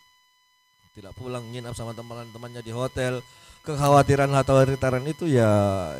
Tidak 0.97 1.13
pulang 1.13 1.45
nginap 1.53 1.77
sama 1.77 1.93
teman-temannya 1.93 2.65
di 2.65 2.73
hotel. 2.73 3.21
Kekhawatiran 3.63 4.29
kekhawatiran 4.29 5.05
itu 5.07 5.25
ya 5.29 5.49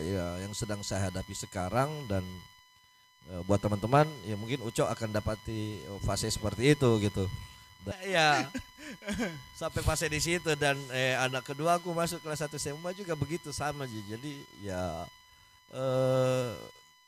ya 0.01 0.25
yang 0.43 0.53
sedang 0.53 0.83
saya 0.83 1.07
hadapi 1.09 1.31
sekarang 1.31 2.09
dan 2.11 2.21
buat 3.47 3.59
teman-teman 3.59 4.07
ya 4.27 4.35
mungkin 4.35 4.59
Ucok 4.67 4.87
akan 4.91 5.09
dapati 5.15 5.79
eh, 5.79 5.99
fase 6.03 6.27
seperti 6.27 6.75
itu 6.75 6.89
gitu. 6.99 7.25
Dan, 7.83 7.97
ya 8.07 8.47
sampai 9.59 9.83
fase 9.83 10.07
di 10.07 10.19
situ 10.19 10.55
dan 10.55 10.79
eh, 10.91 11.15
anak 11.19 11.43
kedua 11.43 11.79
aku 11.79 11.91
masuk 11.91 12.23
kelas 12.23 12.43
1 12.47 12.55
SMA 12.59 12.95
juga 12.95 13.15
begitu 13.15 13.51
sama 13.51 13.83
Ji. 13.87 13.99
jadi 14.07 14.31
ya 14.63 14.81
eh 15.73 16.51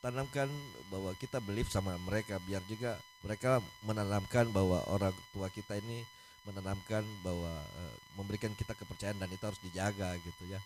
tanamkan 0.03 0.45
bahwa 0.93 1.15
kita 1.17 1.41
believe 1.41 1.71
sama 1.71 1.97
mereka 2.05 2.37
biar 2.45 2.61
juga 2.69 2.93
mereka 3.25 3.57
menanamkan 3.81 4.45
bahwa 4.53 4.85
orang 4.85 5.15
tua 5.33 5.49
kita 5.49 5.81
ini 5.81 6.05
menanamkan 6.45 7.01
bahwa 7.25 7.49
eh, 7.49 7.95
memberikan 8.19 8.53
kita 8.53 8.77
kepercayaan 8.77 9.17
dan 9.17 9.29
itu 9.31 9.43
harus 9.43 9.61
dijaga 9.63 10.13
gitu 10.21 10.43
ya 10.45 10.59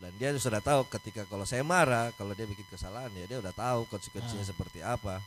dan 0.00 0.12
dia 0.16 0.32
sudah 0.40 0.64
tahu 0.64 0.88
ketika 0.88 1.28
kalau 1.28 1.44
saya 1.44 1.60
marah 1.60 2.08
kalau 2.16 2.32
dia 2.32 2.48
bikin 2.48 2.64
kesalahan 2.72 3.12
ya 3.12 3.28
dia 3.28 3.38
udah 3.38 3.52
tahu 3.52 3.84
konsekuensinya 3.92 4.42
seperti 4.42 4.80
apa 4.80 5.20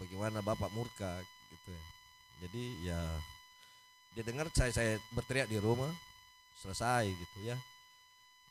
bagaimana 0.00 0.40
bapak 0.40 0.72
murka 0.72 1.20
gitu 1.52 1.70
ya. 1.76 1.82
jadi 2.44 2.64
ya 2.88 3.00
dia 4.16 4.24
dengar 4.24 4.48
saya 4.56 4.72
saya 4.72 4.96
berteriak 5.12 5.52
di 5.52 5.60
rumah 5.60 5.92
selesai 6.64 7.12
gitu 7.12 7.38
ya 7.44 7.56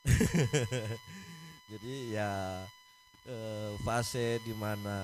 jadi 1.73 1.93
ya 2.13 2.31
eh, 3.25 3.73
fase 3.81 4.37
di 4.45 4.53
mana 4.53 5.01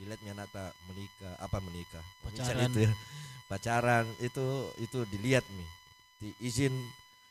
dilihatnya 0.00 0.32
Nata 0.32 0.72
menikah 0.88 1.34
apa 1.36 1.58
menikah 1.60 2.04
Pacaran. 2.24 2.72
itu 2.72 2.78
ya. 2.88 2.92
pacaran 3.52 4.04
itu 4.24 4.72
itu 4.80 4.98
dilihat 5.12 5.44
nih 5.44 5.70
di 6.20 6.28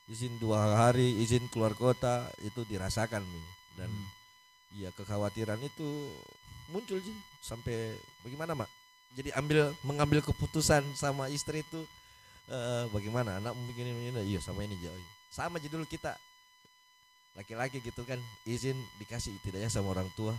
izin 0.10 0.42
dua 0.42 0.90
hari 0.90 1.22
izin 1.22 1.46
keluar 1.54 1.78
kota 1.78 2.26
itu 2.42 2.66
dirasakan 2.66 3.22
nih 3.22 3.46
dan 3.78 3.90
Hmm. 3.90 4.08
ya 4.82 4.90
kekhawatiran 4.94 5.62
itu 5.62 5.88
muncul 6.70 7.02
sih 7.02 7.16
sampai 7.42 7.98
bagaimana 8.26 8.54
mak? 8.54 8.70
Jadi 9.18 9.34
ambil 9.34 9.74
mengambil 9.82 10.22
keputusan 10.22 10.86
sama 10.94 11.30
istri 11.30 11.66
itu 11.66 11.82
eh, 12.50 12.86
bagaimana? 12.94 13.38
Anak 13.42 13.58
begini 13.70 13.90
begini 13.94 14.20
iya 14.34 14.40
sama 14.42 14.66
ini 14.66 14.78
jauh 14.82 14.98
sama 15.30 15.62
aja 15.62 15.70
dulu 15.70 15.86
kita. 15.86 16.18
Laki-laki 17.38 17.80
gitu 17.80 18.02
kan 18.04 18.18
izin 18.44 18.76
dikasih 18.98 19.38
tidaknya 19.46 19.70
sama 19.70 19.94
orang 19.94 20.10
tua. 20.18 20.34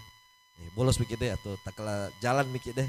Eh, 0.58 0.70
bolos 0.74 0.98
mikir 0.98 1.16
deh 1.16 1.30
atau 1.34 1.54
tak 1.62 1.78
kalah 1.78 2.10
jalan 2.18 2.46
mikir 2.50 2.74
deh. 2.74 2.86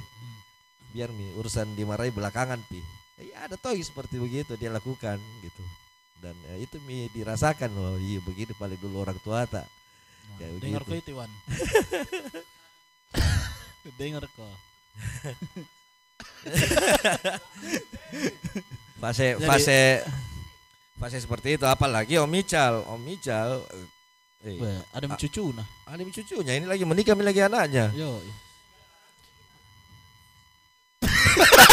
Biar 0.91 1.13
mi 1.13 1.29
urusan 1.37 1.77
dimarahi 1.77 2.11
belakangan 2.11 2.59
pi. 2.67 2.81
Eh, 3.21 3.31
ada 3.37 3.55
toh 3.55 3.71
seperti 3.77 4.17
begitu 4.17 4.57
dia 4.57 4.73
lakukan 4.73 5.21
gitu 5.45 5.63
dan 6.21 6.35
eh, 6.47 6.61
itu 6.61 6.77
mi 6.85 7.09
dirasakan 7.09 7.73
loh 7.73 7.97
iya 7.97 8.21
begini 8.21 8.53
paling 8.53 8.77
dulu 8.77 9.01
orang 9.01 9.17
tua 9.19 9.43
tak 9.43 9.65
kayak 10.37 10.61
Dengar 10.61 10.81
begitu 10.85 10.87
kau 10.87 11.01
itu 11.01 11.11
Wan. 11.17 11.31
Dengar 13.99 14.23
kau. 14.29 14.53
fase 19.01 19.27
Jadi- 19.33 19.45
fase 19.45 19.79
fase 20.95 21.17
seperti 21.17 21.57
itu 21.57 21.65
apalagi 21.65 22.21
Om 22.21 22.33
Ical 22.37 22.85
Om 22.85 23.01
Ical 23.09 23.65
eh, 24.45 24.57
Weh, 24.61 24.77
ada 24.93 25.05
Ah. 25.09 25.17
cucu 25.17 25.49
nah. 25.51 25.65
ada 25.89 26.01
cucunya 26.05 26.53
ini 26.61 26.65
lagi 26.69 26.85
menikah 26.85 27.17
lagi 27.17 27.41
anaknya 27.41 27.89
Yo. 27.97 28.21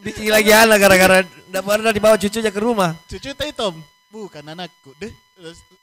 bikin 0.00 0.28
lagi 0.28 0.50
anak 0.50 0.76
gara-gara 0.76 1.16
ndak 1.46 1.62
pernah 1.62 1.92
dibawa 1.92 2.16
cucunya 2.16 2.50
ke 2.50 2.60
rumah 2.60 2.92
Cucu 3.06 3.30
teh 3.30 3.50
Tom. 3.50 3.78
Bukan 4.06 4.44
anakku 4.44 4.94
deh. 4.96 5.12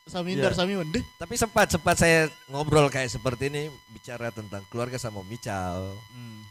Samindar 0.04 0.52
Iya. 0.52 0.58
Samiwan 0.58 0.88
deh. 0.90 1.04
tapi 1.16 1.38
sempat 1.38 1.70
sempat 1.70 1.96
saya 1.96 2.26
ngobrol 2.48 2.90
kayak 2.90 3.08
seperti 3.08 3.48
ini 3.48 3.64
bicara 3.90 4.34
tentang 4.34 4.66
keluarga 4.68 4.98
sama 4.98 5.22
Om 5.22 5.30
Ical 5.30 5.94
Hmm. 6.10 6.42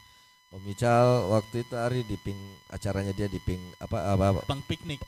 Om 0.53 0.65
Ical 0.69 1.09
waktu 1.29 1.63
itu 1.63 1.75
hari 1.75 2.01
di 2.03 2.15
ping 2.15 2.39
acaranya 2.69 3.11
dia 3.11 3.27
di 3.27 3.39
ping 3.39 3.59
apa 3.77 4.15
apa, 4.15 4.25
apa 4.31 4.41
Pang 4.47 4.63
piknik 4.63 5.01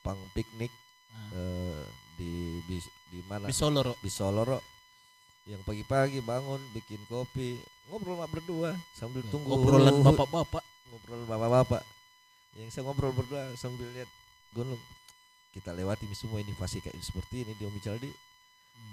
pang 0.00 0.16
piknik 0.32 0.72
Ah. 1.12 1.32
eh, 1.34 1.80
di 2.14 2.32
di 2.64 2.76
di 3.08 3.20
mana 3.24 3.48
di 3.48 3.52
Solo. 3.52 3.80
Ro. 3.82 3.92
di 3.98 4.08
Soloro 4.08 4.60
yang 5.44 5.60
pagi-pagi 5.62 6.20
bangun 6.20 6.58
bikin 6.72 6.98
kopi 7.06 7.56
ngobrol 7.86 8.16
sama 8.16 8.26
berdua 8.26 8.70
sambil 8.92 9.22
tunggu 9.28 9.48
Obrolan 9.52 10.02
bapak-bapak. 10.02 10.64
Ngobrol 10.96 11.28
bapak-bapak. 11.28 11.82
Yang 12.56 12.72
saya 12.72 12.88
ngobrol 12.88 13.12
berdua 13.12 13.52
sambil 13.60 13.84
lihat 13.92 14.08
gunung. 14.56 14.80
Kita 15.52 15.76
lewati 15.76 16.08
semua 16.16 16.40
ini 16.40 16.56
pasti 16.56 16.80
kayak 16.80 16.96
seperti 17.04 17.44
ini 17.44 17.52
di 17.56 17.68
Om 17.68 17.76
Ical 17.76 18.00
di 18.00 18.08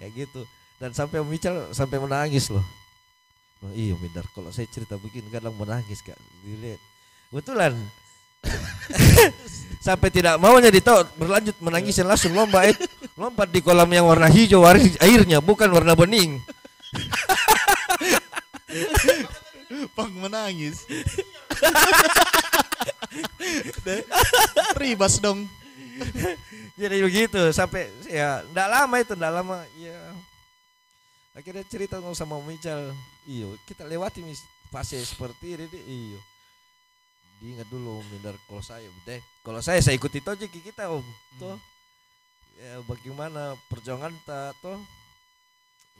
kayak 0.03 0.11
gitu. 0.27 0.43
Dan 0.79 0.91
sampai 0.91 1.23
Om 1.23 1.31
Ical 1.31 1.71
sampai 1.71 1.97
menangis 2.03 2.51
loh. 2.51 2.63
Oh, 3.63 3.71
iya 3.71 3.95
benar. 3.95 4.27
Kalau 4.35 4.51
saya 4.51 4.67
cerita 4.67 4.99
begini 4.99 5.31
kadang 5.31 5.55
menangis 5.55 6.03
kak. 6.03 6.19
Dilihat. 6.43 6.83
Betulan 7.31 7.71
sampai 9.87 10.11
tidak 10.11 10.35
maunya 10.35 10.67
ditahu 10.67 11.07
berlanjut 11.15 11.55
menangis 11.63 11.95
dan 11.95 12.11
langsung 12.11 12.35
lompat 12.35 12.75
lompat 13.15 13.47
di 13.47 13.63
kolam 13.63 13.87
yang 13.87 14.03
warna 14.03 14.27
hijau 14.27 14.67
wari- 14.67 14.99
airnya 14.99 15.39
bukan 15.39 15.71
warna 15.71 15.95
bening. 15.95 16.43
Pang 19.95 20.11
menangis. 20.11 20.83
Ribas 24.81 25.21
dong. 25.21 25.45
jadi 26.73 27.05
begitu 27.05 27.37
sampai 27.53 27.85
ya 28.09 28.41
ndak 28.49 28.67
lama 28.67 28.95
itu 28.97 29.13
ndak 29.13 29.33
lama 29.33 29.57
ya. 29.77 29.97
Akhirnya 31.33 31.65
cerita 31.65 31.97
sama 32.13 32.37
Om 32.37 32.49
Ical 32.53 32.93
iyo 33.25 33.57
kita 33.65 33.85
lewati 33.85 34.21
mis- 34.21 34.45
fase 34.69 35.01
seperti 35.05 35.57
ini 35.57 35.79
iyo. 35.85 36.19
Diingat 37.41 37.67
dulu 37.69 38.01
Om 38.01 38.09
kalau 38.49 38.63
saya 38.63 38.89
deh 39.05 39.21
kalau 39.45 39.61
saya 39.61 39.79
saya 39.81 39.97
ikuti 39.97 40.21
toh 40.21 40.33
kita 40.37 40.89
Om 40.89 41.05
toh. 41.37 41.57
Ya 42.57 42.81
bagaimana 42.85 43.57
perjuangan 43.69 44.13
ta 44.25 44.53
toh? 44.61 44.77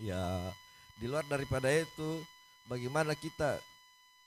Ya 0.02 0.22
di 0.98 1.10
luar 1.10 1.26
daripada 1.26 1.70
itu 1.70 2.22
bagaimana 2.70 3.18
kita 3.18 3.58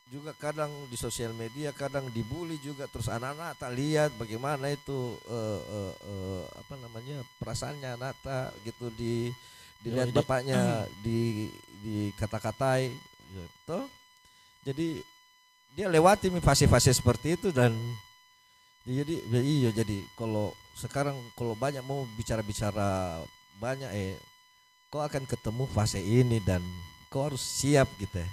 juga 0.07 0.31
kadang 0.39 0.71
di 0.87 0.95
sosial 0.95 1.35
media 1.35 1.75
kadang 1.75 2.07
dibully 2.15 2.59
juga. 2.63 2.87
Terus 2.87 3.11
anak-anak 3.11 3.59
tak 3.59 3.75
lihat 3.75 4.11
bagaimana 4.15 4.71
itu 4.71 5.19
eh, 5.27 5.61
eh, 5.67 5.95
eh, 5.95 6.43
apa 6.55 6.75
namanya 6.79 7.17
perasaannya 7.43 7.91
anak 7.99 8.15
tak 8.23 8.55
gitu 8.63 8.87
di 8.95 9.35
dilihat 9.83 10.15
ide. 10.15 10.17
bapaknya 10.17 10.61
di 11.05 11.51
di 11.83 11.97
kata-katai. 12.15 12.95
Gitu. 13.27 13.79
Jadi 14.67 14.89
dia 15.77 15.93
lewati 15.93 16.33
fase-fase 16.41 16.95
seperti 16.95 17.37
itu 17.37 17.49
dan 17.53 17.75
jadi 18.87 19.19
ya 19.29 19.43
iya 19.43 19.71
jadi 19.75 19.99
kalau 20.15 20.55
sekarang 20.79 21.19
kalau 21.35 21.59
banyak 21.59 21.83
mau 21.83 22.07
bicara-bicara 22.15 23.21
banyak 23.59 23.91
eh 23.93 24.15
kau 24.89 25.03
akan 25.03 25.27
ketemu 25.27 25.67
fase 25.75 25.99
ini 25.99 26.39
dan 26.41 26.63
kau 27.11 27.27
harus 27.27 27.43
siap 27.43 27.91
gitu 27.99 28.23
ya 28.23 28.29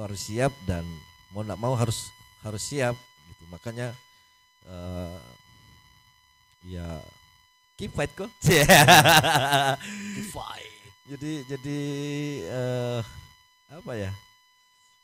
kau 0.00 0.08
harus 0.08 0.32
siap 0.32 0.48
dan 0.64 0.80
mau 1.28 1.44
tidak 1.44 1.60
mau 1.60 1.76
harus 1.76 2.08
harus 2.40 2.64
siap 2.64 2.96
gitu. 3.28 3.44
Makanya 3.52 3.92
eh 4.64 5.20
ya 6.72 7.04
keep 7.76 7.92
fight 7.92 8.08
kok. 8.16 8.32
Jadi 11.10 11.44
jadi 11.44 11.80
eh 12.48 13.02
apa 13.68 13.92
ya? 13.92 14.08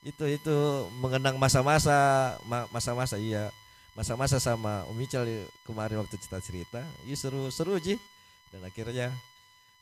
Itu 0.01 0.25
itu 0.25 0.57
mengenang 0.97 1.37
masa-masa 1.37 2.33
ma- 2.49 2.65
masa-masa 2.73 3.21
iya. 3.21 3.53
Masa-masa 3.93 4.41
sama 4.41 4.85
Om 4.89 4.97
Ical 5.05 5.29
kemarin 5.69 6.01
waktu 6.01 6.17
cerita 6.17 6.41
cerita. 6.41 6.81
Iya 7.05 7.17
seru 7.21 7.53
seru 7.53 7.77
ji. 7.77 8.01
Dan 8.49 8.65
akhirnya 8.65 9.13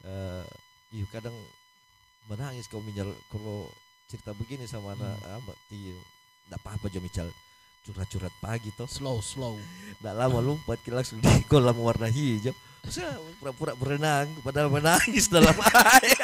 eh 0.03 0.45
iya 0.91 1.07
kadang 1.15 1.37
menangis 2.27 2.67
kau 2.67 2.83
Mical 2.83 3.15
kalau 3.31 3.71
cerita 4.15 4.31
begini 4.31 4.63
sama 4.71 4.95
anak 4.95 5.19
amat 5.43 5.59
iya 5.75 5.99
nggak 6.47 6.63
apa-apa 6.63 6.87
Jo 6.87 7.03
Mical 7.03 7.27
curhat-curhat 7.83 8.31
pagi 8.39 8.71
toh 8.79 8.87
Slow, 8.87 9.19
slow. 9.19 9.59
nggak 9.99 10.15
lama 10.15 10.39
lompat 10.39 10.79
kita 10.87 11.03
langsung 11.03 11.19
di 11.19 11.43
kolam 11.51 11.75
warna 11.83 12.07
hijau 12.07 12.55
Saya 12.87 13.19
pura-pura 13.43 13.75
berenang 13.75 14.31
padahal 14.47 14.71
menangis 14.71 15.27
dalam 15.27 15.51
air 15.99 16.23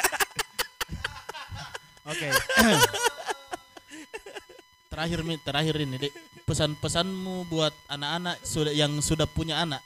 Oke. 2.07 2.27
terakhir 4.87 5.19
Mi, 5.27 5.35
terakhir 5.43 5.75
ini 5.83 5.95
dek 5.99 6.13
pesan-pesanmu 6.47 7.47
buat 7.51 7.75
anak-anak 7.91 8.41
sudah 8.41 8.73
yang 8.73 8.91
sudah 8.99 9.29
punya 9.29 9.61
anak. 9.61 9.79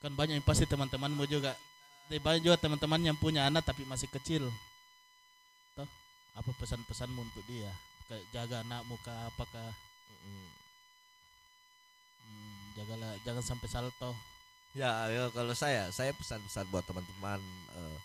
Kan 0.00 0.16
banyak 0.16 0.40
yang 0.40 0.46
pasti 0.46 0.64
teman-temanmu 0.64 1.28
juga. 1.28 1.52
Banyak 2.08 2.42
juga 2.42 2.56
teman-teman 2.58 3.12
yang 3.12 3.16
punya 3.20 3.46
anak 3.46 3.62
tapi 3.68 3.84
masih 3.84 4.08
kecil. 4.08 4.48
Apa 6.36 6.50
pesan-pesanmu 6.60 7.20
untuk 7.24 7.44
dia? 7.48 7.72
Jaga 8.30 8.62
anakmu 8.62 8.94
kah 9.02 9.26
apakah 9.32 9.72
hmm, 10.22 10.48
jagalah 12.76 13.12
jangan 13.24 13.42
sampai 13.42 13.68
salto. 13.72 14.12
Ya, 14.76 15.08
ya 15.08 15.32
kalau 15.32 15.56
saya, 15.56 15.88
saya 15.88 16.12
pesan-pesan 16.12 16.68
buat 16.68 16.84
teman-teman 16.84 17.40
eh, 17.72 17.98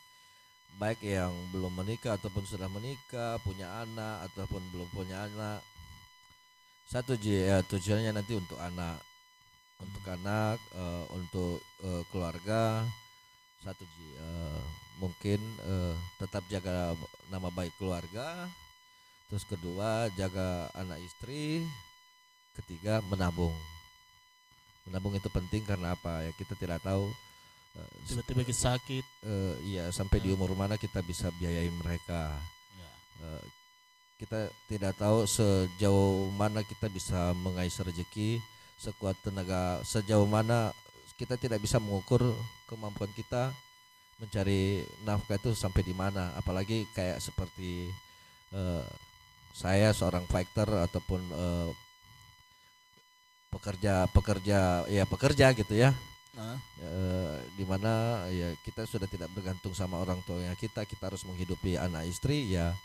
baik 0.79 1.03
yang 1.03 1.35
belum 1.51 1.83
menikah 1.83 2.15
ataupun 2.15 2.47
sudah 2.47 2.71
menikah, 2.71 3.35
punya 3.43 3.83
anak 3.83 4.31
ataupun 4.31 4.63
belum 4.71 4.87
punya 4.95 5.27
anak. 5.27 5.59
Satu 6.87 7.19
Ji, 7.19 7.47
ya, 7.47 7.59
tujuannya 7.67 8.15
nanti 8.15 8.35
untuk 8.39 8.59
anak, 8.59 8.99
untuk 9.83 10.03
anak, 10.07 10.57
eh, 10.71 11.05
untuk 11.11 11.59
eh, 11.83 12.03
keluarga. 12.07 12.87
Satu 13.59 13.83
Ji, 13.83 14.07
eh, 14.15 14.63
mungkin 15.01 15.41
eh, 15.65 15.95
tetap 16.21 16.45
jaga 16.47 16.93
nama 17.33 17.49
baik 17.49 17.73
keluarga. 17.81 18.45
Terus 19.27 19.41
kedua 19.43 20.13
jaga 20.13 20.69
anak 20.77 21.01
istri. 21.01 21.65
Ketiga 22.53 23.01
menabung 23.09 23.55
menabung 24.83 25.13
itu 25.13 25.29
penting 25.29 25.63
karena 25.63 25.93
apa 25.93 26.25
ya 26.25 26.31
kita 26.35 26.51
tidak 26.57 26.81
tahu 26.83 27.07
eh, 27.79 27.89
Tiba-tiba 28.11 28.41
kita 28.43 28.75
sakit. 28.75 29.05
eh, 29.23 29.55
iya 29.63 29.85
sampai 29.87 30.19
di 30.19 30.33
umur 30.33 30.51
mana 30.51 30.75
kita 30.75 30.99
bisa 31.01 31.31
biayai 31.39 31.71
mereka 31.71 32.33
Ya. 32.75 32.91
Eh, 33.23 33.43
kita 34.19 34.39
tidak 34.67 34.93
tahu 34.99 35.25
sejauh 35.25 36.29
mana 36.35 36.61
kita 36.61 36.91
bisa 36.91 37.33
mengais 37.41 37.73
rezeki 37.77 38.37
sekuat 38.77 39.15
tenaga 39.21 39.79
sejauh 39.81 40.25
mana 40.25 40.73
kita 41.17 41.37
tidak 41.37 41.61
bisa 41.61 41.77
mengukur 41.77 42.33
kemampuan 42.65 43.09
kita 43.13 43.53
mencari 44.21 44.85
nafkah 45.01 45.41
itu 45.41 45.57
sampai 45.57 45.81
di 45.81 45.97
mana. 45.97 46.29
Apalagi 46.37 46.85
kayak 46.93 47.17
seperti 47.17 47.89
eh, 48.53 48.85
saya 49.51 49.89
seorang 49.91 50.29
fighter 50.29 50.69
ataupun 50.69 51.21
eh, 51.25 51.69
pekerja 53.51 54.05
pekerja 54.13 54.85
ya 54.85 55.03
pekerja 55.09 55.57
gitu 55.57 55.73
ya. 55.73 55.91
Nah, 56.37 56.55
eh, 56.79 57.35
di 57.57 57.65
mana 57.65 58.23
ya 58.29 58.53
kita 58.61 58.85
sudah 58.85 59.09
tidak 59.09 59.33
bergantung 59.33 59.73
sama 59.73 59.97
orang 59.97 60.21
tuanya 60.23 60.53
kita. 60.53 60.85
Kita 60.85 61.09
harus 61.09 61.25
menghidupi 61.25 61.81
anak 61.81 62.05
istri 62.05 62.53
ya 62.53 62.77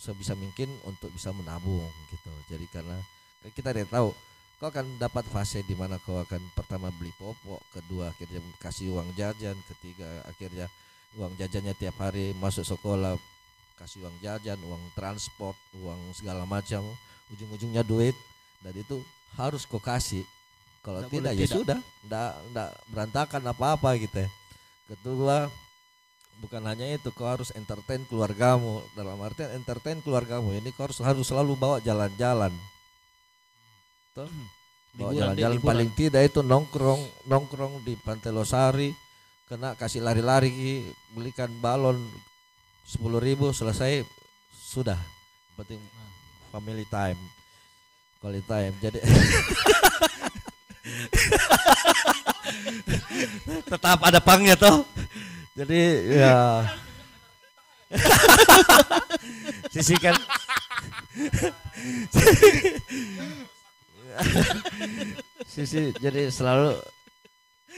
sebisa 0.00 0.32
mungkin 0.32 0.72
untuk 0.88 1.12
bisa 1.12 1.30
menabung 1.36 1.84
gitu. 2.08 2.32
Jadi 2.48 2.66
karena 2.72 2.96
kan 3.44 3.50
kita 3.52 3.68
tidak 3.76 3.92
tahu 3.92 4.16
kau 4.56 4.72
akan 4.72 4.96
dapat 4.96 5.28
fase 5.28 5.60
di 5.64 5.76
mana 5.76 6.00
kau 6.00 6.16
akan 6.16 6.40
pertama 6.56 6.88
beli 6.88 7.12
popok 7.20 7.60
kedua 7.76 8.08
akhirnya 8.12 8.40
kasih 8.56 8.96
uang 8.96 9.12
jajan 9.12 9.56
ketiga 9.68 10.24
akhirnya 10.24 10.66
uang 11.20 11.36
jajannya 11.36 11.76
tiap 11.76 12.00
hari 12.00 12.32
masuk 12.40 12.64
sekolah 12.64 13.20
kasih 13.76 14.00
uang 14.00 14.16
jajan 14.24 14.56
uang 14.64 14.80
transport 14.96 15.56
uang 15.76 16.16
segala 16.16 16.48
macam 16.48 16.84
ujung-ujungnya 17.32 17.82
duit. 17.82 18.14
Dan 18.62 18.74
itu 18.74 19.02
harus 19.36 19.66
kau 19.66 19.82
kasih. 19.82 20.24
Kalau 20.82 21.02
Nggak 21.02 21.12
tidak 21.12 21.32
boleh 21.32 21.34
ya 21.34 21.46
tidak. 21.46 21.56
sudah. 21.58 21.78
Ndak 22.06 22.32
ndak 22.54 22.70
berantakan 22.90 23.42
apa-apa 23.50 23.90
gitu 23.98 24.16
ya. 24.22 24.28
Kedua 24.86 25.36
bukan 26.38 26.62
hanya 26.68 26.86
itu 26.94 27.10
kau 27.10 27.26
harus 27.26 27.50
entertain 27.54 28.06
keluargamu. 28.06 28.82
Dalam 28.94 29.18
artian 29.20 29.50
entertain 29.54 29.98
keluargamu 30.00 30.54
ini 30.54 30.70
kau 30.74 30.86
harus 30.86 30.98
harus 31.02 31.26
selalu 31.26 31.58
bawa 31.58 31.82
jalan-jalan 31.82 32.54
Bawa 34.16 35.12
Liburan, 35.12 35.36
jalan-jalan 35.36 35.60
paling 35.60 35.92
tidak 35.92 36.32
itu 36.32 36.40
nongkrong 36.40 37.28
nongkrong 37.28 37.84
di 37.84 38.00
Pantai 38.00 38.32
Losari 38.32 38.88
kena 39.44 39.76
kasih 39.76 40.00
lari-lari 40.00 40.88
belikan 41.12 41.52
balon 41.60 42.00
sepuluh 42.88 43.20
ribu 43.20 43.52
selesai 43.52 44.00
sudah. 44.56 44.96
Penting 45.60 45.84
family 46.48 46.88
time 46.88 47.20
quality 48.26 48.42
time. 48.48 48.74
Jadi 48.80 48.98
tetap 53.70 54.02
ada 54.02 54.18
pangnya 54.18 54.56
toh. 54.56 54.88
Jadi 55.54 55.78
ya. 56.16 56.64
Sisihkan 59.76 60.16
sisi 65.52 65.92
jadi 65.96 66.28
selalu 66.32 66.76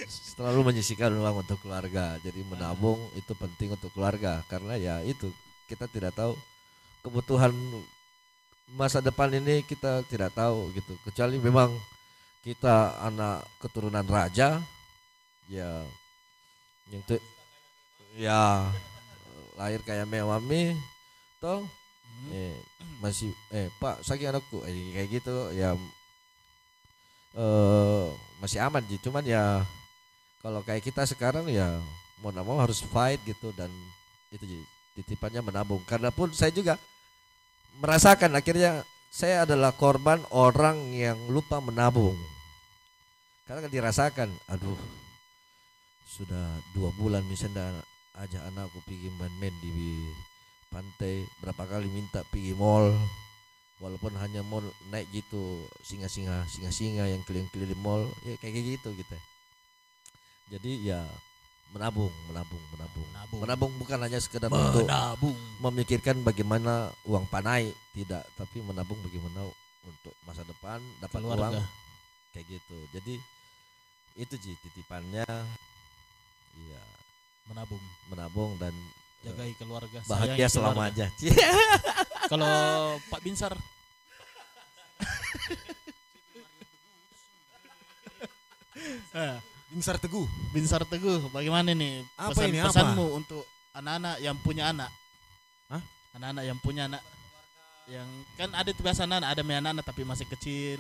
selalu 0.07 0.71
menyisihkan 0.71 1.11
uang 1.19 1.43
untuk 1.43 1.59
keluarga. 1.63 2.19
Jadi 2.23 2.47
menabung 2.47 2.99
itu 3.19 3.35
penting 3.35 3.75
untuk 3.75 3.91
keluarga. 3.91 4.43
Karena 4.47 4.79
ya 4.79 5.03
itu 5.03 5.31
kita 5.67 5.91
tidak 5.91 6.15
tahu 6.15 6.39
kebutuhan 7.03 7.51
masa 8.79 9.03
depan 9.03 9.33
ini 9.35 9.67
kita 9.67 10.07
tidak 10.07 10.31
tahu 10.37 10.71
gitu. 10.77 10.95
Kecuali 11.03 11.43
memang 11.43 11.75
kita 12.47 13.03
anak 13.03 13.43
keturunan 13.59 14.07
raja 14.07 14.63
ya 15.51 15.83
yang 16.89 17.03
tu 17.05 17.19
ya 18.17 18.65
lahir 19.59 19.83
kayak 19.83 20.07
mewami 20.07 20.79
toh 21.43 21.67
eh, 22.31 22.57
masih 23.03 23.35
eh 23.53 23.69
pak 23.83 24.01
sakit 24.07 24.31
anakku 24.33 24.63
eh, 24.65 24.73
kayak 24.95 25.09
gitu 25.21 25.53
ya 25.53 25.75
eh 27.35 28.07
masih 28.41 28.63
aman 28.63 28.85
sih. 28.87 29.01
Cuman 29.03 29.25
ya 29.27 29.65
kalau 30.41 30.63
kayak 30.63 30.87
kita 30.87 31.05
sekarang 31.05 31.51
ya 31.51 31.81
mau 32.23 32.31
nggak 32.31 32.47
mau 32.47 32.59
harus 32.63 32.81
fight 32.81 33.21
gitu 33.27 33.51
dan 33.53 33.69
itu 34.31 34.45
Ji, 34.45 34.59
titipannya 35.01 35.43
menabung. 35.43 35.83
Karena 35.85 36.09
pun 36.15 36.31
saya 36.33 36.55
juga 36.55 36.79
merasakan 37.83 38.37
akhirnya 38.39 38.87
saya 39.09 39.49
adalah 39.49 39.73
korban 39.75 40.21
orang 40.31 40.93
yang 40.95 41.19
lupa 41.29 41.59
menabung. 41.59 42.17
Karena 43.49 43.65
kan 43.65 43.73
dirasakan 43.73 44.29
aduh 44.53 44.77
sudah 46.09 46.61
dua 46.75 46.91
bulan 46.97 47.25
misalnya 47.25 47.81
ajak 48.19 48.43
anakku 48.51 48.83
pergi 48.83 49.09
main-main 49.15 49.55
di 49.63 49.71
pantai 50.69 51.25
berapa 51.41 51.65
kali 51.65 51.89
minta 51.89 52.27
pergi 52.29 52.53
mall 52.53 52.93
walaupun 53.79 54.11
hanya 54.15 54.43
mall 54.43 54.63
naik 54.89 55.07
gitu 55.09 55.39
singa-singa 55.81 56.43
singa-singa 56.47 57.07
yang 57.07 57.23
keliling-keliling 57.23 57.79
mall 57.79 58.05
ya 58.23 58.35
kayak 58.37 58.59
gitu 58.77 58.91
gitu 58.93 59.17
jadi 60.49 60.71
ya 60.85 61.01
menabung 61.69 62.11
menabung 62.27 62.63
menabung 62.73 63.07
Menabung. 63.07 63.41
menabung 63.41 63.73
bukan 63.77 63.99
hanya 64.01 64.19
sekedar 64.19 64.49
untuk 64.49 64.83
menabung. 64.83 65.37
memikirkan 65.61 66.17
bagaimana 66.21 66.89
uang 67.05 67.29
panai 67.29 67.69
tidak 67.93 68.25
tapi 68.35 68.59
menabung 68.59 68.97
bagaimana 69.01 69.47
untuk 69.85 70.15
masa 70.25 70.43
depan 70.43 70.81
dapat 70.99 71.21
uang 71.21 71.37
Keluarga. 71.39 71.65
kayak 72.33 72.47
gitu 72.51 72.79
jadi 72.91 73.15
itu 74.17 74.35
Ji 74.37 74.53
titipannya 74.59 75.29
iya 76.59 76.83
Menabung. 77.47 77.81
menabung 78.09 78.51
dan 78.57 78.75
eh, 79.23 79.29
Jagai 79.29 79.53
keluarga. 79.57 80.01
bahagia 80.05 80.49
sayangi 80.49 80.51
selama 80.51 80.73
keluarga. 80.89 81.07
aja 81.07 81.07
Kalau 82.29 82.55
Pak 83.07 83.21
Binsar 83.21 83.53
Eh, 89.11 89.37
Binsar 89.69 89.99
Teguh. 89.99 90.27
Binsar 90.55 90.83
Teguh, 90.87 91.29
bagaimana 91.29 91.75
nih 91.75 92.07
Apa 92.15 92.31
pesan 92.33 92.49
ini, 92.49 92.59
apa? 92.63 92.71
pesanmu 92.71 93.07
untuk 93.13 93.43
anak-anak 93.75 94.17
yang 94.23 94.37
punya 94.39 94.71
anak? 94.71 94.91
Hah? 95.67 95.83
Anak-anak 96.15 96.45
yang 96.47 96.59
punya 96.59 96.85
anak 96.87 97.03
yang 97.89 98.05
kan 98.37 98.53
ada 98.53 98.69
tuh 98.69 98.85
biasa 98.85 99.09
anak 99.09 99.25
ada 99.25 99.41
main 99.41 99.65
anak 99.65 99.81
tapi 99.81 100.05
masih 100.05 100.29
kecil 100.29 100.77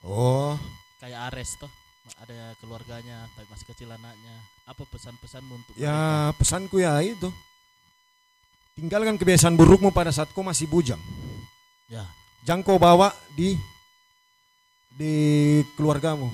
Oh, 0.00 0.56
kayak 0.96 1.28
Ares 1.28 1.60
toh 1.60 1.68
ada 2.16 2.56
keluarganya 2.56 3.28
tapi 3.36 3.44
masih 3.52 3.68
kecil 3.68 3.92
anaknya 3.92 4.32
apa 4.64 4.80
pesan-pesanmu 4.88 5.52
untuk 5.52 5.76
mereka? 5.76 5.84
ya 5.84 6.00
pesanku 6.32 6.80
ya 6.80 6.96
itu. 7.04 7.28
Tinggalkan 8.78 9.18
kebiasaan 9.18 9.58
burukmu 9.58 9.90
pada 9.90 10.14
saat 10.14 10.30
kau 10.30 10.46
masih 10.46 10.70
bujang. 10.70 11.02
ya 11.90 12.06
Jangan 12.46 12.62
kau 12.62 12.78
bawa 12.78 13.10
di 13.34 13.58
di 14.94 15.14
keluargamu. 15.74 16.30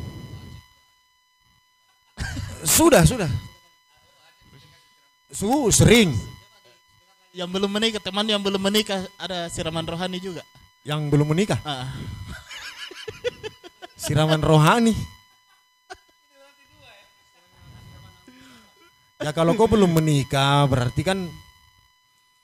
sudah, 2.65 3.03
sudah. 3.09 3.31
Su 5.33 5.49
sering 5.73 6.13
yang 7.35 7.51
belum 7.51 7.67
menikah 7.67 7.99
teman 7.99 8.29
yang 8.29 8.39
belum 8.39 8.63
menikah 8.63 9.03
ada 9.19 9.51
siraman 9.51 9.83
rohani 9.83 10.23
juga 10.23 10.47
yang 10.85 11.09
belum 11.09 11.33
menikah, 11.33 11.57
ah, 11.65 11.89
siraman 14.05 14.45
rohani. 14.45 14.93
Ya 19.25 19.33
kalau 19.33 19.57
kau 19.57 19.65
belum 19.65 19.89
menikah 19.97 20.69
berarti 20.69 21.01
kan 21.01 21.25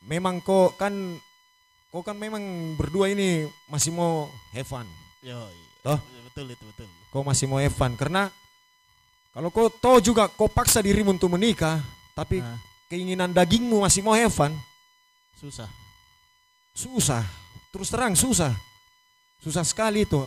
memang 0.03 0.41
kau 0.41 0.73
kan 0.75 0.93
kau 1.91 2.01
kan 2.01 2.15
memang 2.15 2.41
berdua 2.75 3.11
ini 3.11 3.45
masih 3.67 3.91
mau 3.91 4.31
have 4.53 4.67
fun. 4.67 4.87
yo 5.21 5.37
Toh? 5.81 5.99
betul 6.31 6.47
itu 6.49 6.65
betul 6.65 6.89
Kau 7.11 7.27
masih 7.27 7.51
mau 7.51 7.59
have 7.59 7.75
fun 7.75 7.97
karena 7.99 8.31
kalau 9.31 9.51
kau 9.51 9.67
tahu 9.69 9.99
juga 10.01 10.29
kau 10.29 10.47
paksa 10.47 10.79
dirimu 10.81 11.15
untuk 11.15 11.33
menikah 11.33 11.81
tapi 12.15 12.41
Ah, 12.41 12.57
keinginan 12.87 13.31
dagingmu 13.31 13.83
masih 13.83 14.03
mau 14.03 14.15
have 14.15 14.33
fun, 14.33 14.53
susah 15.37 15.69
susah. 16.71 17.25
Terus 17.71 17.89
terang 17.93 18.15
susah. 18.17 18.51
Susah 19.39 19.63
sekali 19.63 20.03
itu. 20.05 20.21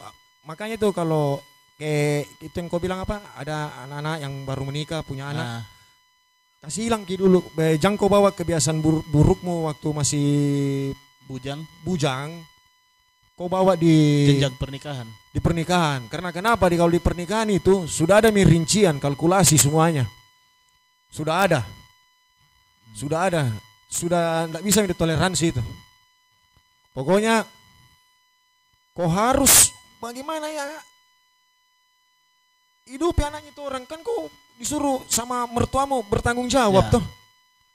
Makanya 0.45 0.75
itu 0.77 0.89
kalau 0.95 1.39
kayak 1.75 2.29
itu 2.39 2.55
yang 2.55 2.67
kau 2.67 2.79
bilang 2.79 3.03
apa? 3.03 3.19
Ada 3.35 3.83
anak-anak 3.87 4.17
yang 4.21 4.33
baru 4.47 4.63
menikah 4.63 5.01
punya 5.03 5.31
anak, 5.33 5.45
Ah, 5.45 5.61
kasih 6.63 6.87
hilang 6.87 7.03
ki 7.03 7.19
dulu. 7.19 7.43
Jangan 7.59 7.99
kau 7.99 8.07
bawa 8.07 8.31
kebiasaan 8.31 8.79
bur- 8.79 9.03
burukmu 9.11 9.67
waktu 9.67 9.87
masih 9.91 10.27
bujang 11.27 11.59
bujang. 11.83 12.31
Kau 13.35 13.51
bawa 13.51 13.75
di 13.75 14.29
jenjang 14.31 14.55
pernikahan 14.55 15.09
di 15.33 15.41
pernikahan. 15.41 16.05
Karena 16.07 16.29
kenapa? 16.29 16.69
Di 16.69 16.77
kalau 16.77 16.93
di 16.93 17.01
pernikahan 17.01 17.49
itu 17.49 17.89
sudah 17.89 18.21
ada 18.21 18.29
mi 18.29 18.45
rincian, 18.45 19.01
kalkulasi 19.01 19.57
semuanya. 19.57 20.05
Sudah 21.09 21.49
ada. 21.49 21.61
Sudah 22.93 23.19
ada. 23.27 23.49
Sudah 23.89 24.45
tidak 24.45 24.61
bisa 24.61 24.85
ditoleransi 24.85 25.45
itu. 25.49 25.63
Pokoknya 26.93 27.41
kau 28.93 29.09
harus 29.09 29.73
bagaimana 29.97 30.45
ya 30.53 30.69
hidup 32.85 33.15
anaknya 33.19 33.49
itu 33.49 33.61
orang 33.63 33.83
kan 33.87 33.99
kau 34.01 34.27
disuruh 34.55 35.01
sama 35.07 35.47
mertuamu 35.47 36.03
bertanggung 36.05 36.47
jawab 36.47 36.87
Ya. 36.89 36.93
tuh. 36.99 37.03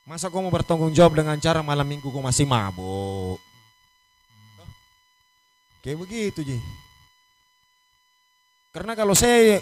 Masa 0.05 0.33
kau 0.33 0.41
mau 0.41 0.49
bertanggung 0.49 0.93
jawab 0.93 1.17
dengan 1.17 1.37
cara 1.37 1.61
malam 1.61 1.85
minggu 1.85 2.09
kau 2.09 2.25
masih 2.25 2.49
mabuk? 2.49 3.37
Kayak 5.79 5.99
begitu, 6.01 6.41
Ji. 6.43 6.59
Karena 8.73 8.93
kalau 8.93 9.13
saya 9.13 9.61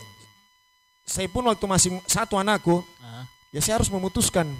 saya 1.06 1.26
pun 1.30 1.46
waktu 1.46 1.66
masih 1.66 1.90
satu 2.06 2.34
anakku, 2.38 2.82
Ah, 2.98 3.22
ya 3.54 3.62
saya 3.62 3.78
harus 3.78 3.90
memutuskan. 3.90 4.50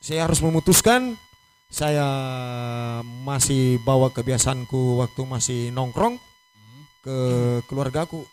Saya 0.00 0.24
harus 0.26 0.40
memutuskan 0.40 1.14
saya 1.70 2.02
masih 3.22 3.78
bawa 3.86 4.10
kebiasaanku 4.10 4.98
waktu 4.98 5.22
masih 5.22 5.60
nongkrong 5.70 6.18
ke 7.04 7.16
keluargaku 7.70 8.26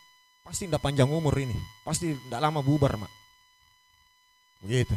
pasti 0.47 0.63
tidak 0.63 0.79
panjang 0.79 1.11
umur 1.11 1.35
ini. 1.35 1.59
Pasti 1.83 2.15
tidak 2.15 2.39
lama 2.39 2.63
bubar 2.63 2.95
mak. 2.95 3.11
Begitu. 4.63 4.95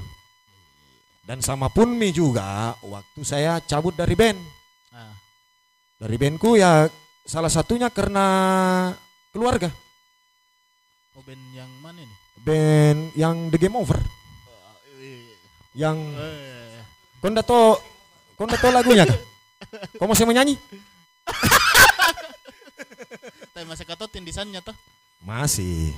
Dan 1.27 1.43
sama 1.43 1.67
Punmi 1.67 2.15
juga 2.15 2.79
waktu 2.87 3.21
saya 3.27 3.59
cabut 3.59 3.99
dari 3.99 4.15
band. 4.15 4.39
Ah, 4.95 5.11
dari 5.99 6.15
bandku 6.15 6.55
ya 6.55 6.87
salah 7.27 7.51
satunya 7.51 7.91
karena 7.91 8.27
keluarga. 9.35 9.75
Oh 11.19 11.23
band 11.27 11.43
yang 11.51 11.71
mana 11.83 11.99
nih? 11.99 12.19
band 12.41 13.01
yang 13.19 13.37
The 13.53 13.59
Game 13.59 13.77
Over. 13.77 14.01
Yang 15.77 15.99
Eh, 16.19 16.81
kau 17.21 17.31
ndak 17.31 17.47
tahu 17.47 17.79
kau 18.35 18.49
ndak 18.49 18.59
tahu 18.59 18.73
lagunya 18.75 19.05
kah? 19.07 19.19
kau 20.01 20.09
masih 20.09 20.27
menyanyi 20.27 20.57
tapi 23.55 23.65
masa 23.69 23.85
kata 23.87 24.09
tindisannya 24.09 24.65
toh. 24.65 24.75
Masih. 25.21 25.93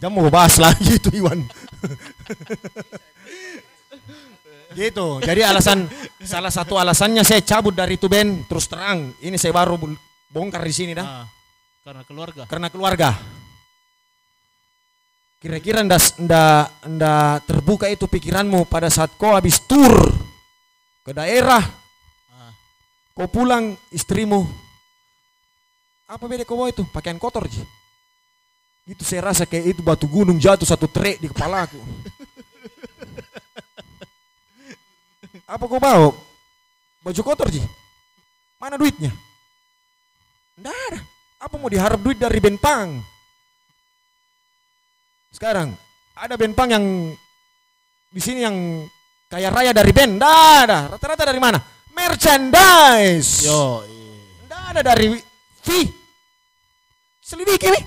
Jangan 0.00 0.12
mau 0.12 0.28
bahas 0.28 0.58
lagi 0.58 0.98
itu 0.98 1.08
Iwan. 1.14 1.40
gitu. 4.74 5.22
Jadi 5.22 5.40
alasan 5.46 5.86
salah 6.18 6.50
satu 6.50 6.74
alasannya 6.74 7.22
saya 7.22 7.40
cabut 7.46 7.72
dari 7.72 7.94
itu 7.94 8.10
band 8.10 8.50
terus 8.50 8.66
terang. 8.66 9.14
Ini 9.22 9.38
saya 9.38 9.54
baru 9.54 9.78
bongkar 10.28 10.66
di 10.66 10.74
sini 10.74 10.92
dah 10.98 11.06
Ah, 11.06 11.26
karena 11.86 12.02
keluarga. 12.02 12.42
karena 12.50 12.68
keluarga. 12.68 13.10
Kira-kira 15.38 15.84
ndak 15.84 16.18
ndak 16.24 16.64
ndak 16.90 17.34
terbuka 17.44 17.86
itu 17.86 18.08
pikiranmu 18.08 18.64
pada 18.66 18.88
saat 18.88 19.12
kau 19.20 19.36
habis 19.36 19.60
tur 19.62 19.92
ke 21.04 21.12
daerah 21.12 21.60
Ah, 21.62 21.83
Kau 23.14 23.30
pulang 23.30 23.78
istrimu. 23.94 24.42
Apa 26.10 26.26
beda 26.26 26.42
kau 26.42 26.66
itu? 26.66 26.82
Pakaian 26.90 27.16
kotor 27.16 27.46
ji. 27.46 27.62
Itu 28.84 29.06
saya 29.06 29.32
rasa 29.32 29.48
kayak 29.48 29.78
itu 29.78 29.80
batu 29.80 30.04
gunung 30.04 30.36
jatuh 30.36 30.68
satu 30.68 30.84
trek 30.84 31.16
di 31.22 31.30
kepalaku 31.32 31.80
apa 35.44 35.64
kau 35.68 35.80
bawa? 35.80 36.10
Baju 37.04 37.20
kotor 37.20 37.52
ji? 37.52 37.60
Mana 38.56 38.80
duitnya? 38.80 39.12
Nggak 40.56 41.04
apa 41.44 41.54
mau 41.60 41.68
diharap 41.68 42.00
duit 42.00 42.16
dari 42.16 42.40
bentang? 42.40 43.04
Sekarang 45.28 45.76
ada 46.16 46.34
bentang 46.40 46.72
yang 46.72 46.84
di 48.08 48.20
sini 48.22 48.40
yang 48.46 48.56
kaya 49.28 49.52
raya 49.52 49.76
dari 49.76 49.92
band. 49.92 50.16
Nggak 50.16 50.40
ada. 50.64 50.78
Rata-rata 50.96 51.24
dari 51.28 51.40
mana 51.42 51.73
merchandise 51.94 53.46
yo. 53.46 53.86
Nggak 54.44 54.62
ada 54.74 54.80
dari 54.82 55.16
fee. 55.62 55.88
Selidiki 57.24 57.70
nih. 57.70 57.84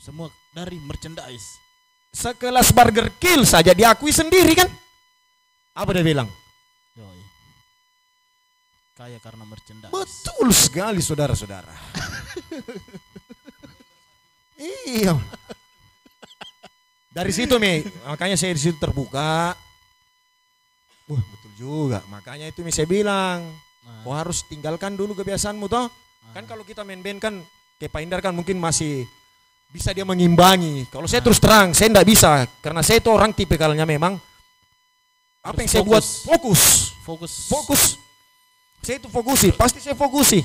semua 0.00 0.30
dari 0.54 0.78
merchandise. 0.82 1.58
Sekelas 2.14 2.70
Burger 2.72 3.12
Kill 3.20 3.44
saja 3.44 3.76
diakui 3.76 4.14
sendiri 4.14 4.56
kan. 4.56 4.70
Apa 5.76 5.92
dia 5.92 6.06
bilang? 6.06 6.30
Yo, 6.96 7.04
iya. 7.04 7.28
Kaya 8.96 9.18
karena 9.20 9.44
merchandise. 9.44 9.92
Betul 9.92 10.48
sekali 10.54 11.04
saudara-saudara. 11.04 11.74
iya. 14.96 15.12
Dari 17.12 17.32
situ 17.32 17.56
Mi, 17.60 17.84
makanya 18.08 18.36
saya 18.36 18.56
di 18.56 18.60
situ 18.60 18.76
terbuka. 18.80 19.52
Wah, 21.08 21.22
betul 21.22 21.45
juga. 21.56 22.04
Makanya 22.12 22.52
itu 22.52 22.60
Mi 22.60 22.70
saya 22.70 22.84
bilang, 22.84 23.48
Nah, 23.86 24.02
kau 24.02 24.12
harus 24.18 24.42
tinggalkan 24.50 24.98
dulu 24.98 25.14
kebiasaanmu 25.14 25.70
toh. 25.70 25.86
Kan 26.34 26.42
kalau 26.44 26.66
kita 26.66 26.82
main 26.82 26.98
band 26.98 27.22
kan 27.22 27.34
Pak 27.78 28.00
Indar 28.02 28.18
kan 28.18 28.34
mungkin 28.34 28.58
masih 28.58 29.06
bisa 29.70 29.94
dia 29.94 30.02
mengimbangi. 30.02 30.90
Kalau 30.90 31.06
saya 31.06 31.22
terus 31.22 31.38
terang, 31.38 31.70
saya 31.70 31.94
tidak 31.94 32.06
bisa 32.10 32.50
karena 32.58 32.82
saya 32.82 32.98
itu 32.98 33.08
orang 33.14 33.30
tipikalnya 33.30 33.86
memang 33.86 34.18
apa 35.38 35.54
Harus 35.54 35.58
yang 35.62 35.70
saya 35.70 35.84
buat 35.86 36.02
fokus. 36.02 36.20
fokus, 36.26 36.92
fokus. 37.06 37.32
fokus. 37.46 37.82
Saya 38.82 38.98
itu 38.98 39.08
fokusi, 39.10 39.48
pasti 39.54 39.78
saya 39.78 39.94
fokusi. 39.94 40.42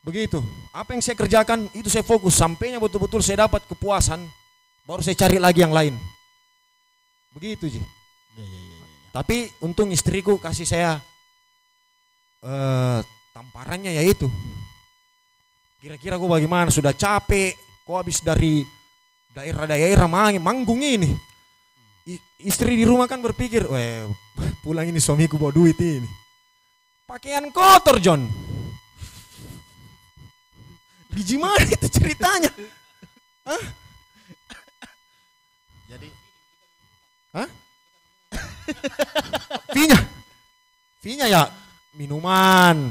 Begitu. 0.00 0.40
Apa 0.72 0.96
yang 0.96 1.04
saya 1.04 1.16
kerjakan 1.16 1.68
itu 1.76 1.92
saya 1.92 2.04
fokus 2.04 2.32
sampainya 2.32 2.80
betul-betul 2.80 3.20
saya 3.20 3.44
dapat 3.44 3.68
kepuasan, 3.68 4.24
baru 4.88 5.04
saya 5.04 5.16
cari 5.20 5.36
lagi 5.36 5.60
yang 5.60 5.72
lain. 5.76 5.92
Begitu 7.36 7.76
Ji. 7.76 7.99
Tapi 9.10 9.50
untung 9.60 9.90
istriku 9.90 10.38
kasih 10.38 10.66
saya 10.66 10.92
eh 12.40 13.00
tamparannya 13.34 13.90
ya 13.90 14.02
itu. 14.06 14.30
Kira-kira 15.80 16.20
gue 16.20 16.28
bagaimana? 16.28 16.68
Sudah 16.68 16.92
capek, 16.92 17.56
kok 17.88 17.96
habis 17.96 18.20
dari 18.20 18.62
daerah-daerah 19.32 20.06
mang- 20.06 20.38
manggung 20.38 20.84
ini. 20.84 21.10
I- 22.06 22.22
istri 22.44 22.76
di 22.76 22.84
rumah 22.84 23.08
kan 23.08 23.20
berpikir, 23.24 23.64
weh 23.64 24.04
pulang 24.64 24.86
ini 24.86 25.00
suamiku 25.00 25.40
bawa 25.40 25.52
duit 25.52 25.76
ini. 25.80 26.08
Pakaian 27.08 27.50
kotor 27.50 27.98
John. 27.98 28.28
Biji 31.10 31.42
mana 31.42 31.66
itu 31.66 31.90
ceritanya? 31.90 32.54
Jadi 35.90 36.06
Fee-nya. 39.74 39.98
Fee-nya 41.00 41.26
ya 41.26 41.42
minuman, 41.94 42.90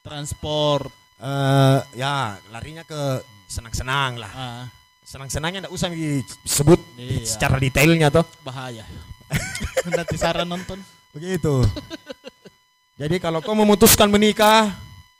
transport. 0.00 0.90
eh 1.18 1.80
ya 1.98 2.38
larinya 2.50 2.86
ke 2.86 3.18
senang-senang 3.50 4.22
lah. 4.22 4.30
Ah, 4.30 4.64
Senang-senangnya 5.02 5.64
enggak 5.66 5.74
usah 5.74 5.88
disebut 5.88 6.78
Iya. 6.94 7.24
secara 7.24 7.56
detailnya 7.56 8.12
toh. 8.12 8.22
bahaya. 8.44 8.84
Nanti 9.88 10.14
saran 10.14 10.46
nonton. 10.46 10.78
Begitu. 11.16 11.64
Jadi 12.98 13.16
kalau 13.18 13.40
kau 13.40 13.56
memutuskan 13.56 14.10
menikah, 14.10 14.68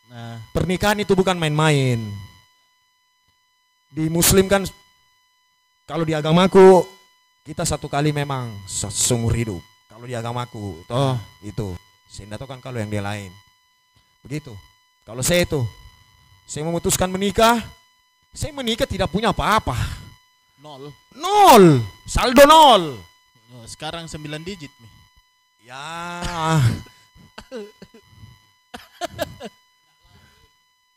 Nah, 0.09 0.41
pernikahan 0.57 0.97
itu 0.97 1.13
bukan 1.13 1.37
main-main. 1.37 2.01
Di 3.93 4.09
muslim 4.09 4.49
kan 4.49 4.65
kalau 5.85 6.01
di 6.01 6.17
agamaku 6.17 6.81
kita 7.49 7.65
satu 7.65 7.89
kali 7.89 8.13
memang 8.13 8.53
se- 8.69 8.93
seumur 8.93 9.33
hidup. 9.33 9.65
Kalau 9.89 10.05
di 10.05 10.13
agamaku 10.13 10.85
toh 10.85 11.17
itu. 11.41 11.73
Saya 12.05 12.29
nggak 12.29 12.41
tahu 12.45 12.49
kan 12.49 12.61
kalau 12.61 12.77
yang 12.77 12.93
dia 12.93 13.01
lain. 13.01 13.33
Begitu. 14.21 14.53
Kalau 15.03 15.25
saya 15.25 15.49
itu 15.49 15.65
saya 16.45 16.65
memutuskan 16.65 17.09
menikah, 17.09 17.61
saya 18.33 18.53
menikah 18.53 18.85
tidak 18.85 19.09
punya 19.09 19.33
apa-apa. 19.33 19.77
nol. 20.61 20.93
Nol, 21.17 21.81
saldo 22.05 22.45
nol. 22.45 23.01
Oh, 23.49 23.65
sekarang 23.65 24.05
9 24.05 24.21
digit 24.45 24.69
nih. 24.69 24.93
Ya, 25.65 26.61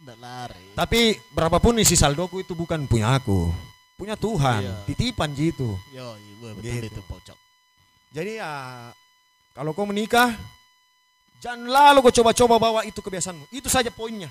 Nggak 0.02 0.18
lari. 0.18 0.66
tapi 0.74 1.14
berapapun 1.30 1.78
isi 1.78 1.94
saldoku 1.94 2.42
itu 2.42 2.58
bukan 2.58 2.90
punya 2.90 3.14
aku, 3.22 3.54
punya 4.02 4.18
Tuhan, 4.18 4.62
Iya. 4.66 4.74
titipan 4.90 5.30
gitu. 5.38 5.78
Yo, 5.94 6.18
iya, 6.18 6.34
betul 6.42 6.52
Begitu. 6.58 6.90
itu 6.90 7.02
pocok. 7.06 7.38
Jadi 8.10 8.42
ya 8.42 8.52
kalau 9.54 9.72
kau 9.72 9.86
menikah 9.86 10.34
jangan 11.38 11.70
lalu 11.70 12.02
kau 12.02 12.12
coba-coba 12.12 12.56
bawa 12.58 12.82
itu 12.82 12.98
kebiasaanmu. 12.98 13.46
Itu 13.54 13.70
saja 13.70 13.94
poinnya. 13.94 14.28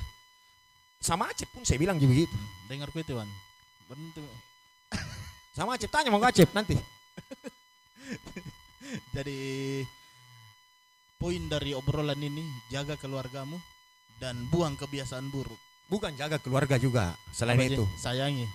Sama 0.99 1.31
Acep 1.31 1.49
pun 1.49 1.63
saya 1.63 1.79
bilang 1.79 1.97
juga 1.97 2.13
begitu. 2.13 2.37
Dengar 2.67 2.91
ku 2.91 2.99
itu, 2.99 3.15
Wan. 3.15 3.31
Bentuk. 3.89 4.27
Sama 5.57 5.79
Acep 5.79 5.89
tanya 5.89 6.11
mau 6.11 6.21
Acep 6.21 6.51
nanti. 6.51 6.75
Jadi 9.15 9.39
poin 11.15 11.43
dari 11.47 11.71
obrolan 11.73 12.19
ini 12.19 12.43
jaga 12.69 12.99
keluargamu 12.99 13.57
dan 14.19 14.35
buang 14.51 14.75
kebiasaan 14.75 15.31
buruk. 15.31 15.57
Bukan 15.87 16.15
jaga 16.15 16.39
keluarga 16.39 16.77
juga. 16.77 17.15
Selain 17.31 17.59
Apa, 17.59 17.71
itu. 17.71 17.85
Sayangi. 17.97 18.47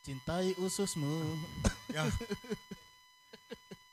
Cintai 0.00 0.56
ususmu. 0.56 1.36
Ya. 1.92 2.08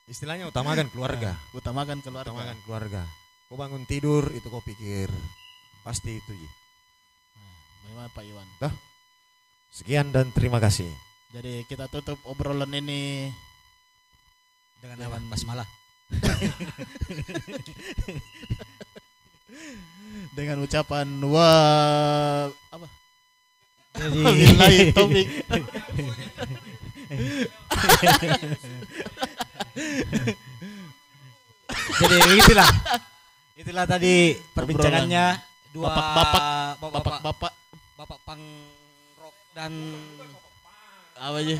Istilahnya 0.07 0.47
utamakan 0.47 0.87
keluarga. 0.87 1.35
Utamakan 1.51 1.99
keluarga. 1.99 2.31
Utamakan 2.31 2.57
keluarga. 2.63 3.03
Kau 3.51 3.59
bangun 3.59 3.83
tidur 3.83 4.31
itu 4.31 4.47
kau 4.47 4.63
pikir 4.63 5.11
pasti 5.83 6.19
itu. 6.19 6.31
Ji. 6.31 6.47
Bagaimana 7.83 8.07
Pak 8.11 8.23
Iwan? 8.23 8.47
Sekian 9.71 10.15
dan 10.15 10.31
terima 10.31 10.63
kasih. 10.63 10.87
Jadi 11.35 11.67
kita 11.67 11.91
tutup 11.91 12.15
obrolan 12.23 12.71
ini 12.71 13.27
Dengan 14.79 15.11
apa? 15.11 15.19
Basmalah. 15.27 15.67
dengan 20.37 20.63
ucapan 20.63 21.07
wah 21.27 22.47
apa? 22.71 22.87
Taufik. 23.97 25.27
Jadi 31.97 32.15
itulah. 32.37 32.69
Itulah 33.57 33.85
tadi 33.89 34.37
perbincangannya 34.53 35.41
dua 35.73 35.89
Bapak-bapak, 35.89 36.41
bapak 36.77 36.93
Bapak-bapak 36.93 37.53
bapak 37.97 38.19
pang 38.21 38.43
rock 39.17 39.35
dan 39.57 39.73
apa 41.17 41.37
aja? 41.41 41.57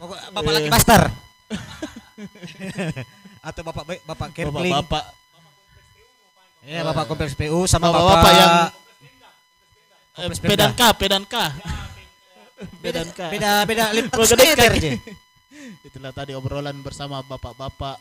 bapak, 0.00 0.18
bapak 0.32 0.50
laki 0.56 0.68
master. 0.72 1.00
Atau 3.48 3.60
bapak 3.60 3.84
bapak 4.08 4.28
Kerpling. 4.32 4.72
Bapak-bapak 4.72 5.04
Ya, 6.68 6.84
bapak 6.84 7.08
kompleks 7.08 7.32
PU 7.32 7.64
sama 7.64 7.88
Bapak-bapak 7.88 8.18
bapak 8.18 8.32
yang 8.34 8.54
eh, 10.18 10.26
Kompleks 10.26 10.42
P 10.42 10.50
dan 10.58 10.74
K, 10.74 10.82
Pemda. 10.82 10.98
P 10.98 11.02
dan 11.06 11.24
K. 11.30 11.34
Beda 13.30 13.30
beda 13.30 13.50
beda 13.62 13.84
lipat 13.94 14.18
meter 14.34 14.70
aja. 14.74 14.90
Itulah 15.86 16.10
tadi 16.10 16.34
obrolan 16.34 16.82
bersama 16.82 17.22
bapak-bapak. 17.22 17.94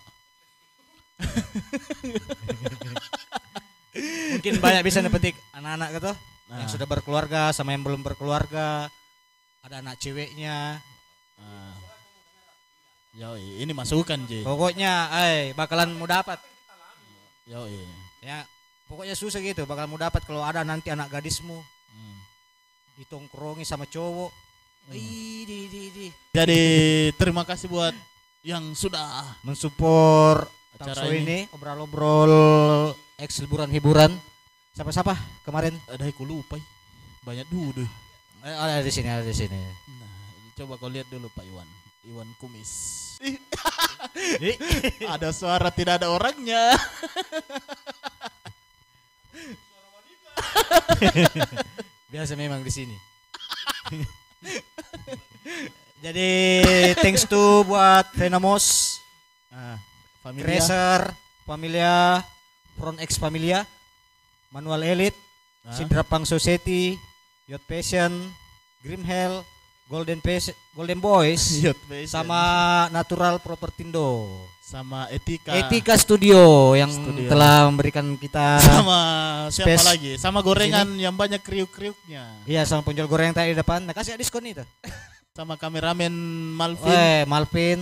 Mungkin 4.37 4.61
banyak 4.61 4.85
bisa 4.85 5.01
dipetik 5.01 5.33
anak-anak 5.53 5.89
gitu 5.97 6.13
yang 6.47 6.63
Nah. 6.63 6.71
sudah 6.71 6.87
berkeluarga 6.87 7.51
sama 7.51 7.75
yang 7.75 7.83
belum 7.83 8.07
berkeluarga. 8.07 8.87
Ada 9.67 9.83
anak 9.83 9.99
ceweknya. 9.99 10.79
Nah. 11.35 11.75
Yoi, 13.17 13.65
ini 13.65 13.73
masukan 13.75 14.23
J. 14.29 14.45
Pokoknya, 14.47 15.11
eh 15.27 15.51
bakalan 15.51 15.91
mau 15.97 16.07
dapat. 16.07 16.39
Yoi. 17.49 17.83
Ya, 18.23 18.47
pokoknya 18.87 19.17
susah 19.17 19.43
gitu. 19.43 19.67
Bakal 19.67 19.91
mau 19.91 19.99
dapat 19.99 20.23
kalau 20.23 20.39
ada 20.45 20.63
nanti 20.63 20.87
anak 20.87 21.11
gadismu. 21.11 21.59
Ditongkrongi 22.97 23.61
sama 23.61 23.85
cowok. 23.85 24.33
Ih, 24.89 25.45
di, 25.45 25.69
di, 25.69 25.83
di. 25.93 26.07
Jadi 26.33 26.61
terima 27.13 27.45
kasih 27.45 27.69
buat 27.69 27.93
yang 28.41 28.73
sudah 28.73 29.37
mensupport 29.45 30.47
Acara 30.79 31.11
ini. 31.11 31.21
ini 31.21 31.37
obrol-obrol 31.53 32.33
eks 33.21 33.45
liburan 33.45 33.69
hiburan. 33.69 34.11
Siapa-siapa 34.73 35.13
kemarin? 35.45 35.77
ada 35.89 36.05
aku 36.09 36.25
lupa. 36.25 36.57
Banyak 37.21 37.45
dulu. 37.49 37.85
Eh, 38.45 38.55
ada 38.55 38.81
di 38.81 38.91
sini, 38.93 39.09
ada 39.09 39.25
di 39.25 39.33
sini. 39.35 39.57
Nah, 39.97 40.53
coba 40.53 40.77
kau 40.77 40.89
lihat 40.89 41.09
dulu 41.09 41.29
Pak 41.33 41.45
Iwan. 41.45 41.69
Iwan 42.07 42.29
Kumis. 42.39 42.71
ada 45.13 45.33
suara 45.33 45.73
tidak 45.73 46.01
ada 46.01 46.13
orangnya. 46.13 46.77
Biasa 52.17 52.33
memang 52.33 52.65
di 52.65 52.73
sini. 52.73 52.97
Jadi 56.01 56.29
thanks 56.97 57.29
to 57.29 57.61
buat 57.61 58.09
Venomous, 58.17 58.97
Nah, 59.53 59.77
familia. 60.25 60.45
Tracer, 60.49 60.99
Familia, 61.45 62.25
Front 62.73 62.97
X 63.01 63.21
Familia, 63.21 63.69
Manual 64.49 64.81
Elite, 64.81 65.17
Ah. 65.61 65.77
Sidra 65.77 66.01
Pang 66.01 66.25
Society, 66.25 66.97
Yacht 67.45 67.61
Passion, 67.69 68.33
Grim 68.81 69.05
Hell, 69.05 69.45
Golden 69.87 70.19
Passion, 70.19 70.51
Golden 70.75 70.99
Boys, 70.99 71.63
sama 72.13 72.41
Natural 72.91 73.39
Propertindo. 73.39 74.27
sama 74.59 75.07
Etika. 75.07 75.55
Etika 75.55 75.95
Studio 75.95 76.75
yang 76.75 76.91
Studio. 76.91 77.31
telah 77.31 77.71
memberikan 77.71 78.03
kita 78.19 78.59
Sama 78.67 78.99
siapa 79.47 79.79
Space. 79.79 79.87
lagi? 79.87 80.11
Sama 80.19 80.43
gorengan 80.43 80.91
yang 80.99 81.15
banyak 81.15 81.39
kriuk-kriuknya. 81.39 82.27
Iya 82.43 82.67
sama 82.67 82.83
penjual 82.83 83.07
goreng 83.07 83.31
tadi 83.31 83.55
di 83.55 83.57
depan. 83.57 83.87
Nah, 83.87 83.95
kasih 83.95 84.19
diskon 84.19 84.43
itu. 84.43 84.67
Sama 85.31 85.55
kameramen 85.55 86.11
Malvin. 86.51 86.91
Eh, 86.91 87.21
Malvin 87.23 87.79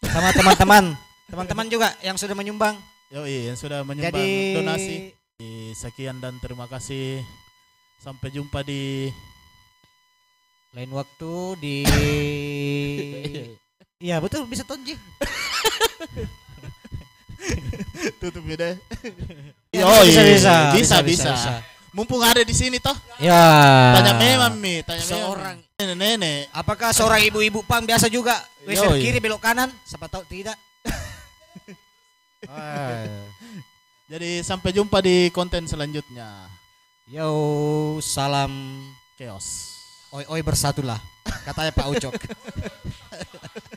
sama 0.00 0.32
teman-teman. 0.32 0.84
Teman-teman 1.28 1.66
juga 1.68 1.92
yang 2.00 2.16
sudah 2.16 2.32
menyumbang. 2.32 2.80
Yoi, 3.12 3.52
yang 3.52 3.60
sudah 3.60 3.84
menyumbang 3.84 4.08
Jadi 4.10 4.56
donasi. 4.56 4.96
Sekian 5.76 6.16
dan 6.18 6.40
terima 6.40 6.64
kasih. 6.64 7.20
Sampai 8.00 8.32
jumpa 8.32 8.64
di 8.64 9.12
lain 10.74 10.90
waktu 10.90 11.34
di 11.62 11.76
Iya 14.04 14.20
betul 14.20 14.44
bisa 14.44 14.60
tonji. 14.66 14.98
tutup 18.20 18.44
deh. 18.44 18.76
Ya, 19.72 19.80
Yoi, 19.80 20.12
bisa, 20.12 20.20
bisa, 20.20 20.22
bisa, 20.28 20.54
bisa, 20.76 20.96
bisa, 21.00 21.30
bisa. 21.32 21.52
Mumpung 21.94 22.20
ada 22.20 22.44
di 22.44 22.52
sini 22.52 22.76
toh. 22.82 22.92
Ya. 23.16 23.96
Tanya 23.96 24.12
memang 24.18 24.60
mi, 24.60 24.84
tanya 24.84 25.00
Seorang- 25.00 25.56
nenek-nenek. 25.80 26.52
Apakah 26.52 26.92
seorang 26.92 27.24
ibu-ibu 27.24 27.64
pang 27.64 27.80
biasa 27.86 28.12
juga 28.12 28.44
Yoi. 28.68 29.00
kiri 29.00 29.24
belok 29.24 29.40
kanan? 29.40 29.72
Siapa 29.88 30.04
tahu 30.10 30.26
tidak. 30.28 30.58
Jadi 34.12 34.44
sampai 34.44 34.68
jumpa 34.68 35.00
di 35.00 35.32
konten 35.32 35.64
selanjutnya. 35.64 36.44
Yo, 37.08 37.32
salam 38.04 38.84
Chaos. 39.16 39.73
Oi 40.14 40.22
oi 40.30 40.46
bersatulah. 40.46 41.02
Katanya 41.42 41.74
Pak 41.74 41.86
Ucok. 41.90 42.14